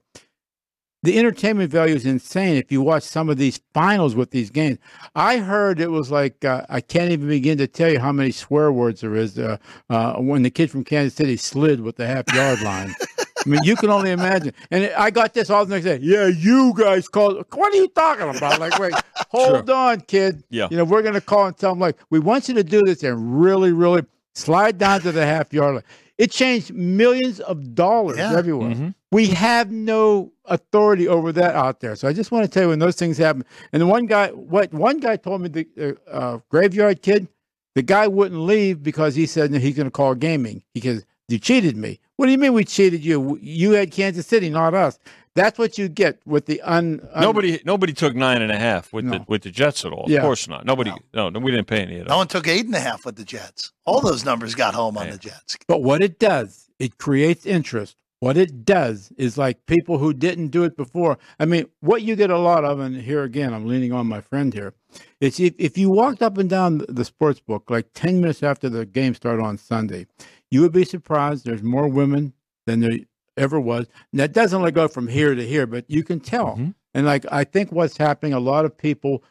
the 1.02 1.18
entertainment 1.18 1.70
value 1.70 1.94
is 1.94 2.06
insane 2.06 2.56
if 2.56 2.70
you 2.70 2.82
watch 2.82 3.02
some 3.02 3.28
of 3.28 3.38
these 3.38 3.60
finals 3.74 4.14
with 4.14 4.30
these 4.30 4.50
games. 4.50 4.78
I 5.14 5.38
heard 5.38 5.80
it 5.80 5.90
was 5.90 6.10
like 6.10 6.44
uh, 6.44 6.64
I 6.68 6.80
can't 6.80 7.12
even 7.12 7.28
begin 7.28 7.58
to 7.58 7.66
tell 7.66 7.90
you 7.90 7.98
how 7.98 8.12
many 8.12 8.30
swear 8.32 8.72
words 8.72 9.00
there 9.00 9.14
is 9.14 9.38
uh, 9.38 9.58
uh, 9.90 10.14
when 10.14 10.42
the 10.42 10.50
kid 10.50 10.70
from 10.70 10.84
Kansas 10.84 11.14
City 11.14 11.36
slid 11.36 11.80
with 11.80 11.96
the 11.96 12.06
half 12.06 12.32
yard 12.34 12.60
line. 12.62 12.94
I 13.46 13.48
mean, 13.48 13.60
you 13.62 13.76
can 13.76 13.90
only 13.90 14.10
imagine. 14.10 14.52
And 14.70 14.90
I 14.98 15.10
got 15.10 15.32
this 15.34 15.50
all 15.50 15.64
the 15.64 15.74
next 15.74 15.84
day. 15.84 15.98
Yeah, 16.02 16.26
you 16.26 16.74
guys 16.76 17.06
called. 17.08 17.44
What 17.54 17.72
are 17.72 17.76
you 17.76 17.88
talking 17.88 18.28
about? 18.36 18.58
Like, 18.58 18.78
wait, 18.78 18.92
hold 19.30 19.70
on, 19.70 20.00
kid. 20.00 20.42
Yeah. 20.50 20.66
You 20.70 20.76
know, 20.76 20.84
we're 20.84 21.02
going 21.02 21.14
to 21.14 21.20
call 21.20 21.46
and 21.46 21.56
tell 21.56 21.70
them, 21.72 21.78
like, 21.80 21.96
we 22.10 22.18
want 22.18 22.48
you 22.48 22.54
to 22.54 22.64
do 22.64 22.82
this 22.82 23.02
and 23.04 23.40
really, 23.40 23.72
really 23.72 24.04
slide 24.34 24.78
down 24.78 25.00
to 25.02 25.12
the 25.12 25.24
half 25.24 25.52
yard 25.52 25.76
line. 25.76 25.84
It 26.18 26.30
changed 26.32 26.72
millions 26.74 27.40
of 27.40 27.74
dollars 27.74 28.16
Yeah. 28.18 28.36
everywhere. 28.36 28.70
Mhm. 28.74 28.94
We 29.12 29.26
have 29.28 29.70
no 29.70 30.32
authority 30.46 31.06
over 31.06 31.30
that 31.32 31.54
out 31.54 31.80
there. 31.80 31.94
So 31.94 32.08
I 32.08 32.12
just 32.12 32.32
want 32.32 32.44
to 32.44 32.50
tell 32.50 32.64
you 32.64 32.68
when 32.70 32.78
those 32.78 32.96
things 32.96 33.18
happen. 33.18 33.44
And 33.72 33.80
the 33.82 33.86
one 33.86 34.06
guy, 34.06 34.28
what 34.28 34.72
one 34.72 34.98
guy 34.98 35.16
told 35.16 35.42
me, 35.42 35.48
the 35.48 35.96
uh, 36.10 36.10
uh, 36.10 36.38
graveyard 36.50 37.02
kid, 37.02 37.28
the 37.74 37.82
guy 37.82 38.06
wouldn't 38.08 38.40
leave 38.40 38.82
because 38.82 39.14
he 39.14 39.26
said 39.26 39.52
that 39.52 39.60
he's 39.60 39.76
going 39.76 39.86
to 39.86 39.90
call 39.90 40.14
gaming 40.14 40.62
because 40.74 41.04
you 41.28 41.38
cheated 41.38 41.76
me. 41.76 42.00
What 42.16 42.26
do 42.26 42.32
you 42.32 42.38
mean 42.38 42.52
we 42.54 42.64
cheated 42.64 43.04
you? 43.04 43.38
You 43.42 43.72
had 43.72 43.90
Kansas 43.90 44.26
City, 44.26 44.48
not 44.50 44.74
us. 44.74 44.98
That's 45.34 45.58
what 45.58 45.76
you 45.76 45.88
get 45.90 46.18
with 46.24 46.46
the 46.46 46.62
un. 46.62 47.06
un- 47.12 47.20
Nobody, 47.22 47.60
nobody 47.66 47.92
took 47.92 48.14
nine 48.14 48.40
and 48.40 48.50
a 48.50 48.56
half 48.56 48.90
with 48.94 49.04
No. 49.04 49.18
the 49.18 49.24
with 49.28 49.42
the 49.42 49.50
Jets 49.50 49.84
at 49.84 49.92
all. 49.92 50.06
Yeah. 50.08 50.18
Of 50.18 50.22
course 50.24 50.48
not. 50.48 50.64
Nobody. 50.64 50.92
No, 51.12 51.28
no, 51.28 51.40
we 51.40 51.50
didn't 51.50 51.66
pay 51.66 51.82
any 51.82 51.98
of 51.98 52.04
that. 52.06 52.08
No 52.10 52.16
one 52.16 52.26
took 52.28 52.48
eight 52.48 52.64
and 52.64 52.74
a 52.74 52.80
half 52.80 53.04
with 53.04 53.16
the 53.16 53.24
Jets. 53.24 53.72
All 53.84 54.00
those 54.00 54.24
numbers 54.24 54.54
got 54.54 54.74
home 54.74 54.96
on 54.96 55.06
Yeah. 55.06 55.12
the 55.12 55.18
Jets. 55.18 55.58
But 55.68 55.82
what 55.82 56.00
it 56.02 56.18
does, 56.18 56.70
it 56.78 56.96
creates 56.96 57.44
interest. 57.44 57.96
What 58.20 58.38
it 58.38 58.64
does 58.64 59.12
is 59.18 59.36
like 59.36 59.66
people 59.66 59.98
who 59.98 60.14
didn't 60.14 60.48
do 60.48 60.64
it 60.64 60.74
before. 60.74 61.18
I 61.38 61.44
mean, 61.44 61.66
what 61.80 62.00
you 62.00 62.16
get 62.16 62.30
a 62.30 62.38
lot 62.38 62.64
of, 62.64 62.80
and 62.80 62.96
here 63.02 63.22
again, 63.22 63.52
I'm 63.52 63.66
leaning 63.66 63.92
on 63.92 64.06
my 64.06 64.22
friend 64.22 64.54
here. 64.54 64.72
It's 65.20 65.38
if, 65.38 65.52
if 65.58 65.76
you 65.76 65.90
walked 65.90 66.22
up 66.22 66.38
and 66.38 66.48
down 66.48 66.82
the 66.88 67.04
sports 67.04 67.40
book 67.40 67.68
like 67.68 67.88
10 67.92 68.22
minutes 68.22 68.42
after 68.42 68.70
the 68.70 68.86
game 68.86 69.14
started 69.14 69.42
on 69.42 69.58
Sunday, 69.58 70.06
you 70.50 70.60
would 70.62 70.72
be 70.72 70.84
surprised. 70.84 71.44
There's 71.44 71.62
more 71.62 71.88
women 71.88 72.32
than 72.66 72.80
there 72.80 72.98
ever 73.36 73.60
was. 73.60 73.86
And 74.12 74.20
that 74.20 74.32
doesn't 74.32 74.62
like 74.62 74.74
go 74.74 74.88
from 74.88 75.08
here 75.08 75.34
to 75.34 75.46
here, 75.46 75.66
but 75.66 75.84
you 75.88 76.02
can 76.02 76.20
tell. 76.20 76.56
Mhm. 76.56 76.74
And 76.94 77.06
like, 77.06 77.26
I 77.30 77.44
think 77.44 77.70
what's 77.72 77.96
happening, 77.96 78.32
a 78.32 78.40
lot 78.40 78.64
of 78.64 78.76
people, 78.76 79.22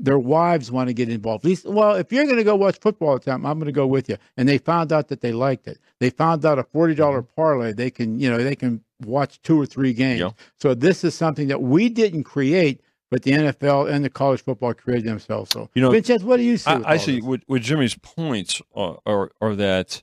their 0.00 0.18
wives 0.18 0.72
want 0.72 0.88
to 0.88 0.92
get 0.94 1.08
involved. 1.08 1.44
At 1.44 1.48
least, 1.48 1.66
well, 1.66 1.94
if 1.94 2.12
you're 2.12 2.24
going 2.24 2.36
to 2.36 2.44
go 2.44 2.56
watch 2.56 2.78
football 2.80 3.10
all 3.10 3.18
the 3.18 3.24
time, 3.24 3.46
I'm 3.46 3.58
going 3.58 3.66
to 3.66 3.72
go 3.72 3.86
with 3.86 4.08
you. 4.08 4.16
And 4.36 4.48
they 4.48 4.58
found 4.58 4.92
out 4.92 5.06
that 5.08 5.20
they 5.20 5.32
liked 5.32 5.68
it. 5.68 5.78
They 6.00 6.10
found 6.10 6.44
out 6.44 6.58
a 6.58 6.64
forty 6.64 6.94
dollar 6.96 7.22
parlay. 7.22 7.72
They 7.72 7.90
can, 7.90 8.18
you 8.18 8.28
know, 8.28 8.42
they 8.42 8.56
can 8.56 8.82
watch 9.06 9.40
two 9.42 9.60
or 9.60 9.66
three 9.66 9.92
games. 9.92 10.20
Yeah. 10.20 10.30
So 10.58 10.74
this 10.74 11.04
is 11.04 11.14
something 11.14 11.46
that 11.48 11.62
we 11.62 11.88
didn't 11.88 12.24
create, 12.24 12.80
but 13.10 13.22
the 13.22 13.30
NFL 13.30 13.88
and 13.88 14.04
the 14.04 14.10
college 14.10 14.42
football 14.42 14.74
created 14.74 15.04
themselves. 15.04 15.50
So, 15.52 15.70
You 15.74 15.82
know, 15.82 15.90
Vincenz, 15.92 16.24
what 16.24 16.38
do 16.38 16.42
you 16.42 16.56
see? 16.56 16.70
I, 16.72 16.94
I 16.94 16.96
see. 16.96 17.20
With, 17.20 17.42
with 17.46 17.62
Jimmy's 17.62 17.94
points 17.94 18.60
are, 18.74 18.98
are 19.06 19.30
are 19.40 19.54
that 19.54 20.02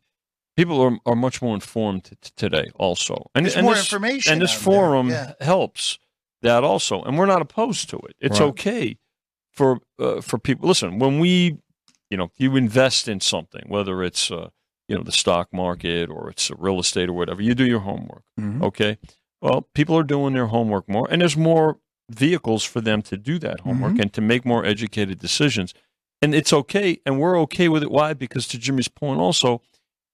people 0.57 0.81
are 0.81 0.97
are 1.05 1.15
much 1.15 1.41
more 1.41 1.55
informed 1.55 2.03
t- 2.05 2.15
today. 2.35 2.69
Also, 2.75 3.29
and 3.35 3.45
There's 3.45 3.55
and 3.55 3.65
more 3.65 3.75
this, 3.75 3.85
information 3.85 4.33
and 4.33 4.41
this 4.41 4.53
forum 4.53 5.09
yeah. 5.09 5.33
helps 5.39 5.97
that 6.41 6.63
also. 6.63 7.01
And 7.03 7.17
we're 7.17 7.25
not 7.27 7.41
opposed 7.41 7.89
to 7.89 7.97
it. 7.97 8.15
It's 8.19 8.39
Right. 8.39 8.49
okay 8.49 8.97
for 9.51 9.79
uh, 9.99 10.21
for 10.21 10.37
people. 10.39 10.67
Listen, 10.67 10.99
when 10.99 11.19
we, 11.19 11.57
you 12.09 12.17
know, 12.17 12.29
you 12.37 12.55
invest 12.55 13.07
in 13.07 13.19
something, 13.19 13.63
whether 13.67 14.03
it's 14.03 14.31
uh, 14.31 14.49
you 14.87 14.95
know 14.97 15.03
the 15.03 15.11
stock 15.11 15.53
market 15.53 16.09
or 16.09 16.29
it's 16.29 16.51
real 16.57 16.79
estate 16.79 17.09
or 17.09 17.13
whatever, 17.13 17.41
you 17.41 17.55
do 17.55 17.65
your 17.65 17.81
homework. 17.81 18.23
Mhm. 18.39 18.61
Okay. 18.63 18.97
Well, 19.41 19.67
people 19.73 19.97
are 19.97 20.03
doing 20.03 20.33
their 20.33 20.47
homework 20.47 20.87
more, 20.87 21.07
and 21.09 21.21
there's 21.21 21.37
more 21.37 21.79
vehicles 22.11 22.63
for 22.63 22.81
them 22.81 23.01
to 23.01 23.17
do 23.17 23.39
that 23.39 23.61
homework 23.61 23.93
Mm-hmm. 23.93 24.01
and 24.01 24.13
to 24.13 24.21
make 24.21 24.45
more 24.45 24.65
educated 24.65 25.17
decisions. 25.19 25.73
And 26.21 26.35
it's 26.35 26.53
okay, 26.53 26.99
and 27.05 27.19
we're 27.19 27.39
okay 27.41 27.67
with 27.67 27.81
it. 27.83 27.89
Why? 27.89 28.13
Because 28.13 28.47
to 28.49 28.59
Jimmy's 28.59 28.87
point, 28.89 29.19
also, 29.19 29.61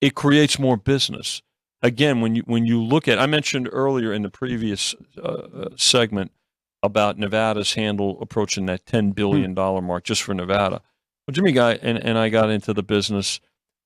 it 0.02 0.16
creates 0.16 0.60
more 0.60 0.78
business. 0.78 1.42
Again, 1.82 2.22
when 2.22 2.36
you 2.36 2.44
when 2.46 2.66
you 2.66 2.82
look 2.84 3.08
at, 3.08 3.20
I 3.20 3.26
mentioned 3.28 3.70
earlier 3.72 4.12
in 4.12 4.24
the 4.24 4.30
previous 4.30 4.96
uh, 5.18 5.22
uh, 5.22 5.70
segment 5.76 6.32
about 6.84 7.18
Nevada's 7.18 7.74
handle 7.76 8.18
approaching 8.22 8.66
that 8.68 8.86
ten 8.86 9.12
billion 9.12 9.54
dollar 9.54 9.82
mark 9.82 10.04
just 10.04 10.24
for 10.24 10.34
Nevada. 10.34 10.82
Well, 11.28 11.34
Jimmy 11.34 11.52
guy 11.52 11.74
and, 11.82 11.98
and 12.04 12.18
I 12.18 12.30
got 12.30 12.50
into 12.50 12.74
the 12.74 12.84
business. 12.84 13.40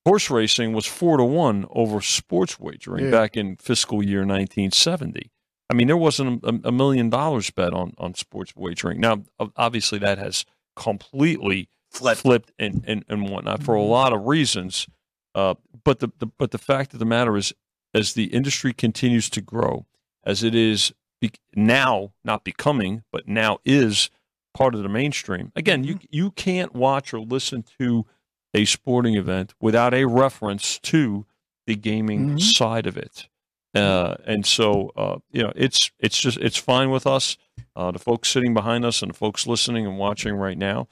Horse 0.05 0.30
racing 0.32 0.74
was 0.74 0.86
four 0.88 1.18
to 1.18 1.24
one 1.24 1.68
over 1.70 2.01
sports 2.01 2.59
wagering 2.59 3.05
Yeah. 3.05 3.12
back 3.12 3.38
in 3.38 3.55
fiscal 3.57 4.01
year 4.03 4.20
1970. 4.22 5.30
I 5.70 5.74
mean, 5.74 5.88
there 5.88 5.97
wasn't 5.97 6.43
a, 6.43 6.59
a 6.70 6.72
million 6.72 7.09
dollars 7.09 7.49
bet 7.51 7.72
on, 7.74 7.93
on 7.97 8.14
sports 8.16 8.53
wagering. 8.55 8.99
Now, 8.99 9.24
obviously, 9.55 9.99
that 9.99 10.18
has 10.18 10.43
completely 10.76 11.70
Flip. 11.89 12.18
flipped 12.18 12.51
and, 12.57 12.84
and, 12.88 13.05
and 13.07 13.30
whatnot 13.30 13.64
for 13.64 13.76
a 13.76 13.82
lot 13.82 14.12
of 14.14 14.26
reasons. 14.26 14.88
Uh, 15.36 15.53
but 15.84 15.99
the, 15.99 16.09
the 16.19 16.27
but 16.27 16.51
the 16.51 16.57
fact 16.57 16.93
of 16.93 16.99
the 16.99 17.05
matter 17.05 17.36
is, 17.38 17.53
as 17.93 18.13
the 18.13 18.25
industry 18.25 18.73
continues 18.73 19.29
to 19.32 19.41
grow, 19.41 19.86
as 20.23 20.43
it 20.43 20.55
is 20.55 20.93
be, 21.19 21.32
now 21.55 22.13
not 22.23 22.43
becoming, 22.43 23.03
but 23.11 23.27
now 23.27 23.59
is 23.65 24.09
part 24.53 24.75
of 24.75 24.84
the 24.84 24.89
mainstream. 24.89 25.51
Again, 25.55 25.84
you 25.84 25.99
you 26.09 26.32
can't 26.32 26.73
watch 26.73 27.13
or 27.13 27.19
listen 27.19 27.63
to 27.79 28.05
a 28.53 28.65
sporting 28.65 29.15
event 29.15 29.53
without 29.61 29.93
a 29.93 30.05
reference 30.05 30.77
to 30.79 31.25
the 31.67 31.75
gaming 31.75 32.32
Mhm. 32.36 32.41
side 32.41 32.86
of 32.88 32.97
it. 32.97 33.29
Uh, 33.73 34.15
and 34.25 34.45
so, 34.45 34.91
uh, 34.97 35.19
you 35.32 35.41
know, 35.43 35.53
it's 35.55 35.91
it's 35.99 36.19
just 36.19 36.38
it's 36.39 36.57
fine 36.57 36.89
with 36.89 37.07
us. 37.07 37.38
Uh, 37.75 37.91
the 37.91 37.99
folks 37.99 38.29
sitting 38.29 38.53
behind 38.53 38.84
us 38.84 39.01
and 39.01 39.11
the 39.11 39.17
folks 39.17 39.47
listening 39.47 39.86
and 39.88 39.97
watching 39.97 40.34
right 40.36 40.57
now. 40.57 40.89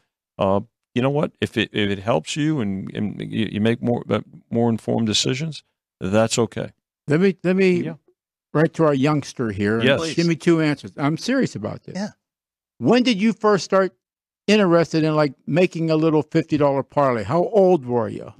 You 0.95 1.01
know 1.01 1.09
what? 1.09 1.31
If 1.39 1.55
it 1.57 1.69
if 1.73 1.89
it 1.89 1.99
helps 1.99 2.35
you 2.35 2.59
and, 2.61 2.89
and 2.95 3.19
you, 3.21 3.47
you 3.51 3.61
make 3.61 3.81
more 3.81 4.03
uh, 4.09 4.21
more 4.49 4.69
informed 4.69 5.07
decisions, 5.07 5.63
that's 6.01 6.37
okay. 6.39 6.71
Let 7.07 7.19
me 7.19 7.37
let 7.43 7.55
me 7.55 7.83
Yeah. 7.83 7.93
right 8.53 8.73
to 8.73 8.85
our 8.85 8.93
youngster 8.93 9.51
here. 9.51 9.81
Yes. 9.81 10.13
Give 10.15 10.25
me 10.27 10.35
two 10.35 10.61
answers. 10.61 10.91
I'm 10.97 11.17
serious 11.17 11.55
about 11.55 11.83
this. 11.83 11.95
Yeah. 11.95 12.09
When 12.79 13.03
did 13.03 13.21
you 13.21 13.33
first 13.33 13.65
start 13.65 13.93
interested 14.47 15.03
in 15.03 15.15
like 15.15 15.33
making 15.45 15.91
a 15.91 15.95
little 15.95 16.23
fifty 16.23 16.57
dollar 16.57 16.81
parlay? 16.83 17.23
How 17.23 17.43
old 17.43 17.85
were 17.85 18.09
you? 18.09 18.33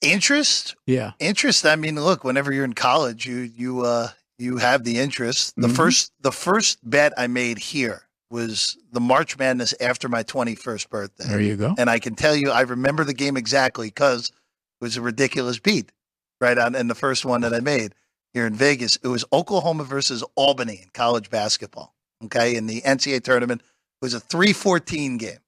Interest? 0.00 0.74
Yeah. 0.86 1.12
Interest. 1.18 1.64
I 1.64 1.76
mean, 1.76 1.96
look, 1.96 2.24
whenever 2.24 2.52
you're 2.52 2.64
in 2.64 2.74
college, 2.74 3.26
you 3.26 3.36
you 3.38 3.80
uh 3.84 4.08
you 4.38 4.56
have 4.58 4.84
the 4.84 4.98
interest. 4.98 5.54
The 5.56 5.68
Mhm. 5.68 5.76
first 5.76 6.12
the 6.20 6.32
first 6.32 6.78
bet 6.88 7.12
I 7.16 7.26
made 7.26 7.58
here 7.58 8.03
was 8.30 8.76
the 8.92 9.00
March 9.00 9.38
Madness 9.38 9.74
after 9.80 10.08
my 10.08 10.22
21st 10.22 10.88
birthday. 10.88 11.28
There 11.28 11.40
you 11.40 11.56
go. 11.56 11.74
And 11.78 11.88
I 11.88 11.98
can 11.98 12.14
tell 12.14 12.34
you, 12.34 12.50
I 12.50 12.62
remember 12.62 13.04
the 13.04 13.14
game 13.14 13.36
exactly 13.36 13.88
because 13.88 14.28
it 14.28 14.84
was 14.84 14.96
a 14.96 15.02
ridiculous 15.02 15.58
beat 15.58 15.92
right 16.40 16.58
on 16.58 16.74
And 16.74 16.90
the 16.90 16.94
first 16.94 17.24
one 17.24 17.42
that 17.42 17.54
I 17.54 17.60
made 17.60 17.94
here 18.32 18.46
in 18.46 18.54
Vegas. 18.54 18.96
It 18.96 19.08
was 19.08 19.24
Oklahoma 19.32 19.84
versus 19.84 20.24
Albany 20.34 20.80
in 20.82 20.88
college 20.92 21.30
basketball. 21.30 21.94
Okay. 22.24 22.56
In 22.56 22.66
the 22.66 22.80
NCAA 22.82 23.22
tournament, 23.22 23.62
it 23.62 24.04
was 24.04 24.14
a 24.14 24.20
3-14 24.20 25.18
game, 25.18 25.38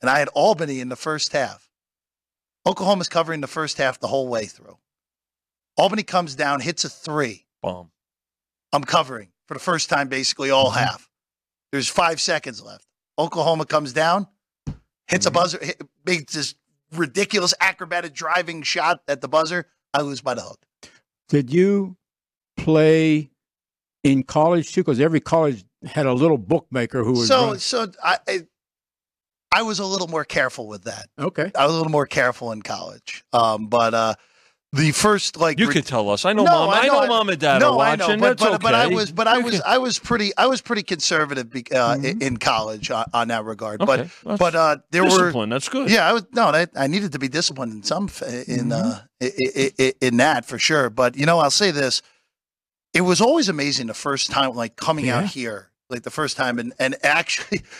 and 0.00 0.08
I 0.08 0.18
had 0.18 0.28
Albany 0.28 0.80
in 0.80 0.88
the 0.88 0.96
first 0.96 1.32
half. 1.32 1.68
Oklahoma's 2.66 3.08
covering 3.08 3.40
the 3.40 3.46
first 3.46 3.78
half 3.78 3.98
the 3.98 4.06
whole 4.06 4.28
way 4.28 4.46
through. 4.46 4.78
Albany 5.76 6.02
comes 6.02 6.34
down, 6.34 6.60
hits 6.60 6.84
a 6.84 6.88
three. 6.88 7.46
Bomb. 7.62 7.90
I'm 8.72 8.84
covering 8.84 9.28
for 9.46 9.54
the 9.54 9.60
first 9.60 9.88
time 9.90 10.08
basically 10.08 10.50
all 10.50 10.70
mm-hmm. 10.70 10.78
half. 10.78 11.09
There's 11.72 11.88
five 11.88 12.20
seconds 12.20 12.62
left. 12.62 12.84
Oklahoma 13.18 13.66
comes 13.66 13.92
down, 13.92 14.26
hits 15.08 15.26
a 15.26 15.30
buzzer, 15.30 15.58
hit, 15.62 15.80
makes 16.04 16.32
this 16.34 16.54
ridiculous 16.94 17.54
acrobatic 17.60 18.12
driving 18.14 18.62
shot 18.62 19.02
at 19.06 19.20
the 19.20 19.28
buzzer. 19.28 19.66
I 19.94 20.00
lose 20.02 20.20
by 20.20 20.34
the 20.34 20.42
hook. 20.42 20.60
Did 21.28 21.52
you 21.52 21.96
play 22.56 23.30
in 24.02 24.22
college 24.22 24.72
too? 24.72 24.80
Because 24.82 25.00
every 25.00 25.20
college 25.20 25.64
had 25.84 26.06
a 26.06 26.12
little 26.12 26.38
bookmaker 26.38 27.04
who 27.04 27.12
was 27.12 27.28
So, 27.28 27.44
running- 27.46 27.58
so 27.58 27.86
I, 28.02 28.18
I, 28.26 28.40
I 29.52 29.62
was 29.62 29.78
a 29.78 29.86
little 29.86 30.08
more 30.08 30.24
careful 30.24 30.66
with 30.68 30.84
that. 30.84 31.08
okay. 31.18 31.50
I 31.56 31.64
was 31.66 31.74
a 31.74 31.76
little 31.76 31.92
more 31.92 32.06
careful 32.06 32.52
in 32.52 32.62
college. 32.62 33.24
Um, 33.32 33.66
but 33.66 33.94
uh, 33.94 34.14
the 34.72 34.92
first 34.92 35.36
like 35.36 35.58
You 35.58 35.66
re- 35.66 35.74
could 35.74 35.86
tell 35.86 36.10
us. 36.10 36.24
I 36.24 36.32
know, 36.32 36.44
No, 36.44 36.52
mom. 36.52 36.70
I 36.70 36.80
I 36.82 36.86
know, 36.86 36.92
know, 36.92 36.98
I- 37.00 37.06
mom 37.08 37.28
and 37.28 37.38
dad 37.40 37.58
no, 37.58 37.70
are 37.70 37.72
I 37.72 37.96
watching. 37.96 37.98
know, 37.98 38.28
but, 38.28 38.38
That's 38.38 38.50
but, 38.52 38.62
but 38.62 38.74
I 38.74 38.86
was, 38.86 39.10
but 39.10 39.26
I 39.26 39.38
You 39.38 39.44
was, 39.44 39.54
can- 39.54 39.62
I 39.66 39.78
was 39.78 39.98
pretty, 39.98 40.30
I 40.36 40.46
was 40.46 40.60
pretty 40.60 40.82
conservative 40.84 41.50
be- 41.50 41.64
uh, 41.74 41.96
in, 41.96 42.22
in 42.22 42.36
college 42.36 42.90
on, 42.90 43.04
on 43.12 43.28
that 43.28 43.44
regard. 43.44 43.80
But, 43.80 44.00
Okay, 44.00 44.10
that's 44.24 44.38
but 44.38 44.54
uh, 44.54 44.76
there 44.92 45.02
were, 45.02 45.08
discipline. 45.10 45.48
That's 45.50 45.68
good. 45.68 45.90
yeah, 45.90 46.08
I 46.08 46.12
was 46.12 46.24
no, 46.32 46.44
I, 46.46 46.66
I 46.76 46.86
needed 46.86 47.12
to 47.12 47.18
be 47.18 47.26
disciplined 47.28 47.72
in 47.72 47.82
some 47.82 48.08
in 48.46 48.70
uh, 48.70 49.00
i 49.20 49.30
i 49.56 49.70
i 49.78 49.92
in 50.00 50.18
that 50.18 50.44
for 50.44 50.58
sure. 50.58 50.88
But 50.88 51.16
you 51.16 51.26
know, 51.26 51.38
I'll 51.40 51.50
say 51.50 51.72
this: 51.72 52.00
it 52.94 53.00
was 53.00 53.20
always 53.20 53.48
amazing 53.48 53.88
the 53.88 53.94
first 53.94 54.30
time, 54.30 54.54
like 54.54 54.76
coming 54.76 55.06
Yeah. 55.06 55.18
out 55.18 55.26
here, 55.26 55.70
like 55.88 56.02
the 56.04 56.10
first 56.10 56.36
time, 56.36 56.58
and 56.60 56.72
and 56.78 56.96
actually. 57.02 57.62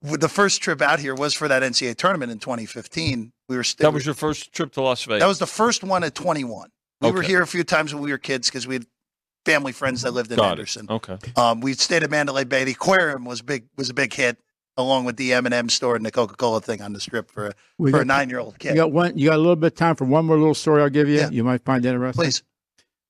The 0.00 0.28
first 0.28 0.62
trip 0.62 0.80
out 0.80 1.00
here 1.00 1.12
was 1.12 1.34
for 1.34 1.48
that 1.48 1.60
NCAA 1.64 1.96
tournament 1.96 2.30
in 2.30 2.38
2015. 2.38 3.32
We 3.48 3.56
were 3.56 3.64
st- 3.64 3.78
That 3.78 3.92
was 3.92 4.04
your 4.04 4.14
first 4.14 4.52
trip 4.52 4.72
to 4.72 4.82
Las 4.82 5.04
Vegas. 5.04 5.20
that 5.22 5.26
was 5.28 5.38
the 5.38 5.46
first 5.46 5.82
one 5.82 6.04
at 6.04 6.14
21. 6.14 6.70
We 7.00 7.10
were 7.12 7.22
here 7.22 7.42
a 7.42 7.46
few 7.46 7.64
times 7.64 7.94
when 7.94 8.02
we 8.02 8.10
were 8.10 8.18
kids 8.18 8.48
because 8.48 8.66
we 8.66 8.74
had 8.74 8.86
family 9.46 9.72
friends 9.72 10.02
that 10.02 10.10
lived 10.12 10.30
in 10.32 10.36
Got 10.36 10.44
it. 10.44 10.48
Henderson. 10.48 10.86
Okay. 10.90 11.16
Um, 11.36 11.60
we 11.60 11.72
stayed 11.74 12.02
at 12.02 12.10
Mandalay 12.10 12.44
Bay. 12.44 12.64
The 12.64 12.72
aquarium 12.72 13.24
was 13.24 13.40
big 13.40 13.64
was 13.76 13.88
a 13.88 13.94
big 13.94 14.12
hit, 14.12 14.36
along 14.76 15.04
with 15.04 15.16
the 15.16 15.32
M 15.32 15.46
and 15.46 15.54
M 15.54 15.68
store 15.68 15.96
and 15.96 16.04
the 16.04 16.10
Coca 16.10 16.34
Cola 16.34 16.60
thing 16.60 16.82
on 16.82 16.92
the 16.92 17.00
strip 17.00 17.30
for 17.30 17.46
a, 17.46 17.52
We 17.78 17.90
for 17.92 18.00
a 18.00 18.04
nine 18.04 18.28
year 18.28 18.40
old 18.40 18.58
kid. 18.58 18.70
you 18.70 18.72
kid. 18.74 18.76
got 18.78 18.92
one. 18.92 19.16
You 19.16 19.28
got 19.30 19.36
a 19.36 19.38
little 19.38 19.56
bit 19.56 19.72
of 19.72 19.78
time 19.78 19.94
for 19.94 20.04
one 20.04 20.26
more 20.26 20.36
little 20.36 20.54
story. 20.54 20.82
I'll 20.82 20.90
give 20.90 21.08
you. 21.08 21.18
Yeah. 21.18 21.30
You 21.30 21.44
might 21.44 21.64
find 21.64 21.84
it 21.86 21.88
interesting. 21.88 22.20
Please, 22.24 22.42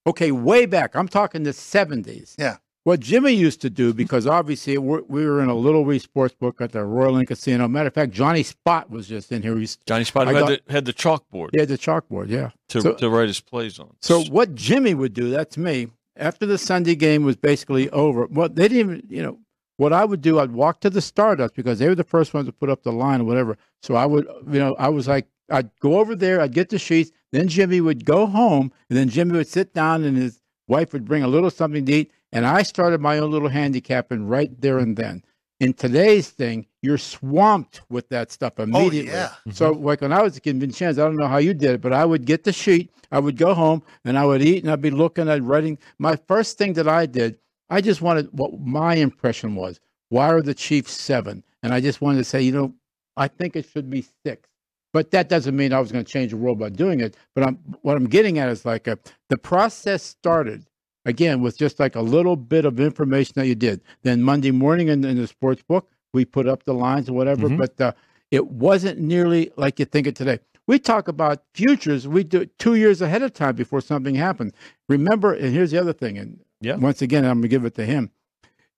Okay, 0.07 0.31
way 0.31 0.65
back. 0.65 0.95
I'm 0.95 1.07
talking 1.09 1.43
the 1.43 1.49
70s. 1.51 2.35
Yeah. 2.39 2.57
What 2.89 3.01
Jimmy 3.01 3.33
used 3.33 3.61
to 3.61 3.69
do, 3.69 3.93
because 3.93 4.25
obviously 4.25 4.75
we're, 4.79 5.03
we 5.03 5.23
were 5.23 5.43
in 5.43 5.47
a 5.47 5.53
Little 5.53 5.85
Wee 5.85 5.99
sports 5.99 6.33
book 6.33 6.59
at 6.59 6.71
the 6.71 6.83
Royal 6.83 7.17
Inn 7.17 7.27
Casino. 7.27 7.67
Matter 7.67 7.89
of 7.89 7.93
fact, 7.93 8.11
Johnny 8.11 8.41
Spot 8.41 8.89
was 8.89 9.07
just 9.07 9.31
in 9.31 9.43
here. 9.43 9.53
He, 9.53 9.59
used, 9.59 9.85
Johnny 9.85 10.05
Spot 10.05 10.25
had, 10.25 10.33
got- 10.33 10.47
the, 10.65 10.73
had 10.73 10.85
the 10.85 10.93
chalkboard 10.93 11.49
he 11.53 11.59
had 11.59 11.69
the 11.69 11.77
chalkboard, 11.77 12.29
yeah. 12.29 12.49
to, 12.69 12.81
so- 12.81 12.95
to 12.95 13.07
write 13.11 13.27
his 13.27 13.41
plays 13.41 13.77
on. 13.77 13.95
So 14.01 14.23
what 14.23 14.55
Jimmy 14.55 14.95
would 14.95 15.13
do, 15.13 15.29
that's 15.29 15.55
me, 15.55 15.89
after 16.15 16.47
the 16.47 16.57
Sunday 16.57 16.95
game 16.95 17.23
was 17.23 17.35
basically 17.35 17.91
over, 17.91 18.25
well, 18.25 18.49
they 18.49 18.67
didn't 18.67 18.79
even, 18.79 19.07
you 19.07 19.21
know, 19.21 19.37
what 19.77 19.93
I 19.93 20.03
would 20.03 20.23
do, 20.23 20.39
I'd 20.39 20.53
walk 20.53 20.79
to 20.79 20.89
the 20.89 20.99
Stardust 20.99 21.53
because 21.53 21.77
they 21.77 21.89
were 21.89 21.93
the 21.93 22.03
first 22.03 22.33
ones 22.33 22.47
to 22.47 22.51
put 22.51 22.71
up 22.71 22.81
the 22.81 22.91
line 22.91 23.21
or 23.21 23.25
whatever. 23.25 23.55
So 23.83 23.93
I 23.93 24.07
would, 24.07 24.27
you 24.51 24.57
know, 24.57 24.75
I 24.79 24.89
was 24.89 25.07
like, 25.07 25.27
I'd 25.51 25.69
go 25.79 25.99
over 25.99 26.15
there, 26.15 26.41
I'd 26.41 26.53
get 26.53 26.69
the 26.69 26.79
sheets, 26.79 27.11
then 27.31 27.49
Jimmy 27.49 27.81
would 27.81 28.03
go 28.03 28.25
home, 28.25 28.71
and 28.89 28.97
then 28.97 29.09
Jimmy 29.09 29.33
would 29.37 29.47
sit 29.47 29.75
down 29.75 30.03
and 30.03 30.17
his 30.17 30.38
wife 30.69 30.93
would 30.93 31.03
bring 31.03 31.23
a 31.23 31.27
little 31.27 31.49
something 31.49 31.85
to 31.85 31.91
eat, 31.91 32.11
and 32.31 32.45
I 32.45 32.63
started 32.63 33.01
my 33.01 33.17
own 33.17 33.31
little 33.31 33.49
handicapping 33.49 34.27
right 34.27 34.49
there 34.61 34.77
and 34.77 34.95
then. 34.95 35.23
In 35.59 35.73
today's 35.73 36.29
thing, 36.29 36.67
you're 36.81 36.97
swamped 36.97 37.81
with 37.89 38.07
that 38.09 38.31
stuff 38.31 38.53
oh, 38.59 38.63
immediately. 38.63 39.11
yeah. 39.11 39.33
So, 39.51 39.73
mm-hmm. 39.73 39.83
like 39.83 40.01
when 40.01 40.13
I 40.13 40.21
was 40.21 40.37
a 40.37 40.39
kid, 40.39 40.57
Vincenzo, 40.57 41.03
I 41.03 41.09
don't 41.09 41.17
know 41.17 41.27
how 41.27 41.37
you 41.37 41.53
did 41.53 41.71
it, 41.71 41.81
but 41.81 41.91
I 41.91 42.05
would 42.05 42.25
get 42.25 42.45
the 42.45 42.53
sheet, 42.53 42.91
I 43.11 43.19
would 43.19 43.35
go 43.35 43.53
home, 43.53 43.83
and 44.05 44.17
I 44.17 44.25
would 44.25 44.41
eat, 44.41 44.63
and 44.63 44.71
I'd 44.71 44.81
be 44.81 44.91
looking 44.91 45.27
at 45.27 45.43
writing. 45.43 45.77
My 45.97 46.15
first 46.15 46.57
thing 46.57 46.73
that 46.73 46.87
I 46.87 47.07
did, 47.07 47.37
I 47.69 47.81
just 47.81 48.01
wanted 48.01 48.29
what 48.31 48.57
my 48.61 48.95
impression 48.95 49.55
was. 49.55 49.81
Why 50.09 50.29
are 50.29 50.41
the 50.41 50.53
Chiefs 50.53 50.93
seven? 50.93 51.43
And 51.61 51.73
I 51.73 51.81
just 51.81 51.99
wanted 51.99 52.19
to 52.19 52.23
say, 52.23 52.41
you 52.41 52.53
know, 52.53 52.73
I 53.17 53.27
think 53.27 53.55
it 53.55 53.67
should 53.69 53.89
be 53.89 54.05
six. 54.25 54.48
But 54.91 55.11
that 55.11 55.29
doesn't 55.29 55.55
mean 55.55 55.71
I 55.71 55.79
was 55.79 55.91
going 55.91 56.03
to 56.03 56.11
change 56.11 56.31
the 56.31 56.37
world 56.37 56.59
by 56.59 56.69
doing 56.69 56.99
it. 56.99 57.15
But 57.35 57.45
I'm, 57.45 57.55
what 57.81 57.95
I'm 57.95 58.07
getting 58.07 58.39
at 58.39 58.49
is 58.49 58.65
like 58.65 58.87
a, 58.87 58.97
the 59.29 59.37
process 59.37 60.01
started 60.03 60.65
again 61.05 61.41
with 61.41 61.57
just 61.57 61.79
like 61.79 61.95
a 61.95 62.01
little 62.01 62.35
bit 62.35 62.65
of 62.65 62.79
information 62.79 63.33
that 63.35 63.47
you 63.47 63.55
did. 63.55 63.81
Then 64.01 64.23
Monday 64.23 64.51
morning 64.51 64.87
in, 64.87 65.03
in 65.05 65.17
the 65.17 65.27
sports 65.27 65.61
book, 65.61 65.89
we 66.13 66.25
put 66.25 66.47
up 66.47 66.63
the 66.63 66.73
lines 66.73 67.07
or 67.07 67.13
whatever. 67.13 67.49
Mhm. 67.49 67.57
But 67.57 67.79
uh, 67.81 67.91
it 68.31 68.47
wasn't 68.47 68.99
nearly 68.99 69.51
like 69.57 69.77
you 69.79 69.85
think 69.85 70.07
it 70.07 70.15
today. 70.15 70.39
We 70.65 70.77
talk 70.79 71.07
about 71.07 71.43
futures. 71.55 72.07
We 72.07 72.23
do 72.23 72.41
it 72.41 72.57
two 72.59 72.75
years 72.75 73.01
ahead 73.01 73.21
of 73.23 73.33
time 73.33 73.55
before 73.55 73.81
something 73.81 74.15
happens. 74.15 74.53
Remember, 74.87 75.33
and 75.33 75.53
here's 75.53 75.71
the 75.71 75.79
other 75.79 75.93
thing. 75.93 76.17
And 76.17 76.39
Yeah. 76.61 76.75
once 76.75 77.01
again, 77.01 77.25
I'm 77.25 77.37
going 77.37 77.41
to 77.43 77.47
give 77.47 77.65
it 77.65 77.75
to 77.75 77.85
him. 77.85 78.11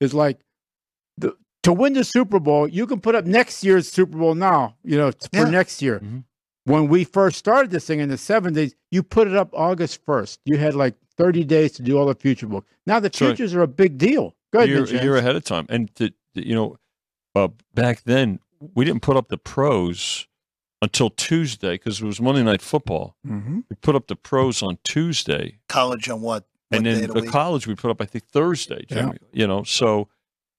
Is 0.00 0.14
like 0.14 0.40
the 1.18 1.36
to 1.62 1.72
win 1.72 1.92
the 1.92 2.04
Super 2.04 2.38
Bowl, 2.40 2.66
you 2.68 2.86
can 2.86 3.00
put 3.00 3.14
up 3.14 3.24
next 3.24 3.62
year's 3.64 3.90
Super 3.90 4.18
Bowl 4.18 4.34
now. 4.34 4.76
You 4.84 4.96
know, 4.98 5.10
for 5.12 5.28
Yeah. 5.32 5.50
next 5.50 5.80
year. 5.82 6.00
Mhm. 6.00 6.24
When 6.64 6.88
we 6.88 7.04
first 7.04 7.38
started 7.38 7.70
this 7.70 7.86
thing 7.86 8.00
in 8.00 8.08
the 8.08 8.16
'70s, 8.18 8.74
you 8.90 9.02
put 9.02 9.26
it 9.26 9.34
up 9.36 9.50
August 9.52 10.04
1st. 10.04 10.38
You 10.44 10.58
had 10.58 10.74
like 10.74 10.94
30 11.16 11.44
days 11.44 11.72
to 11.72 11.82
do 11.82 11.98
all 11.98 12.06
the 12.06 12.14
future 12.14 12.46
book. 12.46 12.64
Now 12.86 13.00
the 13.00 13.10
So- 13.12 13.26
futures 13.26 13.54
are 13.54 13.62
a 13.62 13.68
big 13.68 13.98
deal. 13.98 14.34
Go 14.52 14.58
a 14.60 14.62
ahead, 14.62 14.68
year, 14.68 14.78
a 14.78 14.80
Vincenzo. 14.82 15.04
year 15.04 15.16
ahead 15.16 15.36
of 15.36 15.44
time. 15.44 15.66
And 15.68 15.94
to, 15.96 16.12
you 16.34 16.54
know, 16.54 16.76
uh, 17.34 17.48
back 17.74 18.02
then 18.04 18.38
we 18.74 18.84
didn't 18.84 19.02
put 19.02 19.16
up 19.16 19.28
the 19.28 19.38
pros 19.38 20.26
until 20.80 21.10
Tuesday 21.10 21.72
because 21.74 22.00
it 22.00 22.04
was 22.06 22.20
Monday 22.20 22.42
Night 22.42 22.60
Football. 22.62 23.16
Mhm. 23.26 23.64
We 23.70 23.76
put 23.82 23.94
up 23.96 24.06
the 24.08 24.16
pros 24.16 24.62
on 24.62 24.78
Tuesday, 24.84 25.58
college 25.68 26.08
on 26.08 26.20
what? 26.20 26.44
what 26.68 26.76
and 26.76 26.86
then 26.86 27.06
the 27.08 27.20
week? 27.20 27.30
college 27.30 27.66
we 27.66 27.74
put 27.74 27.90
up 27.90 28.00
I 28.00 28.04
think 28.04 28.24
Thursday. 28.28 28.84
Yeah. 28.88 29.12
You 29.32 29.46
know, 29.46 29.62
so 29.64 30.08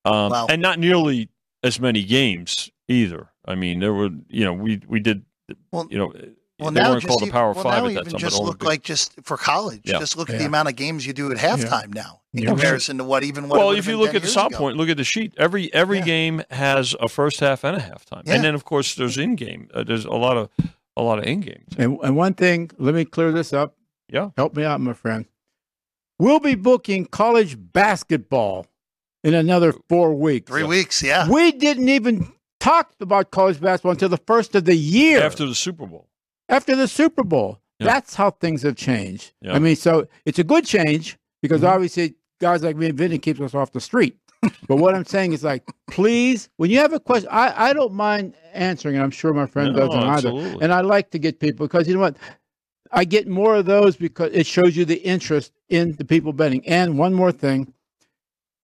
um, 0.06 0.32
Wow. 0.32 0.47
and 0.49 0.62
not 0.62 0.80
nearly 0.80 1.30
as 1.64 1.80
many 1.80 2.04
games 2.04 2.70
either. 2.88 3.30
I 3.45 3.56
mean, 3.56 3.80
there 3.80 3.93
were 3.93 4.10
you 4.30 4.43
know 4.45 4.54
we 4.54 4.82
we 4.88 4.99
did 4.99 5.24
Well- 5.72 5.88
you 5.89 5.97
know 5.97 6.14
Well, 6.60 6.72
they 6.72 6.82
now 6.82 6.91
weren't 6.91 7.01
just 7.01 7.08
called 7.10 7.22
the 7.22 7.26
even- 7.26 7.34
Power 7.34 7.54
well, 7.54 7.64
Five 7.64 7.86
at 7.86 7.93
that 8.06 8.10
time. 8.12 8.20
just 8.20 8.38
but 8.38 8.45
look 8.45 8.60
big- 8.60 8.68
like 8.68 8.84
just 8.84 9.14
for 9.24 9.38
college. 9.38 9.82
Yeah. 9.86 9.99
Just 9.99 10.16
look 10.18 10.30
at 10.30 10.38
the 10.39 10.45
amount 10.45 10.70
of 10.70 10.76
games 10.76 11.06
you 11.06 11.14
do 11.14 11.32
at 11.32 11.38
halftime 11.38 11.93
now 11.93 12.22
in 12.34 12.43
Yeah. 12.43 12.49
comparison 12.49 12.97
to 12.99 13.04
what 13.04 13.24
even 13.24 13.49
what. 13.49 13.58
well, 13.58 13.68
would 13.70 13.78
if 13.80 13.88
you 13.88 13.97
look 13.97 14.10
at 14.10 14.22
the 14.22 14.28
years 14.28 14.32
stop 14.32 14.54
point, 14.54 14.78
look 14.78 14.88
at 14.89 14.97
the 14.97 15.04
sheet. 15.04 15.34
Every 15.38 15.74
every 15.74 15.97
Yeah. 15.99 16.06
game 16.06 16.43
has 16.51 16.95
a 17.01 17.08
first 17.10 17.39
half 17.41 17.64
and 17.64 17.76
a 17.78 17.80
halftime, 17.80 18.24
Yeah. 18.26 18.36
and 18.36 18.43
then 18.43 18.56
of 18.56 18.64
course 18.66 18.95
there's 18.95 19.18
in 19.18 19.36
game. 19.36 19.70
Uh, 19.74 19.84
there's 19.84 20.06
a 20.06 20.12
lot 20.12 20.38
of 20.38 20.49
a 20.95 21.01
lot 21.01 21.18
of 21.18 21.26
in 21.26 21.39
game. 21.41 21.64
And, 21.78 21.97
and 22.04 22.16
one 22.16 22.34
thing, 22.36 22.70
let 22.78 22.93
me 22.93 23.04
clear 23.04 23.32
this 23.32 23.51
up. 23.51 23.76
Yeah. 24.10 24.30
Help 24.38 24.56
me 24.56 24.64
out, 24.64 24.80
my 24.80 24.93
friend. 24.93 25.26
We'll 26.20 26.39
be 26.39 26.54
booking 26.56 27.06
college 27.08 27.58
basketball 27.74 28.68
in 29.24 29.34
another 29.34 29.74
four 29.90 30.14
weeks. 30.14 30.50
three 30.50 30.64
weeks, 30.64 31.02
yeah. 31.04 31.30
We 31.30 31.52
didn't 31.52 31.90
even 31.90 32.32
talk 32.60 32.92
about 33.00 33.32
college 33.32 33.60
basketball 33.60 33.92
until 33.92 34.10
the 34.10 34.18
first 34.26 34.56
of 34.56 34.66
the 34.66 34.76
year 34.76 35.22
After 35.22 35.46
the 35.46 35.56
Super 35.56 35.86
Bowl, 35.86 36.08
after 36.50 36.76
the 36.76 36.88
Super 36.88 37.24
Bowl. 37.24 37.60
Yeah. 37.80 37.88
That's 37.88 38.16
how 38.16 38.32
things 38.32 38.62
have 38.64 38.76
changed. 38.76 39.34
Yeah. 39.42 39.54
I 39.54 39.60
mean, 39.60 39.76
so 39.76 40.08
it's 40.26 40.40
a 40.40 40.44
good 40.44 40.66
change 40.66 41.18
because 41.42 41.62
Mhm. 41.62 41.70
obviously 41.70 42.16
guys 42.40 42.64
like 42.64 42.76
me 42.78 42.88
and 42.88 42.98
Vinny 42.98 43.18
keeps 43.18 43.40
us 43.42 43.54
off 43.56 43.72
the 43.72 43.82
street. 43.82 44.16
but 44.68 44.76
what 44.78 44.94
I'm 44.94 45.06
saying 45.06 45.34
is 45.34 45.44
like, 45.44 45.64
please, 45.90 46.50
when 46.58 46.70
you 46.70 46.78
have 46.80 46.94
a 46.94 47.00
question, 47.00 47.30
I, 47.32 47.70
I 47.70 47.74
don't 47.74 47.94
mind 47.94 48.36
answering, 48.54 48.96
and 48.96 49.04
I'm 49.04 49.12
sure 49.12 49.34
my 49.34 49.46
friend 49.48 49.74
No, 49.76 49.88
doesn't 49.88 50.04
either. 50.04 50.58
And 50.62 50.72
I 50.74 50.82
like 50.82 51.10
to 51.12 51.20
get 51.20 51.40
people 51.40 51.66
because 51.68 51.88
you 51.88 51.94
know 51.96 52.02
what? 52.02 52.18
I 52.92 53.06
get 53.06 53.28
more 53.28 53.56
of 53.56 53.66
those 53.66 53.96
because 53.98 54.32
it 54.34 54.46
shows 54.46 54.78
you 54.78 54.86
the 54.86 55.02
interest 55.02 55.52
in 55.70 55.94
the 55.96 56.06
people 56.06 56.32
betting. 56.32 56.66
And 56.68 56.98
one 57.00 57.14
more 57.14 57.32
thing. 57.32 57.74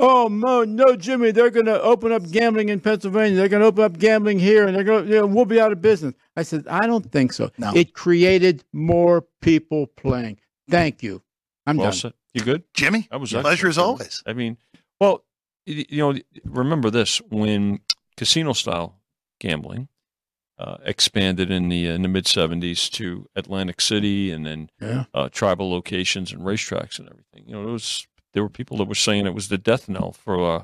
Oh 0.02 0.30
no, 0.30 0.64
no, 0.64 0.96
Jimmy! 0.96 1.32
They're 1.32 1.50
going 1.50 1.66
to 1.66 1.82
open 1.82 2.12
up 2.14 2.30
gambling 2.32 2.70
in 2.70 2.80
Pennsylvania. 2.80 3.36
They're 3.38 3.50
going 3.50 3.62
to 3.62 3.68
open 3.68 3.84
up 3.84 3.98
gambling 4.00 4.40
here, 4.40 4.66
and 4.66 4.76
they're 4.76 4.84
going. 4.86 5.06
to, 5.08 5.12
you 5.12 5.20
know, 5.20 5.26
we'll 5.28 5.46
be 5.46 5.60
out 5.60 5.72
of 5.74 5.82
business. 5.82 6.14
I 6.38 6.44
said, 6.44 6.66
I 6.70 6.88
don't 6.88 7.12
think 7.12 7.34
so. 7.34 7.52
No. 7.58 7.72
It 7.76 7.94
created 7.94 8.64
more 8.72 9.26
people 9.42 9.88
playing. 9.88 10.40
Thank 10.70 11.04
you. 11.04 11.22
I'm 11.68 11.76
well 11.78 11.88
done. 11.88 11.94
said. 11.94 12.14
You 12.34 12.42
good? 12.42 12.64
Jimmy, 12.74 13.08
That 13.12 13.20
was 13.20 13.32
pleasure 13.32 13.68
excellent, 13.68 13.70
as 13.70 13.76
Jimmy. 13.76 13.86
always. 13.86 14.24
I 14.26 14.34
mean, 14.34 14.58
well, 15.02 15.26
y- 15.68 15.86
you 15.90 15.98
know, 16.14 16.20
remember 16.46 16.90
this 16.92 17.18
when 17.30 17.80
casino 18.16 18.54
style 18.54 19.02
gambling 19.40 19.88
uh, 20.60 20.78
expanded 20.86 21.50
in 21.52 21.70
the 21.70 21.88
in 21.88 22.04
the 22.04 22.08
mid 22.08 22.26
'70s 22.26 22.90
to 22.92 23.28
Atlantic 23.36 23.82
City 23.82 24.32
and 24.32 24.46
then 24.46 24.70
Yeah. 24.80 25.06
uh, 25.14 25.28
tribal 25.30 25.70
locations 25.72 26.32
and 26.32 26.42
racetracks 26.44 27.00
and 27.00 27.10
everything. 27.10 27.44
You 27.48 27.56
know, 27.56 27.68
it 27.68 27.72
was 27.72 28.08
there 28.34 28.44
were 28.44 28.50
people 28.50 28.78
that 28.78 28.88
were 28.88 28.96
saying 28.96 29.26
it 29.26 29.34
was 29.34 29.50
the 29.50 29.58
death 29.58 29.88
knell 29.90 30.12
for 30.12 30.40
uh, 30.58 30.64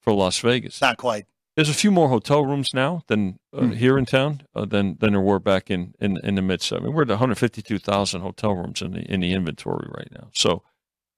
for 0.00 0.12
Las 0.12 0.38
Vegas. 0.40 0.80
Not 0.80 0.96
quite. 0.96 1.26
There's 1.56 1.68
a 1.68 1.74
few 1.74 1.90
more 1.90 2.08
hotel 2.08 2.46
rooms 2.46 2.72
now 2.72 3.02
than 3.08 3.38
uh, 3.52 3.60
Hmm. 3.66 3.72
here 3.72 3.98
in 3.98 4.06
town 4.06 4.42
uh, 4.54 4.64
than 4.64 4.96
than 4.98 5.12
there 5.12 5.20
were 5.20 5.40
back 5.40 5.70
in 5.70 5.94
in, 6.00 6.18
in 6.22 6.36
the 6.36 6.42
mid 6.42 6.60
'70s. 6.60 6.92
We're 6.92 7.02
at 7.02 7.08
152,000 7.08 8.20
hotel 8.20 8.54
rooms 8.54 8.80
in 8.82 8.92
the 8.92 9.00
in 9.12 9.20
the 9.20 9.32
inventory 9.32 9.88
right 9.94 10.08
now. 10.12 10.28
So, 10.32 10.62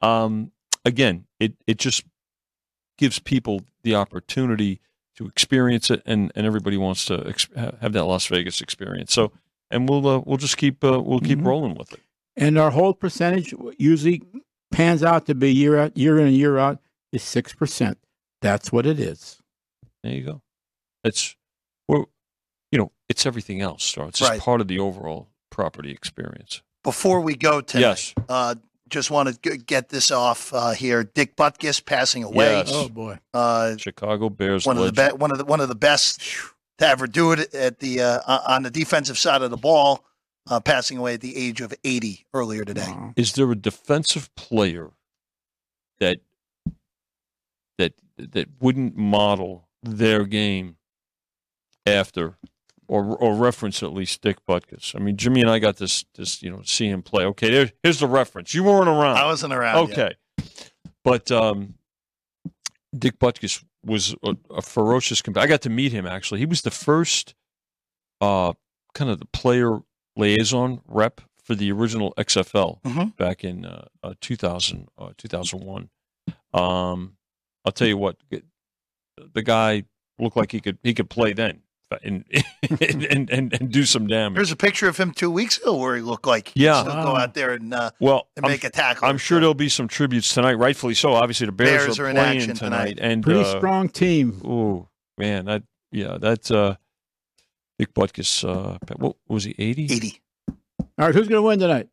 um, 0.00 0.52
again, 0.84 1.26
it 1.38 1.54
it 1.66 1.78
just 1.78 2.04
gives 2.98 3.18
people 3.18 3.62
the 3.82 3.94
opportunity 3.94 4.80
to 5.16 5.26
experience 5.26 5.90
it, 5.90 6.02
and, 6.06 6.32
and 6.34 6.46
everybody 6.46 6.76
wants 6.78 7.04
to 7.04 7.22
ex- 7.28 7.48
have 7.54 7.92
that 7.92 8.04
Las 8.04 8.26
Vegas 8.28 8.60
experience. 8.62 9.12
So, 9.12 9.32
and 9.70 9.88
we'll 9.88 10.06
uh, 10.08 10.20
we'll 10.24 10.38
just 10.38 10.56
keep 10.56 10.82
uh, 10.82 11.00
we'll 11.00 11.20
keep 11.20 11.38
Mhm. 11.38 11.46
rolling 11.46 11.74
with 11.74 11.92
it. 11.92 12.00
And 12.36 12.58
our 12.58 12.70
hold 12.70 12.98
percentage 12.98 13.54
usually 13.78 14.22
pans 14.72 15.02
out 15.02 15.26
to 15.26 15.34
be 15.34 15.52
year 15.52 15.78
out, 15.78 15.96
year 15.96 16.18
in 16.18 16.26
and 16.28 16.36
year 16.36 16.58
out 16.58 16.80
is 17.12 17.22
six 17.22 17.52
percent. 17.54 17.98
That's 18.40 18.72
what 18.72 18.86
it 18.86 18.98
is. 18.98 19.38
There 20.02 20.12
you 20.12 20.22
go. 20.24 20.42
It's 21.04 21.36
well, 21.88 22.08
you 22.72 22.78
know, 22.78 22.90
it's 23.08 23.26
everything 23.26 23.60
else. 23.60 23.84
So 23.84 24.04
it's 24.06 24.18
just 24.18 24.30
Right. 24.30 24.40
part 24.40 24.60
of 24.60 24.68
the 24.68 24.78
overall 24.78 25.28
property 25.50 25.90
experience. 25.92 26.62
Before 26.82 27.20
we 27.20 27.36
go 27.36 27.60
tonight, 27.60 27.80
Yes. 27.82 28.14
uh, 28.28 28.54
just 28.88 29.10
want 29.10 29.42
to 29.42 29.56
get 29.58 29.88
this 29.90 30.10
off 30.10 30.52
uh, 30.52 30.70
here. 30.72 31.04
Dick 31.04 31.36
Butkus 31.36 31.84
passing 31.84 32.24
away. 32.24 32.52
Yes. 32.58 32.70
Oh 32.72 32.88
boy. 32.88 33.18
Uh, 33.32 33.76
Chicago 33.76 34.28
Bears 34.28 34.66
one 34.66 34.76
of 34.76 34.82
the 34.94 35.02
legend. 35.02 35.18
be- 35.18 35.22
one 35.22 35.30
of 35.30 35.38
the 35.38 35.44
one 35.44 35.60
of 35.60 35.68
the 35.68 35.74
best 35.76 36.20
to 36.78 36.86
ever 36.86 37.06
do 37.06 37.32
it 37.32 37.54
at 37.54 37.78
the 37.78 38.00
uh, 38.00 38.38
on 38.46 38.62
the 38.64 38.70
defensive 38.70 39.16
side 39.18 39.42
of 39.42 39.50
the 39.50 39.56
ball, 39.56 40.04
uh, 40.48 40.60
passing 40.60 40.98
away 40.98 41.14
at 41.14 41.20
the 41.20 41.36
age 41.36 41.60
of 41.60 41.72
80 41.84 42.26
earlier 42.34 42.64
today. 42.64 42.86
Wow. 42.88 43.14
Is 43.16 43.32
there 43.32 43.50
a 43.50 43.56
defensive 43.56 44.34
player 44.34 44.90
that 46.00 46.18
that 47.78 47.94
that 48.18 48.48
wouldn't 48.60 48.96
model 48.96 49.68
their 49.82 50.24
game 50.24 50.76
after 51.86 52.36
or 52.88 53.16
or 53.16 53.34
reference 53.34 53.82
at 53.82 53.92
least 53.92 54.20
Dick 54.22 54.38
Butkus? 54.48 54.94
I 54.94 54.98
mean, 54.98 55.16
Jimmy 55.16 55.40
and 55.40 55.50
I 55.50 55.58
got 55.58 55.76
this 55.76 56.04
this 56.14 56.42
you 56.42 56.50
know 56.50 56.62
see 56.62 56.88
him 56.88 57.02
play. 57.02 57.24
Okay, 57.24 57.50
there, 57.50 57.70
here's 57.82 58.00
the 58.00 58.08
reference. 58.08 58.54
You 58.54 58.64
weren't 58.64 58.88
around. 58.88 59.16
I 59.16 59.26
wasn't 59.26 59.52
around. 59.52 59.88
yet. 59.90 59.98
Okay. 59.98 60.16
But 61.04 61.30
um, 61.32 61.74
Dick 62.96 63.18
Butkus 63.18 63.64
was 63.84 64.14
a, 64.22 64.36
a 64.50 64.62
ferocious 64.62 65.20
competitor. 65.22 65.44
I 65.44 65.54
got 65.54 65.62
to 65.62 65.70
meet 65.70 65.92
him 65.92 66.06
actually. 66.06 66.40
He 66.40 66.46
was 66.46 66.62
the 66.62 66.70
first 66.70 67.34
uh, 68.20 68.52
kind 68.94 69.10
of 69.10 69.18
the 69.18 69.26
player 69.26 69.80
liaison 70.16 70.80
rep 70.86 71.20
for 71.42 71.54
the 71.54 71.72
original 71.72 72.14
XFL 72.16 72.80
Mhm. 72.84 73.16
back 73.16 73.42
in 73.44 73.64
uh, 73.64 73.86
uh, 74.02 74.14
2000, 74.20 74.88
uh, 74.98 75.10
2001. 75.18 75.88
Um, 76.54 77.16
I'll 77.64 77.72
tell 77.72 77.88
you 77.88 77.96
what, 77.96 78.16
the 79.34 79.42
guy 79.42 79.84
looked 80.18 80.36
like 80.36 80.52
he 80.52 80.60
could 80.60 80.78
he 80.82 80.94
could 80.94 81.10
play 81.10 81.32
then 81.32 81.62
and 82.02 82.24
and, 82.80 83.02
and, 83.10 83.30
and, 83.30 83.52
and 83.52 83.70
do 83.70 83.84
some 83.84 84.06
damage. 84.06 84.36
There's 84.36 84.50
a 84.52 84.56
picture 84.56 84.88
of 84.88 84.96
him 84.96 85.12
two 85.12 85.30
weeks 85.30 85.58
ago 85.58 85.76
where 85.76 85.94
he 85.96 86.02
looked 86.02 86.26
like 86.26 86.48
he 86.54 86.64
Yeah. 86.64 86.80
still 86.82 86.94
go 86.94 87.16
out 87.16 87.34
there 87.34 87.50
and, 87.52 87.72
uh, 87.74 87.90
well, 88.00 88.28
and 88.36 88.46
I'm 88.46 88.50
make 88.52 88.64
a 88.64 88.70
tackle. 88.70 89.08
I'm 89.08 89.18
sure 89.18 89.40
there'll 89.40 89.52
be 89.54 89.68
some 89.68 89.88
tributes 89.88 90.32
tonight, 90.32 90.54
rightfully 90.54 90.94
so. 90.94 91.12
Obviously, 91.12 91.46
the 91.46 91.52
Bears, 91.52 91.84
Bears 91.84 91.98
are, 91.98 92.06
are 92.06 92.08
in 92.10 92.16
playing 92.16 92.38
action 92.38 92.54
tonight, 92.54 92.96
tonight. 92.96 92.98
and 93.00 93.22
Pretty 93.22 93.40
uh, 93.40 93.58
strong 93.58 93.88
team. 93.88 94.40
Oh 94.44 94.88
man, 95.18 95.44
that 95.46 95.64
yeah, 95.90 96.16
that's 96.18 96.50
uh, 96.50 96.76
Dick 97.78 97.94
Butkus. 97.94 98.44
Uh, 98.48 98.78
what 98.96 99.16
was 99.28 99.44
he? 99.44 99.54
Eighty. 99.58 99.84
80. 99.84 100.20
All 100.48 100.56
right, 100.98 101.14
who's 101.14 101.28
going 101.28 101.38
to 101.38 101.46
win 101.46 101.58
tonight? 101.58 101.88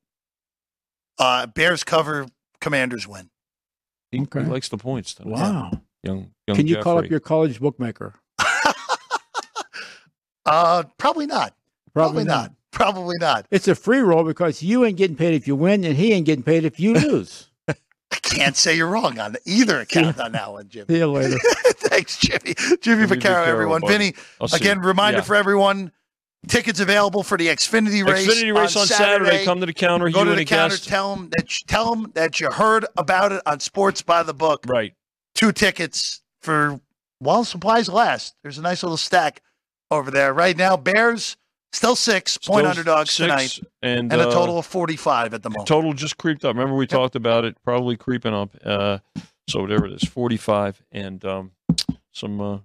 Uh, 1.17 1.47
Bears 1.47 1.83
cover, 1.83 2.25
Commanders 2.61 3.07
win. 3.07 3.29
He, 4.11 4.21
Okay. 4.21 4.43
he 4.43 4.45
likes 4.49 4.69
the 4.69 4.77
points. 4.77 5.13
Tonight. 5.13 5.31
Wow. 5.31 5.71
young 6.03 6.31
young. 6.47 6.57
Can 6.57 6.67
you 6.67 6.77
call 6.81 6.97
up 6.99 7.09
your 7.09 7.19
college 7.19 7.59
bookmaker? 7.59 8.15
Uh, 10.45 10.83
probably 10.97 11.27
not. 11.27 11.53
Probably, 11.93 12.23
not. 12.23 12.51
Probably 12.71 13.17
not. 13.19 13.45
It's 13.51 13.67
a 13.67 13.75
free 13.75 13.99
roll 13.99 14.23
because 14.23 14.63
you 14.63 14.83
ain't 14.83 14.97
getting 14.97 15.15
paid 15.15 15.35
if 15.35 15.47
you 15.47 15.55
win, 15.55 15.83
and 15.83 15.95
he 15.95 16.11
ain't 16.11 16.25
getting 16.25 16.43
paid 16.43 16.65
if 16.65 16.79
you 16.79 16.93
lose. 16.95 17.48
I 18.31 18.35
can't 18.35 18.55
say 18.55 18.75
you're 18.75 18.87
wrong 18.87 19.19
on 19.19 19.35
either 19.45 19.79
account 19.79 20.19
on 20.19 20.31
that 20.33 20.51
one, 20.51 20.67
Jimmy. 20.69 20.85
See 20.89 20.97
you 20.97 21.07
later. 21.07 21.37
Thanks, 21.67 22.17
Jimmy. 22.17 22.53
Jimmy 22.55 22.77
Jimmy 22.81 23.03
Vaccaro, 23.05 23.17
Vaccaro, 23.21 23.47
everyone. 23.47 23.81
buddy. 23.81 23.93
Vinny, 23.97 24.13
I'll 24.41 24.53
again, 24.53 24.79
reminder 24.79 25.19
Yeah. 25.19 25.23
for 25.23 25.35
everyone 25.35 25.91
tickets 26.47 26.79
available 26.79 27.23
for 27.23 27.37
the 27.37 27.47
Xfinity 27.47 28.05
race. 28.07 28.27
Xfinity 28.27 28.55
race 28.55 28.75
on, 28.75 28.87
Saturday. 28.87 29.43
Come 29.45 29.59
to 29.59 29.65
the 29.65 29.73
counter. 29.73 30.09
Go 30.09 30.19
you 30.23 30.29
to 30.31 30.35
the 30.35 30.45
counter, 30.45 30.75
guest. 30.75 30.87
tell 30.87 31.15
them 31.15 31.29
that 31.37 31.59
you, 31.59 31.65
tell 31.67 31.93
them 31.95 32.11
that 32.15 32.39
you 32.39 32.49
heard 32.51 32.85
about 32.97 33.31
it 33.31 33.41
on 33.45 33.59
Sports 33.59 34.01
by 34.01 34.23
the 34.23 34.33
Book. 34.33 34.63
right. 34.67 34.93
Two 35.35 35.51
tickets 35.51 36.21
for 36.41 36.79
while 37.19 37.43
supplies 37.43 37.89
last. 37.89 38.35
There's 38.43 38.57
a 38.57 38.61
nice 38.61 38.83
little 38.83 38.97
stack 38.97 39.41
over 39.91 40.11
there 40.11 40.33
right 40.33 40.55
now. 40.57 40.77
Bears 40.77 41.35
still 41.71 41.95
six 41.95 42.37
point 42.37 42.59
Still 42.65 42.69
underdogs 42.69 43.11
six, 43.11 43.17
tonight, 43.27 43.59
and, 43.81 44.11
and 44.11 44.21
a 44.21 44.27
uh, 44.27 44.31
total 44.31 44.59
of 44.59 44.65
45 44.65 45.33
at 45.33 45.43
the 45.43 45.49
moment. 45.49 45.67
total 45.67 45.93
just 45.93 46.17
creeped 46.17 46.43
up. 46.45 46.55
Remember 46.55 46.75
we 46.75 46.87
talked 46.87 47.15
about 47.15 47.45
it, 47.45 47.57
probably 47.63 47.95
creeping 47.97 48.33
up. 48.33 48.55
Uh, 48.63 48.99
so 49.47 49.65
there 49.65 49.83
it 49.85 49.91
is, 49.93 50.07
forty-five, 50.07 50.79
and 50.91 51.25
um, 51.25 51.51
some 52.11 52.39
uh, 52.39 52.59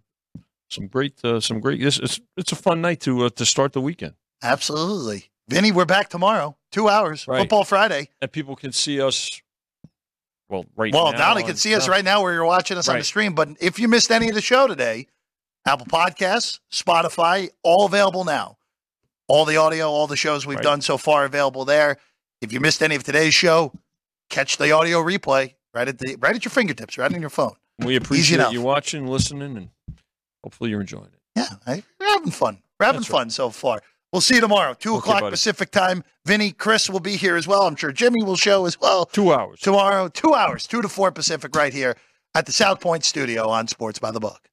some 0.68 0.86
great 0.86 1.14
uh, 1.24 1.40
some 1.40 1.60
great. 1.60 1.80
This 1.80 1.98
it's 1.98 2.20
it's 2.36 2.52
a 2.52 2.56
fun 2.56 2.80
night 2.82 3.00
to 3.00 3.24
uh, 3.24 3.30
to 3.30 3.46
start 3.46 3.72
the 3.72 3.80
weekend, 3.80 4.14
Absolutely, 4.42 5.30
Vinny. 5.48 5.72
We're 5.72 5.86
back 5.86 6.10
tomorrow. 6.10 6.56
Two 6.72 6.88
hours. 6.90 7.26
Right. 7.26 7.40
Football 7.40 7.64
Friday. 7.64 8.10
and 8.20 8.30
people 8.30 8.54
can 8.54 8.72
see 8.72 9.00
us. 9.00 9.40
Well, 10.50 10.66
right 10.76 10.92
Well, 10.92 11.12
now, 11.12 11.18
now 11.18 11.34
they 11.34 11.42
can 11.42 11.56
see 11.56 11.74
us 11.74 11.88
right 11.88 12.04
now 12.04 12.22
where 12.22 12.34
you're 12.34 12.44
watching 12.44 12.76
us 12.76 12.86
on 12.88 12.98
the 12.98 13.04
stream. 13.04 13.34
But 13.34 13.48
if 13.60 13.78
you 13.78 13.88
missed 13.88 14.10
any 14.10 14.28
of 14.28 14.34
the 14.34 14.42
show 14.42 14.66
today, 14.66 15.06
Apple 15.66 15.86
Podcasts, 15.86 16.60
Spotify, 16.70 17.48
all 17.62 17.86
available 17.86 18.24
now. 18.24 18.58
All 19.28 19.44
the 19.44 19.56
audio, 19.56 19.88
all 19.90 20.06
the 20.06 20.16
shows 20.16 20.46
we've 20.46 20.56
Right. 20.56 20.62
done 20.64 20.80
so 20.80 20.98
far 20.98 21.24
available 21.24 21.64
there. 21.64 21.96
If 22.40 22.52
you 22.52 22.60
missed 22.60 22.82
any 22.82 22.94
of 22.94 23.04
today's 23.04 23.34
show, 23.34 23.72
catch 24.28 24.58
the 24.58 24.70
audio 24.72 25.02
replay 25.02 25.54
right 25.72 25.88
at 25.88 25.98
the 25.98 26.16
right 26.16 26.34
at 26.36 26.44
your 26.44 26.50
fingertips, 26.50 26.98
right 26.98 27.12
on 27.12 27.20
your 27.20 27.30
phone. 27.30 27.56
We 27.78 27.96
appreciate 27.96 28.52
you 28.52 28.60
watching, 28.60 29.06
listening, 29.06 29.56
and 29.56 29.68
hopefully 30.42 30.70
you're 30.70 30.80
enjoying 30.82 31.06
it. 31.12 31.20
Yeah, 31.36 31.48
I- 31.66 31.82
we're 31.98 32.06
having 32.08 32.30
fun. 32.30 32.62
We're 32.78 32.86
having 32.86 33.00
That's 33.00 33.10
right. 33.10 33.18
fun 33.20 33.30
so 33.30 33.50
far. 33.50 33.82
We'll 34.12 34.20
see 34.20 34.36
you 34.36 34.40
tomorrow, 34.40 34.74
two 34.74 34.90
Okay, 34.94 34.98
o'clock 34.98 35.20
buddy. 35.22 35.32
Pacific 35.32 35.70
time. 35.72 36.04
Vinny, 36.24 36.52
Chris 36.52 36.88
will 36.88 37.00
be 37.00 37.16
here 37.16 37.34
as 37.36 37.48
well. 37.48 37.62
I'm 37.66 37.74
sure 37.74 37.90
Jimmy 37.90 38.22
will 38.22 38.36
show 38.36 38.64
as 38.66 38.78
well 38.80 39.06
Two 39.06 39.32
hours. 39.34 39.58
tomorrow. 39.60 40.06
Two 40.08 40.34
hours, 40.34 40.66
two 40.68 40.82
to 40.82 40.88
four 40.88 41.10
Pacific, 41.10 41.54
right 41.56 41.72
here 41.72 41.96
at 42.34 42.46
the 42.46 42.52
South 42.52 42.80
Point 42.80 43.04
Studio 43.04 43.48
on 43.48 43.66
Sports 43.66 43.98
by 43.98 44.10
the 44.12 44.20
Book. 44.20 44.48